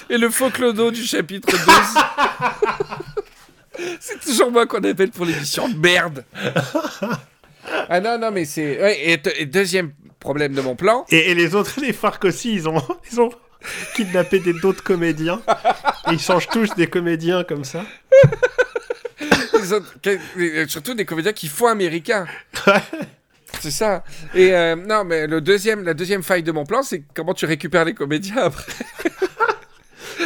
Et 0.09 0.17
le 0.17 0.31
faux 0.31 0.49
clodo 0.49 0.91
du 0.91 1.05
chapitre 1.05 1.51
12. 1.53 1.59
c'est 4.01 4.21
toujours 4.21 4.51
moi 4.51 4.67
qu'on 4.67 4.83
appelle 4.85 5.11
pour 5.11 5.27
l'émission 5.27 5.69
de 5.69 5.77
merde. 5.77 6.25
Ah 7.91 8.01
non, 8.01 8.19
non, 8.19 8.31
mais 8.31 8.47
c'est... 8.47 8.81
ouais, 8.81 8.99
et, 9.01 9.21
et 9.37 9.47
deuxième 9.47 9.93
problème 10.19 10.55
de 10.55 10.63
mon 10.63 10.77
plan, 10.77 11.05
Et, 11.11 11.31
et 11.31 11.35
les 11.35 11.55
autres, 11.55 11.81
les 11.81 11.93
Farc 11.93 12.25
aussi, 12.25 12.55
ils 12.55 12.69
ont, 12.69 12.83
ils 13.13 13.21
ont 13.21 13.31
kidnappé 13.95 14.39
des 14.41 14.53
d'autres 14.53 14.83
comédiens. 14.83 15.41
Et 16.09 16.15
ils 16.15 16.21
changent 16.21 16.49
tous 16.49 16.75
des 16.75 16.87
comédiens 16.87 17.45
comme 17.45 17.65
ça. 17.65 17.85
et 20.39 20.67
surtout 20.69 20.95
des 20.95 21.05
comédiens 21.05 21.33
qui 21.33 21.49
font 21.49 21.67
américain. 21.67 22.27
C'est 23.61 23.71
ça. 23.71 24.03
Et 24.35 24.53
euh, 24.55 24.77
non, 24.77 25.05
mais 25.05 25.27
le 25.27 25.41
deuxième, 25.41 25.85
la 25.85 25.95
deuxième 25.95 26.23
faille 26.23 26.43
de 26.43 26.53
mon 26.53 26.65
plan, 26.65 26.83
c'est 26.83 27.05
comment 27.15 27.35
tu 27.35 27.47
récupères 27.47 27.85
les 27.85 27.95
comédiens 27.95 28.37
après. 28.45 28.73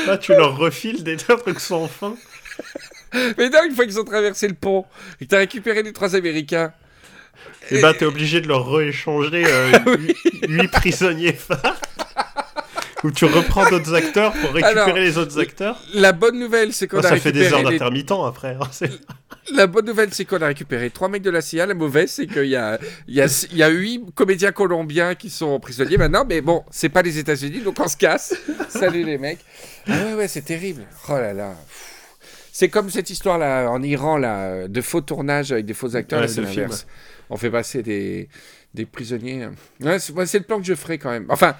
Là, 0.07 0.17
tu 0.17 0.33
leur 0.33 0.57
refiles 0.57 1.03
des 1.05 1.17
trucs 1.17 1.61
sans 1.61 1.89
fin. 1.89 2.17
Mais 3.39 3.49
non, 3.51 3.61
une 3.69 3.75
fois 3.75 3.85
qu'ils 3.85 4.01
ont 4.01 4.05
traversé 4.05 4.49
le 4.49 4.55
pont 4.55 4.85
et 5.21 5.25
que 5.25 5.31
t'as 5.31 5.39
récupéré 5.39 5.83
les 5.83 5.93
trois 5.93 6.15
américains, 6.17 6.73
Et 7.71 7.81
bah, 7.81 7.95
t'es 7.95 8.05
obligé 8.05 8.41
de 8.41 8.49
leur 8.49 8.71
rééchanger 8.71 9.45
8 10.49 10.69
prisonniers 10.69 11.33
phares. 11.33 11.81
Ou 13.07 13.11
tu 13.13 13.25
reprends 13.25 13.69
d'autres 13.71 13.95
acteurs 14.03 14.33
pour 14.33 14.51
récupérer 14.53 14.81
Alors, 14.81 14.93
les 14.97 15.17
autres 15.17 15.39
acteurs. 15.39 15.81
la 15.95 16.13
bonne 16.13 16.39
nouvelle, 16.41 16.73
c'est 16.73 16.89
qu'on 16.89 16.97
Moi, 16.97 17.07
a 17.07 17.11
ça 17.11 17.17
fait 17.19 17.31
des 17.31 17.41
récupéré 17.43 17.63
heures 17.63 17.71
les 17.71 17.79
d'intermittent 17.79 18.13
après. 18.27 18.57
hein, 18.61 18.89
La 19.55 19.69
bonne 19.69 19.87
nouvelle, 19.87 20.13
c'est 20.13 20.25
qu'on 20.25 20.43
a 20.43 20.47
récupéré 20.49 20.91
trois 20.91 21.09
mecs 21.09 21.23
de 21.23 21.31
la 21.31 21.41
CIA. 21.41 21.67
La 21.67 21.75
mauvaise, 21.75 22.11
c'est 22.11 22.27
qu'il 22.27 22.47
y 22.47 22.57
a, 22.57 22.81
il 23.07 23.15
y, 23.15 23.21
a, 23.21 23.47
il 23.53 23.57
y 23.57 23.63
a 23.63 23.69
huit 23.69 24.03
comédiens 24.17 24.51
colombiens 24.51 25.15
qui 25.15 25.31
sont 25.31 25.61
prisonniers 25.61 25.99
maintenant. 25.99 26.25
Mais 26.29 26.41
bon, 26.41 26.65
c'est 26.71 26.89
pas 26.89 27.03
les 27.03 27.17
États-Unis, 27.19 27.61
donc 27.61 27.79
on 27.79 27.87
se 27.87 27.97
casse. 27.97 28.35
Salut 28.69 29.05
les 29.05 29.19
mecs. 29.19 29.39
Ah 29.89 29.93
ouais, 30.07 30.15
ouais, 30.15 30.27
c'est 30.29 30.43
terrible. 30.45 30.83
Oh 31.09 31.13
là 31.13 31.33
là. 31.33 31.55
C'est 32.51 32.69
comme 32.71 32.91
cette 32.91 33.11
histoire 33.11 33.39
là 33.39 33.69
en 33.71 33.83
Iran 33.83 34.17
là 34.17 34.67
de 34.67 34.81
faux 34.81 35.03
tournages 35.03 35.53
avec 35.53 35.67
des 35.67 35.75
faux 35.75 35.95
acteurs. 35.95 36.21
Ouais, 36.21 36.27
là, 36.27 36.33
c'est 36.33 36.41
de 36.41 36.47
l'inverse. 36.47 36.87
On 37.31 37.37
fait 37.37 37.51
passer 37.51 37.83
des, 37.83 38.29
des 38.75 38.87
prisonniers. 38.87 39.47
Ouais, 39.81 39.99
c'est 40.01 40.13
moi, 40.15 40.27
c'est 40.27 40.39
le 40.39 40.45
plan 40.45 40.59
que 40.59 40.65
je 40.67 40.75
ferai 40.75 40.97
quand 40.99 41.11
même. 41.11 41.27
Enfin, 41.29 41.55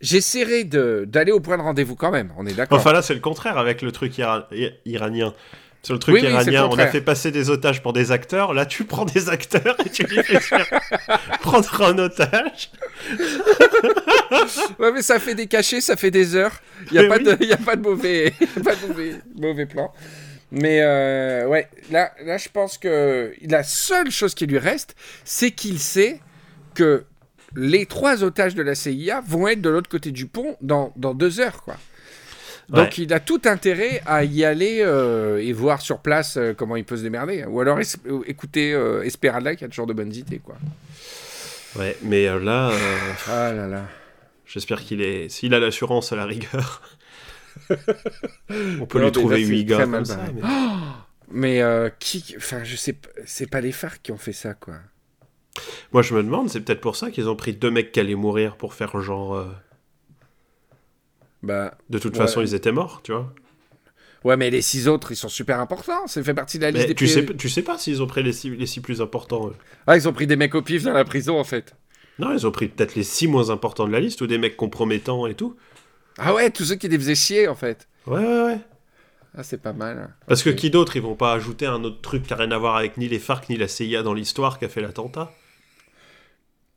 j'essaierai 0.00 0.64
d'aller 0.64 1.32
au 1.32 1.40
point 1.40 1.56
de 1.56 1.62
rendez-vous 1.62 1.96
quand 1.96 2.10
même. 2.10 2.32
On 2.36 2.46
est 2.46 2.54
d'accord. 2.54 2.78
Enfin, 2.78 2.92
là, 2.92 3.02
c'est 3.02 3.14
le 3.14 3.20
contraire 3.20 3.58
avec 3.58 3.82
le 3.82 3.92
truc 3.92 4.16
ira- 4.18 4.48
iranien. 4.84 5.34
Sur 5.82 5.92
le 5.92 5.98
truc 6.00 6.14
Oui, 6.14 6.20
oui, 6.22 6.26
c'est 6.26 6.46
le 6.46 6.52
iranien, 6.52 6.68
on 6.72 6.78
a 6.78 6.86
fait 6.86 7.02
passer 7.02 7.30
des 7.30 7.50
otages 7.50 7.82
pour 7.82 7.92
des 7.92 8.10
acteurs. 8.10 8.54
Là, 8.54 8.64
tu 8.64 8.84
prends 8.84 9.04
des 9.04 9.28
acteurs 9.28 9.76
et 9.84 9.90
tu 9.90 10.04
les 10.06 10.22
fais 10.22 10.38
prendre 11.42 11.82
un 11.82 11.98
otage. 11.98 12.70
Ouais, 14.78 14.92
mais 14.92 15.02
ça 15.02 15.18
fait 15.20 15.34
des 15.34 15.46
cachets, 15.46 15.80
ça 15.82 15.96
fait 15.96 16.10
des 16.10 16.34
heures. 16.36 16.58
Il 16.90 16.98
n'y 16.98 17.04
a, 17.04 17.08
pas 17.08 17.18
de- 17.18 17.44
y 17.44 17.52
a 17.52 17.56
pas 17.58 17.76
de 17.76 17.82
mauvais, 17.82 18.32
pas 18.64 18.74
de 18.74 18.86
mauvais, 18.86 19.14
mauvais 19.36 19.66
plan. 19.66 19.92
Mais 20.50 20.80
euh, 20.82 21.46
ouais, 21.48 21.68
là, 21.90 22.12
là, 22.24 22.38
je 22.38 22.48
pense 22.48 22.78
que 22.78 23.34
la 23.42 23.62
seule 23.62 24.10
chose 24.10 24.34
qui 24.34 24.46
lui 24.46 24.58
reste, 24.58 24.94
c'est 25.24 25.50
qu'il 25.50 25.78
sait 25.78 26.20
que 26.74 27.04
les 27.56 27.86
trois 27.86 28.22
otages 28.24 28.54
de 28.54 28.62
la 28.62 28.74
CIA 28.74 29.20
vont 29.26 29.48
être 29.48 29.60
de 29.60 29.68
l'autre 29.70 29.88
côté 29.90 30.10
du 30.10 30.26
pont 30.26 30.56
dans, 30.60 30.92
dans 30.96 31.14
deux 31.14 31.40
heures, 31.40 31.62
quoi. 31.62 31.76
Donc 32.70 32.78
Ouais. 32.78 32.90
il 33.04 33.12
a 33.12 33.20
tout 33.20 33.42
intérêt 33.44 34.00
à 34.06 34.24
y 34.24 34.42
aller 34.42 34.78
euh, 34.80 35.36
et 35.38 35.52
voir 35.52 35.82
sur 35.82 35.98
place 35.98 36.38
euh, 36.38 36.54
comment 36.54 36.76
il 36.76 36.84
peut 36.84 36.96
se 36.96 37.02
démerder. 37.02 37.44
Ou 37.46 37.60
alors 37.60 37.78
euh, 38.06 38.20
écouter 38.26 38.72
euh, 38.72 39.02
Esperanza 39.02 39.54
qui 39.54 39.64
a 39.64 39.68
toujours 39.68 39.86
de 39.86 39.92
bonnes 39.92 40.14
idées, 40.14 40.38
quoi. 40.38 40.56
Ouais, 41.76 41.96
mais 42.02 42.24
là, 42.38 42.72
Ah 43.28 43.52
là 43.52 43.66
là. 43.66 43.86
j'espère 44.46 44.80
qu'il 44.80 45.02
est. 45.02 45.28
S'il 45.28 45.52
a 45.52 45.58
l'assurance 45.60 46.12
à 46.12 46.16
la 46.16 46.24
rigueur, 46.24 46.80
on 48.80 48.86
peut 48.86 48.98
Alors, 48.98 49.10
lui 49.10 49.12
trouver 49.12 49.36
déjà, 49.36 49.46
c'est 49.48 49.52
8 49.54 49.64
gars 49.64 49.84
comme 49.86 50.04
ça. 50.04 50.20
mais- 50.34 50.42
Mais 51.62 51.90
qui, 51.98 52.34
enfin, 52.36 52.62
je 52.64 52.76
sais, 52.76 52.94
c'est 53.26 53.50
pas 53.50 53.60
les 53.60 53.72
phares 53.72 54.00
qui 54.02 54.12
ont 54.12 54.18
fait 54.18 54.32
ça, 54.34 54.54
quoi. 54.54 54.74
Moi, 55.92 56.02
je 56.02 56.14
me 56.14 56.22
demande, 56.22 56.48
c'est 56.50 56.60
peut-être 56.60 56.80
pour 56.80 56.96
ça 56.96 57.10
qu'ils 57.10 57.28
ont 57.28 57.36
pris 57.36 57.52
deux 57.54 57.70
mecs 57.70 57.92
qui 57.92 58.00
allaient 58.00 58.14
mourir 58.14 58.56
pour 58.56 58.74
faire 58.74 59.00
genre. 59.00 59.34
euh, 59.34 59.46
Bah, 61.42 61.76
De 61.90 61.98
toute 61.98 62.14
Ouais. 62.14 62.18
façon, 62.18 62.40
ils 62.40 62.54
étaient 62.54 62.72
morts, 62.72 63.00
tu 63.02 63.12
vois. 63.12 63.32
ouais, 64.24 64.36
mais 64.36 64.50
les 64.50 64.62
six 64.62 64.88
autres, 64.88 65.12
ils 65.12 65.16
sont 65.16 65.28
super 65.28 65.60
importants. 65.60 66.06
Ça 66.06 66.22
fait 66.22 66.34
partie 66.34 66.58
de 66.58 66.64
la 66.64 66.70
liste 66.70 66.82
Mais 66.82 66.88
des 66.88 66.94
tu 66.94 67.06
sais, 67.06 67.24
tu 67.36 67.48
sais 67.48 67.62
pas 67.62 67.78
s'ils 67.78 68.02
ont 68.02 68.06
pris 68.06 68.22
les 68.22 68.32
six, 68.32 68.50
les 68.50 68.66
six 68.66 68.80
plus 68.80 69.00
importants. 69.00 69.48
eux. 69.48 69.54
Ah, 69.86 69.96
ils 69.96 70.08
ont 70.08 70.12
pris 70.12 70.26
des 70.26 70.36
mecs 70.36 70.54
au 70.54 70.62
pif 70.62 70.82
dans 70.82 70.92
la 70.92 71.04
prison, 71.04 71.38
en 71.38 71.44
fait. 71.44 71.74
Non, 72.18 72.32
ils 72.32 72.46
ont 72.46 72.50
pris 72.52 72.68
peut-être 72.68 72.94
les 72.94 73.02
six 73.02 73.26
moins 73.26 73.50
importants 73.50 73.86
de 73.86 73.92
la 73.92 74.00
liste 74.00 74.20
ou 74.20 74.26
des 74.26 74.38
mecs 74.38 74.56
compromettants 74.56 75.26
et 75.26 75.34
tout. 75.34 75.56
Ah 76.18 76.32
ouais, 76.34 76.50
tous 76.50 76.64
ceux 76.64 76.76
qui 76.76 76.88
les 76.88 76.98
faisaient 76.98 77.14
chier, 77.14 77.48
en 77.48 77.54
fait. 77.54 77.88
Ouais, 78.06 78.20
ouais, 78.24 78.42
ouais. 78.44 78.58
Ah, 79.36 79.42
c'est 79.42 79.58
pas 79.60 79.72
mal. 79.72 79.98
hein. 79.98 80.10
Parce 80.28 80.42
que 80.42 80.50
qui 80.50 80.70
d'autre, 80.70 80.96
ils 80.96 81.02
vont 81.02 81.16
pas 81.16 81.32
ajouter 81.32 81.66
un 81.66 81.82
autre 81.82 82.00
truc 82.00 82.22
qui 82.22 82.32
a 82.32 82.36
rien 82.36 82.52
à 82.52 82.58
voir 82.58 82.76
avec 82.76 82.96
ni 82.96 83.08
les 83.08 83.18
FARC 83.18 83.48
ni 83.50 83.56
la 83.56 83.66
CIA 83.68 84.02
dans 84.02 84.14
l'histoire 84.14 84.58
qui 84.58 84.64
a 84.64 84.68
fait 84.68 84.80
l'attentat? 84.80 85.32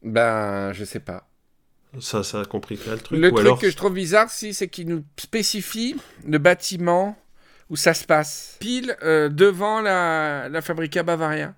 Ben, 0.08 0.74
je 0.74 0.84
sais 0.84 0.99
pas. 0.99 1.28
Ça, 1.99 2.24
ça 2.24 2.43
compliquerait 2.45 2.91
le 2.91 2.99
truc. 2.99 3.20
Le 3.20 3.28
ou 3.28 3.32
truc 3.32 3.45
alors, 3.45 3.60
que 3.60 3.70
je 3.70 3.76
trouve 3.76 3.93
bizarre, 3.93 4.30
si, 4.30 4.53
c'est 4.53 4.68
qu'ils 4.68 4.88
nous 4.88 5.03
spécifient 5.18 5.95
le 6.28 6.38
bâtiment 6.38 7.18
où 7.70 7.76
ça 7.76 7.93
se 7.93 8.05
passe. 8.05 8.58
Pile 8.60 8.95
euh, 9.03 9.30
devant 9.30 9.82
la, 9.82 10.49
la 10.49 10.62
Fabrica 10.62 11.03
Bavaria. 11.03 11.53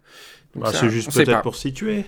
Bah, 0.55 0.71
c'est 0.73 0.89
juste 0.89 1.09
on 1.09 1.11
peut-être 1.11 1.41
pour 1.41 1.55
situer. 1.55 2.05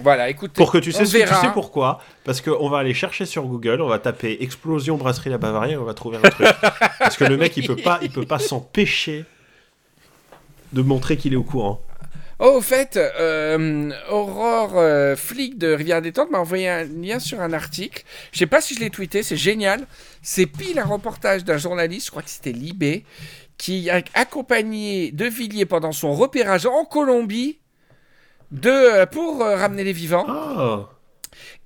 Voilà, 0.00 0.28
écoutez. 0.28 0.54
Pour 0.54 0.70
que 0.70 0.78
tu 0.78 0.90
on 0.90 1.04
sais, 1.04 1.24
que 1.24 1.28
tu 1.28 1.34
sais 1.34 1.52
pourquoi. 1.52 2.00
Parce 2.24 2.40
qu'on 2.40 2.68
va 2.68 2.78
aller 2.78 2.94
chercher 2.94 3.26
sur 3.26 3.44
Google, 3.44 3.80
on 3.80 3.88
va 3.88 3.98
taper 3.98 4.38
explosion 4.40 4.96
brasserie 4.96 5.30
la 5.30 5.38
Bavaria 5.38 5.74
et 5.74 5.76
on 5.76 5.84
va 5.84 5.94
trouver 5.94 6.18
un 6.18 6.28
truc. 6.28 6.48
Parce 6.98 7.16
que 7.16 7.24
le 7.24 7.36
mec, 7.36 7.56
il 7.56 7.66
peut 7.66 7.76
pas, 7.76 7.98
il 8.02 8.10
peut 8.10 8.26
pas 8.26 8.38
s'empêcher 8.38 9.24
de 10.72 10.82
montrer 10.82 11.16
qu'il 11.16 11.32
est 11.32 11.36
au 11.36 11.42
courant. 11.42 11.80
Oh, 12.40 12.52
au 12.58 12.60
fait, 12.60 12.96
euh, 12.96 13.90
Aurore, 14.10 14.74
euh, 14.76 15.16
flic 15.16 15.58
de 15.58 15.72
Rivière 15.72 16.00
Détente, 16.00 16.30
m'a 16.30 16.38
envoyé 16.38 16.68
un 16.68 16.84
lien 16.84 17.18
sur 17.18 17.40
un 17.40 17.52
article. 17.52 18.04
Je 18.30 18.38
sais 18.38 18.46
pas 18.46 18.60
si 18.60 18.74
je 18.74 18.80
l'ai 18.80 18.90
tweeté, 18.90 19.24
c'est 19.24 19.36
génial. 19.36 19.86
C'est 20.22 20.46
pile 20.46 20.78
un 20.78 20.84
reportage 20.84 21.44
d'un 21.44 21.58
journaliste, 21.58 22.06
je 22.06 22.10
crois 22.12 22.22
que 22.22 22.30
c'était 22.30 22.52
Libé, 22.52 23.04
qui 23.56 23.90
a 23.90 24.02
accompagné 24.14 25.10
De 25.10 25.24
Villiers 25.24 25.66
pendant 25.66 25.90
son 25.90 26.14
repérage 26.14 26.64
en 26.64 26.84
Colombie 26.84 27.58
de, 28.52 28.70
euh, 28.70 29.06
pour 29.06 29.42
euh, 29.42 29.56
ramener 29.56 29.82
les 29.82 29.92
vivants. 29.92 30.26
Ah 30.28 30.88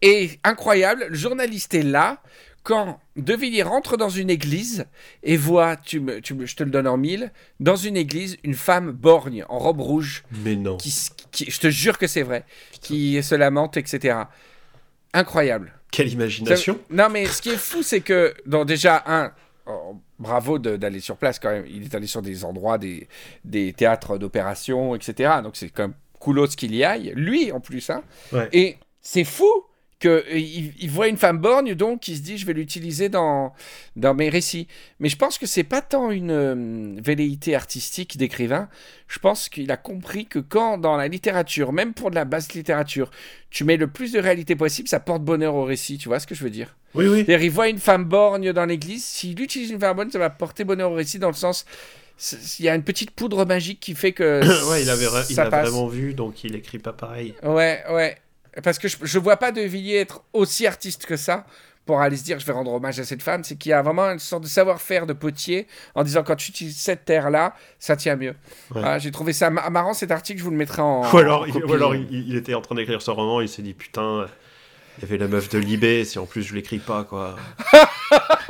Et 0.00 0.40
incroyable, 0.42 1.06
le 1.10 1.16
journaliste 1.16 1.74
est 1.74 1.82
là 1.82 2.22
quand 2.62 3.00
De 3.16 3.34
Villiers 3.34 3.62
rentre 3.64 3.96
dans 3.96 4.08
une 4.08 4.30
église 4.30 4.86
et 5.22 5.36
voit, 5.36 5.76
tu 5.76 6.00
me, 6.00 6.20
tu 6.20 6.34
me- 6.34 6.46
je 6.46 6.54
te 6.56 6.62
le 6.62 6.70
donne 6.70 6.86
en 6.86 6.96
mille, 6.96 7.32
dans 7.60 7.76
une 7.76 7.96
église, 7.96 8.36
une 8.44 8.54
femme 8.54 8.92
borgne 8.92 9.44
en 9.48 9.58
robe 9.58 9.80
rouge 9.80 10.24
Mais 10.44 10.54
non. 10.56 10.76
qui, 10.76 10.94
qui- 11.32 11.50
je 11.50 11.58
te 11.60 11.70
jure 11.70 11.98
que 11.98 12.06
c'est 12.06 12.22
vrai, 12.22 12.44
qui 12.80 13.22
se 13.22 13.34
lamente, 13.34 13.76
etc. 13.76 14.16
Incroyable. 15.12 15.72
Quelle 15.90 16.08
imagination. 16.08 16.74
Ça- 16.74 16.94
non, 16.94 17.08
mais 17.10 17.26
ce 17.26 17.42
qui 17.42 17.50
est 17.50 17.56
fou, 17.58 17.82
c'est 17.82 18.00
que, 18.00 18.34
donc 18.46 18.66
déjà, 18.66 19.02
un, 19.06 19.32
oh, 19.66 19.96
bravo 20.18 20.58
d'aller 20.58 21.00
sur 21.00 21.16
place 21.16 21.38
quand 21.38 21.50
même. 21.50 21.66
Il 21.68 21.82
est 21.84 21.94
allé 21.94 22.06
sur 22.06 22.22
des 22.22 22.44
endroits, 22.44 22.78
des, 22.78 23.08
des 23.44 23.72
théâtres 23.74 24.16
d'opération, 24.16 24.94
etc. 24.94 25.34
Donc 25.42 25.56
c'est 25.56 25.68
quand 25.68 25.82
même 25.88 25.94
coolos 26.18 26.48
qu'il 26.56 26.74
y 26.74 26.82
aille. 26.84 27.12
Lui, 27.14 27.52
en 27.52 27.60
plus, 27.60 27.90
hein. 27.90 28.02
Ouais. 28.32 28.48
Et 28.52 28.78
c'est 29.02 29.24
fou 29.24 29.50
que 30.02 30.08
euh, 30.08 30.36
il, 30.36 30.72
il 30.80 30.90
voit 30.90 31.06
une 31.06 31.16
femme 31.16 31.38
borgne, 31.38 31.74
donc 31.74 32.08
il 32.08 32.16
se 32.16 32.22
dit, 32.22 32.36
je 32.36 32.44
vais 32.44 32.52
l'utiliser 32.52 33.08
dans, 33.08 33.52
dans 33.94 34.14
mes 34.14 34.28
récits. 34.28 34.66
Mais 34.98 35.08
je 35.08 35.16
pense 35.16 35.38
que 35.38 35.46
c'est 35.46 35.62
pas 35.62 35.80
tant 35.80 36.10
une 36.10 36.32
euh, 36.32 37.00
velléité 37.00 37.54
artistique 37.54 38.16
d'écrivain. 38.16 38.68
Je 39.06 39.20
pense 39.20 39.48
qu'il 39.48 39.70
a 39.70 39.76
compris 39.76 40.26
que 40.26 40.40
quand, 40.40 40.76
dans 40.76 40.96
la 40.96 41.06
littérature, 41.06 41.72
même 41.72 41.94
pour 41.94 42.10
de 42.10 42.16
la 42.16 42.24
basse 42.24 42.52
littérature, 42.52 43.12
tu 43.50 43.62
mets 43.62 43.76
le 43.76 43.86
plus 43.86 44.10
de 44.12 44.18
réalité 44.18 44.56
possible, 44.56 44.88
ça 44.88 44.98
porte 44.98 45.22
bonheur 45.22 45.54
au 45.54 45.64
récit. 45.64 45.98
Tu 45.98 46.08
vois 46.08 46.18
ce 46.18 46.26
que 46.26 46.34
je 46.34 46.42
veux 46.42 46.50
dire? 46.50 46.76
Oui, 46.94 47.06
oui. 47.06 47.18
C'est-à-dire, 47.18 47.44
il 47.44 47.50
voit 47.52 47.68
une 47.68 47.78
femme 47.78 48.04
borgne 48.04 48.52
dans 48.52 48.66
l'église. 48.66 49.04
S'il 49.04 49.40
utilise 49.40 49.70
une 49.70 49.78
femme 49.78 49.94
borgne, 49.96 50.10
ça 50.10 50.18
va 50.18 50.30
porter 50.30 50.64
bonheur 50.64 50.90
au 50.90 50.94
récit 50.96 51.20
dans 51.20 51.28
le 51.28 51.34
sens. 51.34 51.64
il 52.58 52.64
y 52.64 52.68
a 52.68 52.74
une 52.74 52.82
petite 52.82 53.12
poudre 53.12 53.46
magique 53.46 53.78
qui 53.78 53.94
fait 53.94 54.12
que 54.12 54.40
ouais, 54.70 54.82
il 54.82 54.90
avait 54.90 55.06
il 55.30 55.38
a 55.38 55.48
vraiment 55.48 55.86
vu, 55.86 56.12
donc 56.12 56.42
il 56.42 56.56
écrit 56.56 56.80
pas 56.80 56.92
pareil. 56.92 57.34
Ouais, 57.44 57.84
ouais. 57.88 58.16
Parce 58.62 58.78
que 58.78 58.88
je, 58.88 58.96
je 59.02 59.18
vois 59.18 59.36
pas 59.36 59.52
De 59.52 59.60
Villiers 59.62 59.96
être 60.00 60.22
aussi 60.32 60.66
artiste 60.66 61.06
que 61.06 61.16
ça 61.16 61.46
pour 61.86 62.00
aller 62.00 62.16
se 62.16 62.22
dire 62.22 62.38
je 62.38 62.46
vais 62.46 62.52
rendre 62.52 62.72
hommage 62.72 63.00
à 63.00 63.04
cette 63.04 63.22
femme. 63.22 63.42
C'est 63.44 63.56
qu'il 63.56 63.70
y 63.70 63.72
a 63.72 63.82
vraiment 63.82 64.04
une 64.10 64.18
sorte 64.18 64.42
de 64.44 64.48
savoir-faire 64.48 65.06
de 65.06 65.12
potier 65.14 65.66
en 65.94 66.04
disant 66.04 66.22
quand 66.22 66.36
tu 66.36 66.50
utilises 66.50 66.76
cette 66.78 67.04
terre-là, 67.04 67.54
ça 67.78 67.96
tient 67.96 68.16
mieux. 68.16 68.34
Ouais. 68.74 68.82
Ah, 68.84 68.98
J'ai 68.98 69.10
trouvé 69.10 69.32
ça 69.32 69.50
ma- 69.50 69.68
marrant 69.70 69.94
cet 69.94 70.10
article, 70.10 70.38
je 70.38 70.44
vous 70.44 70.50
le 70.50 70.56
mettrai 70.56 70.82
en. 70.82 71.02
Ou 71.12 71.18
alors, 71.18 71.42
en 71.42 71.46
il, 71.46 71.64
ou 71.64 71.72
alors 71.72 71.94
il, 71.94 72.06
il 72.28 72.36
était 72.36 72.54
en 72.54 72.60
train 72.60 72.74
d'écrire 72.76 73.02
son 73.02 73.14
roman, 73.14 73.40
il 73.40 73.48
s'est 73.48 73.62
dit 73.62 73.74
putain, 73.74 74.26
il 74.98 75.02
y 75.02 75.04
avait 75.06 75.18
la 75.18 75.26
meuf 75.28 75.48
de 75.48 75.58
Libé, 75.58 76.04
si 76.04 76.18
en 76.18 76.26
plus 76.26 76.42
je 76.42 76.54
l'écris 76.54 76.78
pas, 76.78 77.04
quoi. 77.04 77.36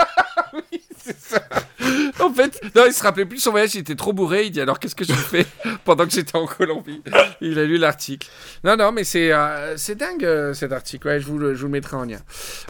En 2.23 2.33
fait, 2.33 2.61
non, 2.75 2.85
il 2.87 2.93
se 2.93 3.03
rappelait 3.03 3.25
plus 3.25 3.37
de 3.39 3.43
son 3.43 3.51
voyage, 3.51 3.75
il 3.75 3.81
était 3.81 3.95
trop 3.95 4.13
bourré. 4.13 4.45
Il 4.45 4.51
dit 4.51 4.61
alors 4.61 4.79
qu'est-ce 4.79 4.95
que 4.95 5.05
je 5.05 5.13
fais 5.13 5.47
pendant 5.85 6.05
que 6.05 6.13
j'étais 6.13 6.37
en 6.37 6.47
Colombie? 6.47 7.03
Il 7.41 7.59
a 7.59 7.65
lu 7.65 7.77
l'article. 7.79 8.29
Non, 8.65 8.77
non, 8.77 8.93
mais 8.93 9.05
c'est 9.05 9.33
euh, 9.33 9.77
c'est 9.77 9.97
dingue 9.97 10.25
euh, 10.25 10.55
cet 10.55 10.73
article. 10.73 11.07
Ouais, 11.09 11.21
je 11.21 11.27
vous, 11.27 11.39
le, 11.39 11.55
je 11.55 11.61
vous 11.61 11.67
le 11.67 11.73
mettrai 11.73 11.97
en 11.97 12.05
lien. 12.05 12.21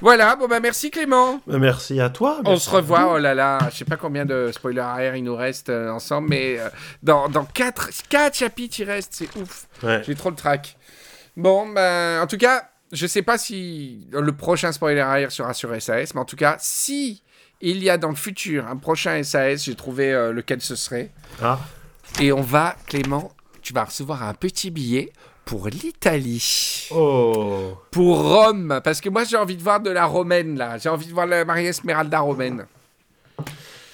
Voilà, 0.00 0.36
bon 0.36 0.48
bah 0.48 0.61
merci 0.61 0.90
Clément. 0.90 1.40
Bah, 1.46 1.59
Merci 1.59 2.00
à 2.00 2.11
toi. 2.11 2.40
On 2.44 2.57
se 2.57 2.70
revoit, 2.70 3.14
oh 3.14 3.18
là 3.18 3.34
là, 3.34 3.59
je 3.70 3.76
sais 3.76 3.84
pas 3.84 3.96
combien 3.96 4.24
de 4.24 4.50
spoilers 4.53 4.80
arrière 4.80 5.16
il 5.16 5.24
nous 5.24 5.36
reste 5.36 5.68
euh, 5.68 5.90
ensemble, 5.90 6.28
mais 6.30 6.59
dans, 7.03 7.28
dans 7.28 7.44
4, 7.44 7.90
quatre 8.09 8.36
chapitres 8.36 8.80
il 8.80 8.84
reste, 8.84 9.12
c'est 9.14 9.28
ouf. 9.36 9.66
Ouais. 9.82 10.03
J'ai 10.05 10.14
trop 10.14 10.30
le 10.30 10.36
track. 10.36 10.76
Bon, 11.36 11.66
ben, 11.68 12.20
en 12.20 12.26
tout 12.26 12.36
cas, 12.36 12.68
je 12.92 13.07
sais 13.07 13.22
pas 13.22 13.38
si 13.38 14.07
le 14.12 14.32
prochain 14.32 14.70
spoiler 14.72 15.00
arrière 15.00 15.32
sera 15.32 15.55
sur 15.55 15.70
SAS, 15.80 16.14
mais 16.14 16.20
en 16.20 16.24
tout 16.24 16.36
cas, 16.36 16.57
si 16.59 17.22
il 17.70 17.82
y 17.82 17.88
a 17.90 17.96
dans 17.98 18.08
le 18.10 18.14
futur 18.16 18.66
un 18.66 18.76
prochain 18.76 19.22
SAS, 19.22 19.64
j'ai 19.64 19.74
trouvé 19.74 20.12
euh, 20.12 20.32
lequel 20.32 20.60
ce 20.60 20.74
serait. 20.76 21.10
Ah, 21.42 21.58
Et 22.20 22.32
on 22.32 22.40
va, 22.42 22.76
Clément, 22.86 23.32
tu 23.62 23.72
vas 23.72 23.84
recevoir 23.84 24.22
un 24.24 24.34
petit 24.34 24.70
billet 24.70 25.12
pour 25.44 25.68
l'Italie. 25.68 26.88
oh. 26.92 27.78
Pour 27.90 28.18
Rome, 28.22 28.80
parce 28.84 29.00
que 29.00 29.08
moi 29.08 29.24
j'ai 29.24 29.36
envie 29.36 29.56
de 29.56 29.62
voir 29.62 29.80
de 29.80 29.90
la 29.90 30.06
romaine 30.06 30.56
là, 30.58 30.78
j'ai 30.78 30.88
envie 30.88 31.06
de 31.06 31.12
voir 31.12 31.26
la 31.26 31.44
Maria 31.44 31.70
Esmeralda 31.70 32.20
romaine. 32.20 32.66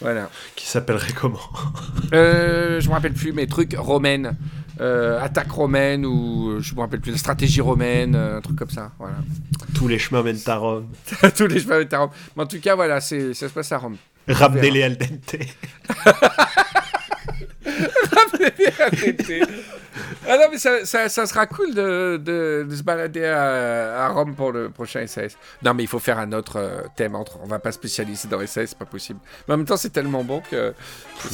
Voilà. 0.00 0.30
Qui 0.54 0.66
s'appellerait 0.66 1.12
comment? 1.12 1.40
Euh, 2.12 2.80
je 2.80 2.88
me 2.88 2.94
rappelle 2.94 3.14
plus, 3.14 3.32
mais 3.32 3.46
trucs 3.48 3.74
romaines. 3.76 4.36
Euh, 4.80 5.20
attaque 5.20 5.50
romaine 5.50 6.06
ou 6.06 6.50
euh, 6.50 6.60
je 6.60 6.74
me 6.74 6.80
rappelle 6.80 7.00
plus, 7.00 7.10
la 7.10 7.18
stratégie 7.18 7.60
romaine, 7.60 8.14
euh, 8.14 8.38
un 8.38 8.40
truc 8.40 8.56
comme 8.56 8.70
ça. 8.70 8.92
Voilà. 8.98 9.16
Tous 9.74 9.88
les 9.88 9.98
chemins 9.98 10.22
mènent 10.22 10.38
à 10.46 10.56
Rome. 10.56 10.88
Tous 11.36 11.46
les 11.46 11.60
chemins 11.60 11.80
étaient 11.80 11.96
à 11.96 12.00
Rome. 12.00 12.10
Mais 12.36 12.44
en 12.44 12.46
tout 12.46 12.60
cas, 12.60 12.76
voilà, 12.76 13.00
c'est, 13.00 13.34
ça 13.34 13.48
se 13.48 13.54
passe 13.54 13.72
à 13.72 13.78
Rome. 13.78 13.96
Ramenez-les 14.28 14.82
al 14.82 14.96
dente. 14.96 15.36
ah 20.28 20.36
non, 20.36 20.44
mais 20.50 20.58
ça, 20.58 20.84
ça, 20.84 21.08
ça 21.08 21.26
sera 21.26 21.46
cool 21.46 21.74
de, 21.74 22.20
de, 22.22 22.66
de 22.68 22.76
se 22.76 22.82
balader 22.82 23.24
à, 23.24 24.04
à 24.04 24.08
Rome 24.08 24.34
pour 24.34 24.52
le 24.52 24.70
prochain 24.70 25.06
SAS. 25.06 25.36
Non, 25.62 25.74
mais 25.74 25.82
il 25.84 25.88
faut 25.88 25.98
faire 25.98 26.18
un 26.18 26.32
autre 26.32 26.56
euh, 26.56 26.82
thème 26.96 27.14
entre. 27.14 27.38
On 27.42 27.46
va 27.46 27.58
pas 27.58 27.72
spécialiser 27.72 28.28
dans 28.28 28.38
SAS, 28.46 28.70
c'est 28.70 28.78
pas 28.78 28.84
possible. 28.84 29.20
Mais 29.46 29.54
en 29.54 29.56
même 29.58 29.66
temps, 29.66 29.76
c'est 29.76 29.90
tellement 29.90 30.24
bon 30.24 30.42
que. 30.50 30.74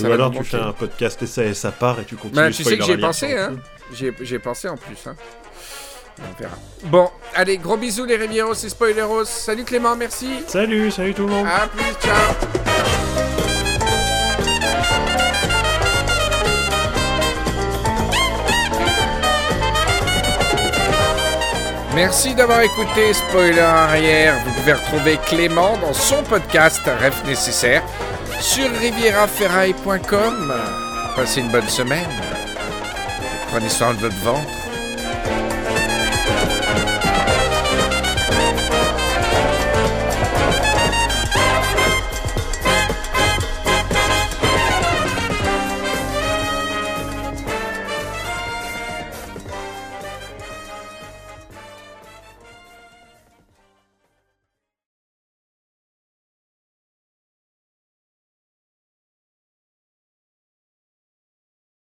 Ou 0.03 0.07
alors 0.07 0.31
tu 0.31 0.45
fais 0.45 0.57
un 0.59 0.73
podcast 0.73 1.25
SAS 1.27 1.65
à 1.65 1.73
part 1.73 2.01
et 2.01 2.05
tu 2.05 2.17
continues. 2.17 2.35
Bah, 2.37 2.51
tu 2.51 2.65
sais 2.65 2.79
que 2.79 2.85
j'y 2.85 2.93
ai 2.93 2.99
pensé, 2.99 3.37
hein. 3.37 3.57
J'y 3.93 4.07
ai, 4.07 4.15
j'y 4.21 4.35
ai 4.37 4.39
pensé 4.39 4.69
en 4.69 4.77
plus, 4.77 5.07
hein. 5.07 5.15
On 6.21 6.41
verra. 6.41 6.57
Bon, 6.85 7.11
allez, 7.35 7.59
gros 7.59 7.77
bisous 7.77 8.05
les 8.05 8.17
Rivieros 8.17 8.55
et 8.55 8.69
Spoileros. 8.69 9.25
Salut 9.25 9.65
Clément, 9.65 9.97
merci. 9.97 10.45
Salut, 10.47 10.91
salut 10.91 11.13
tout 11.13 11.27
le 11.27 11.33
monde. 11.33 11.47
À 11.47 11.67
plus, 11.67 11.93
ciao. 12.01 12.35
Merci 21.95 22.35
d'avoir 22.35 22.61
écouté 22.63 23.13
Spoiler 23.13 23.61
Arrière. 23.61 24.35
Vous 24.45 24.53
pouvez 24.55 24.73
retrouver 24.73 25.17
Clément 25.27 25.77
dans 25.79 25.93
son 25.93 26.25
podcast 26.25 26.83
Rêve 26.85 27.23
nécessaire 27.25 27.85
sur 28.41 28.69
rivieraferraille.com. 28.69 30.53
Passez 31.15 31.41
une 31.41 31.51
bonne 31.51 31.69
semaine. 31.69 32.11
Prenez 33.53 33.69
soin 33.69 33.95
de 33.95 34.01
votre 34.01 34.19
ventre. 34.25 34.64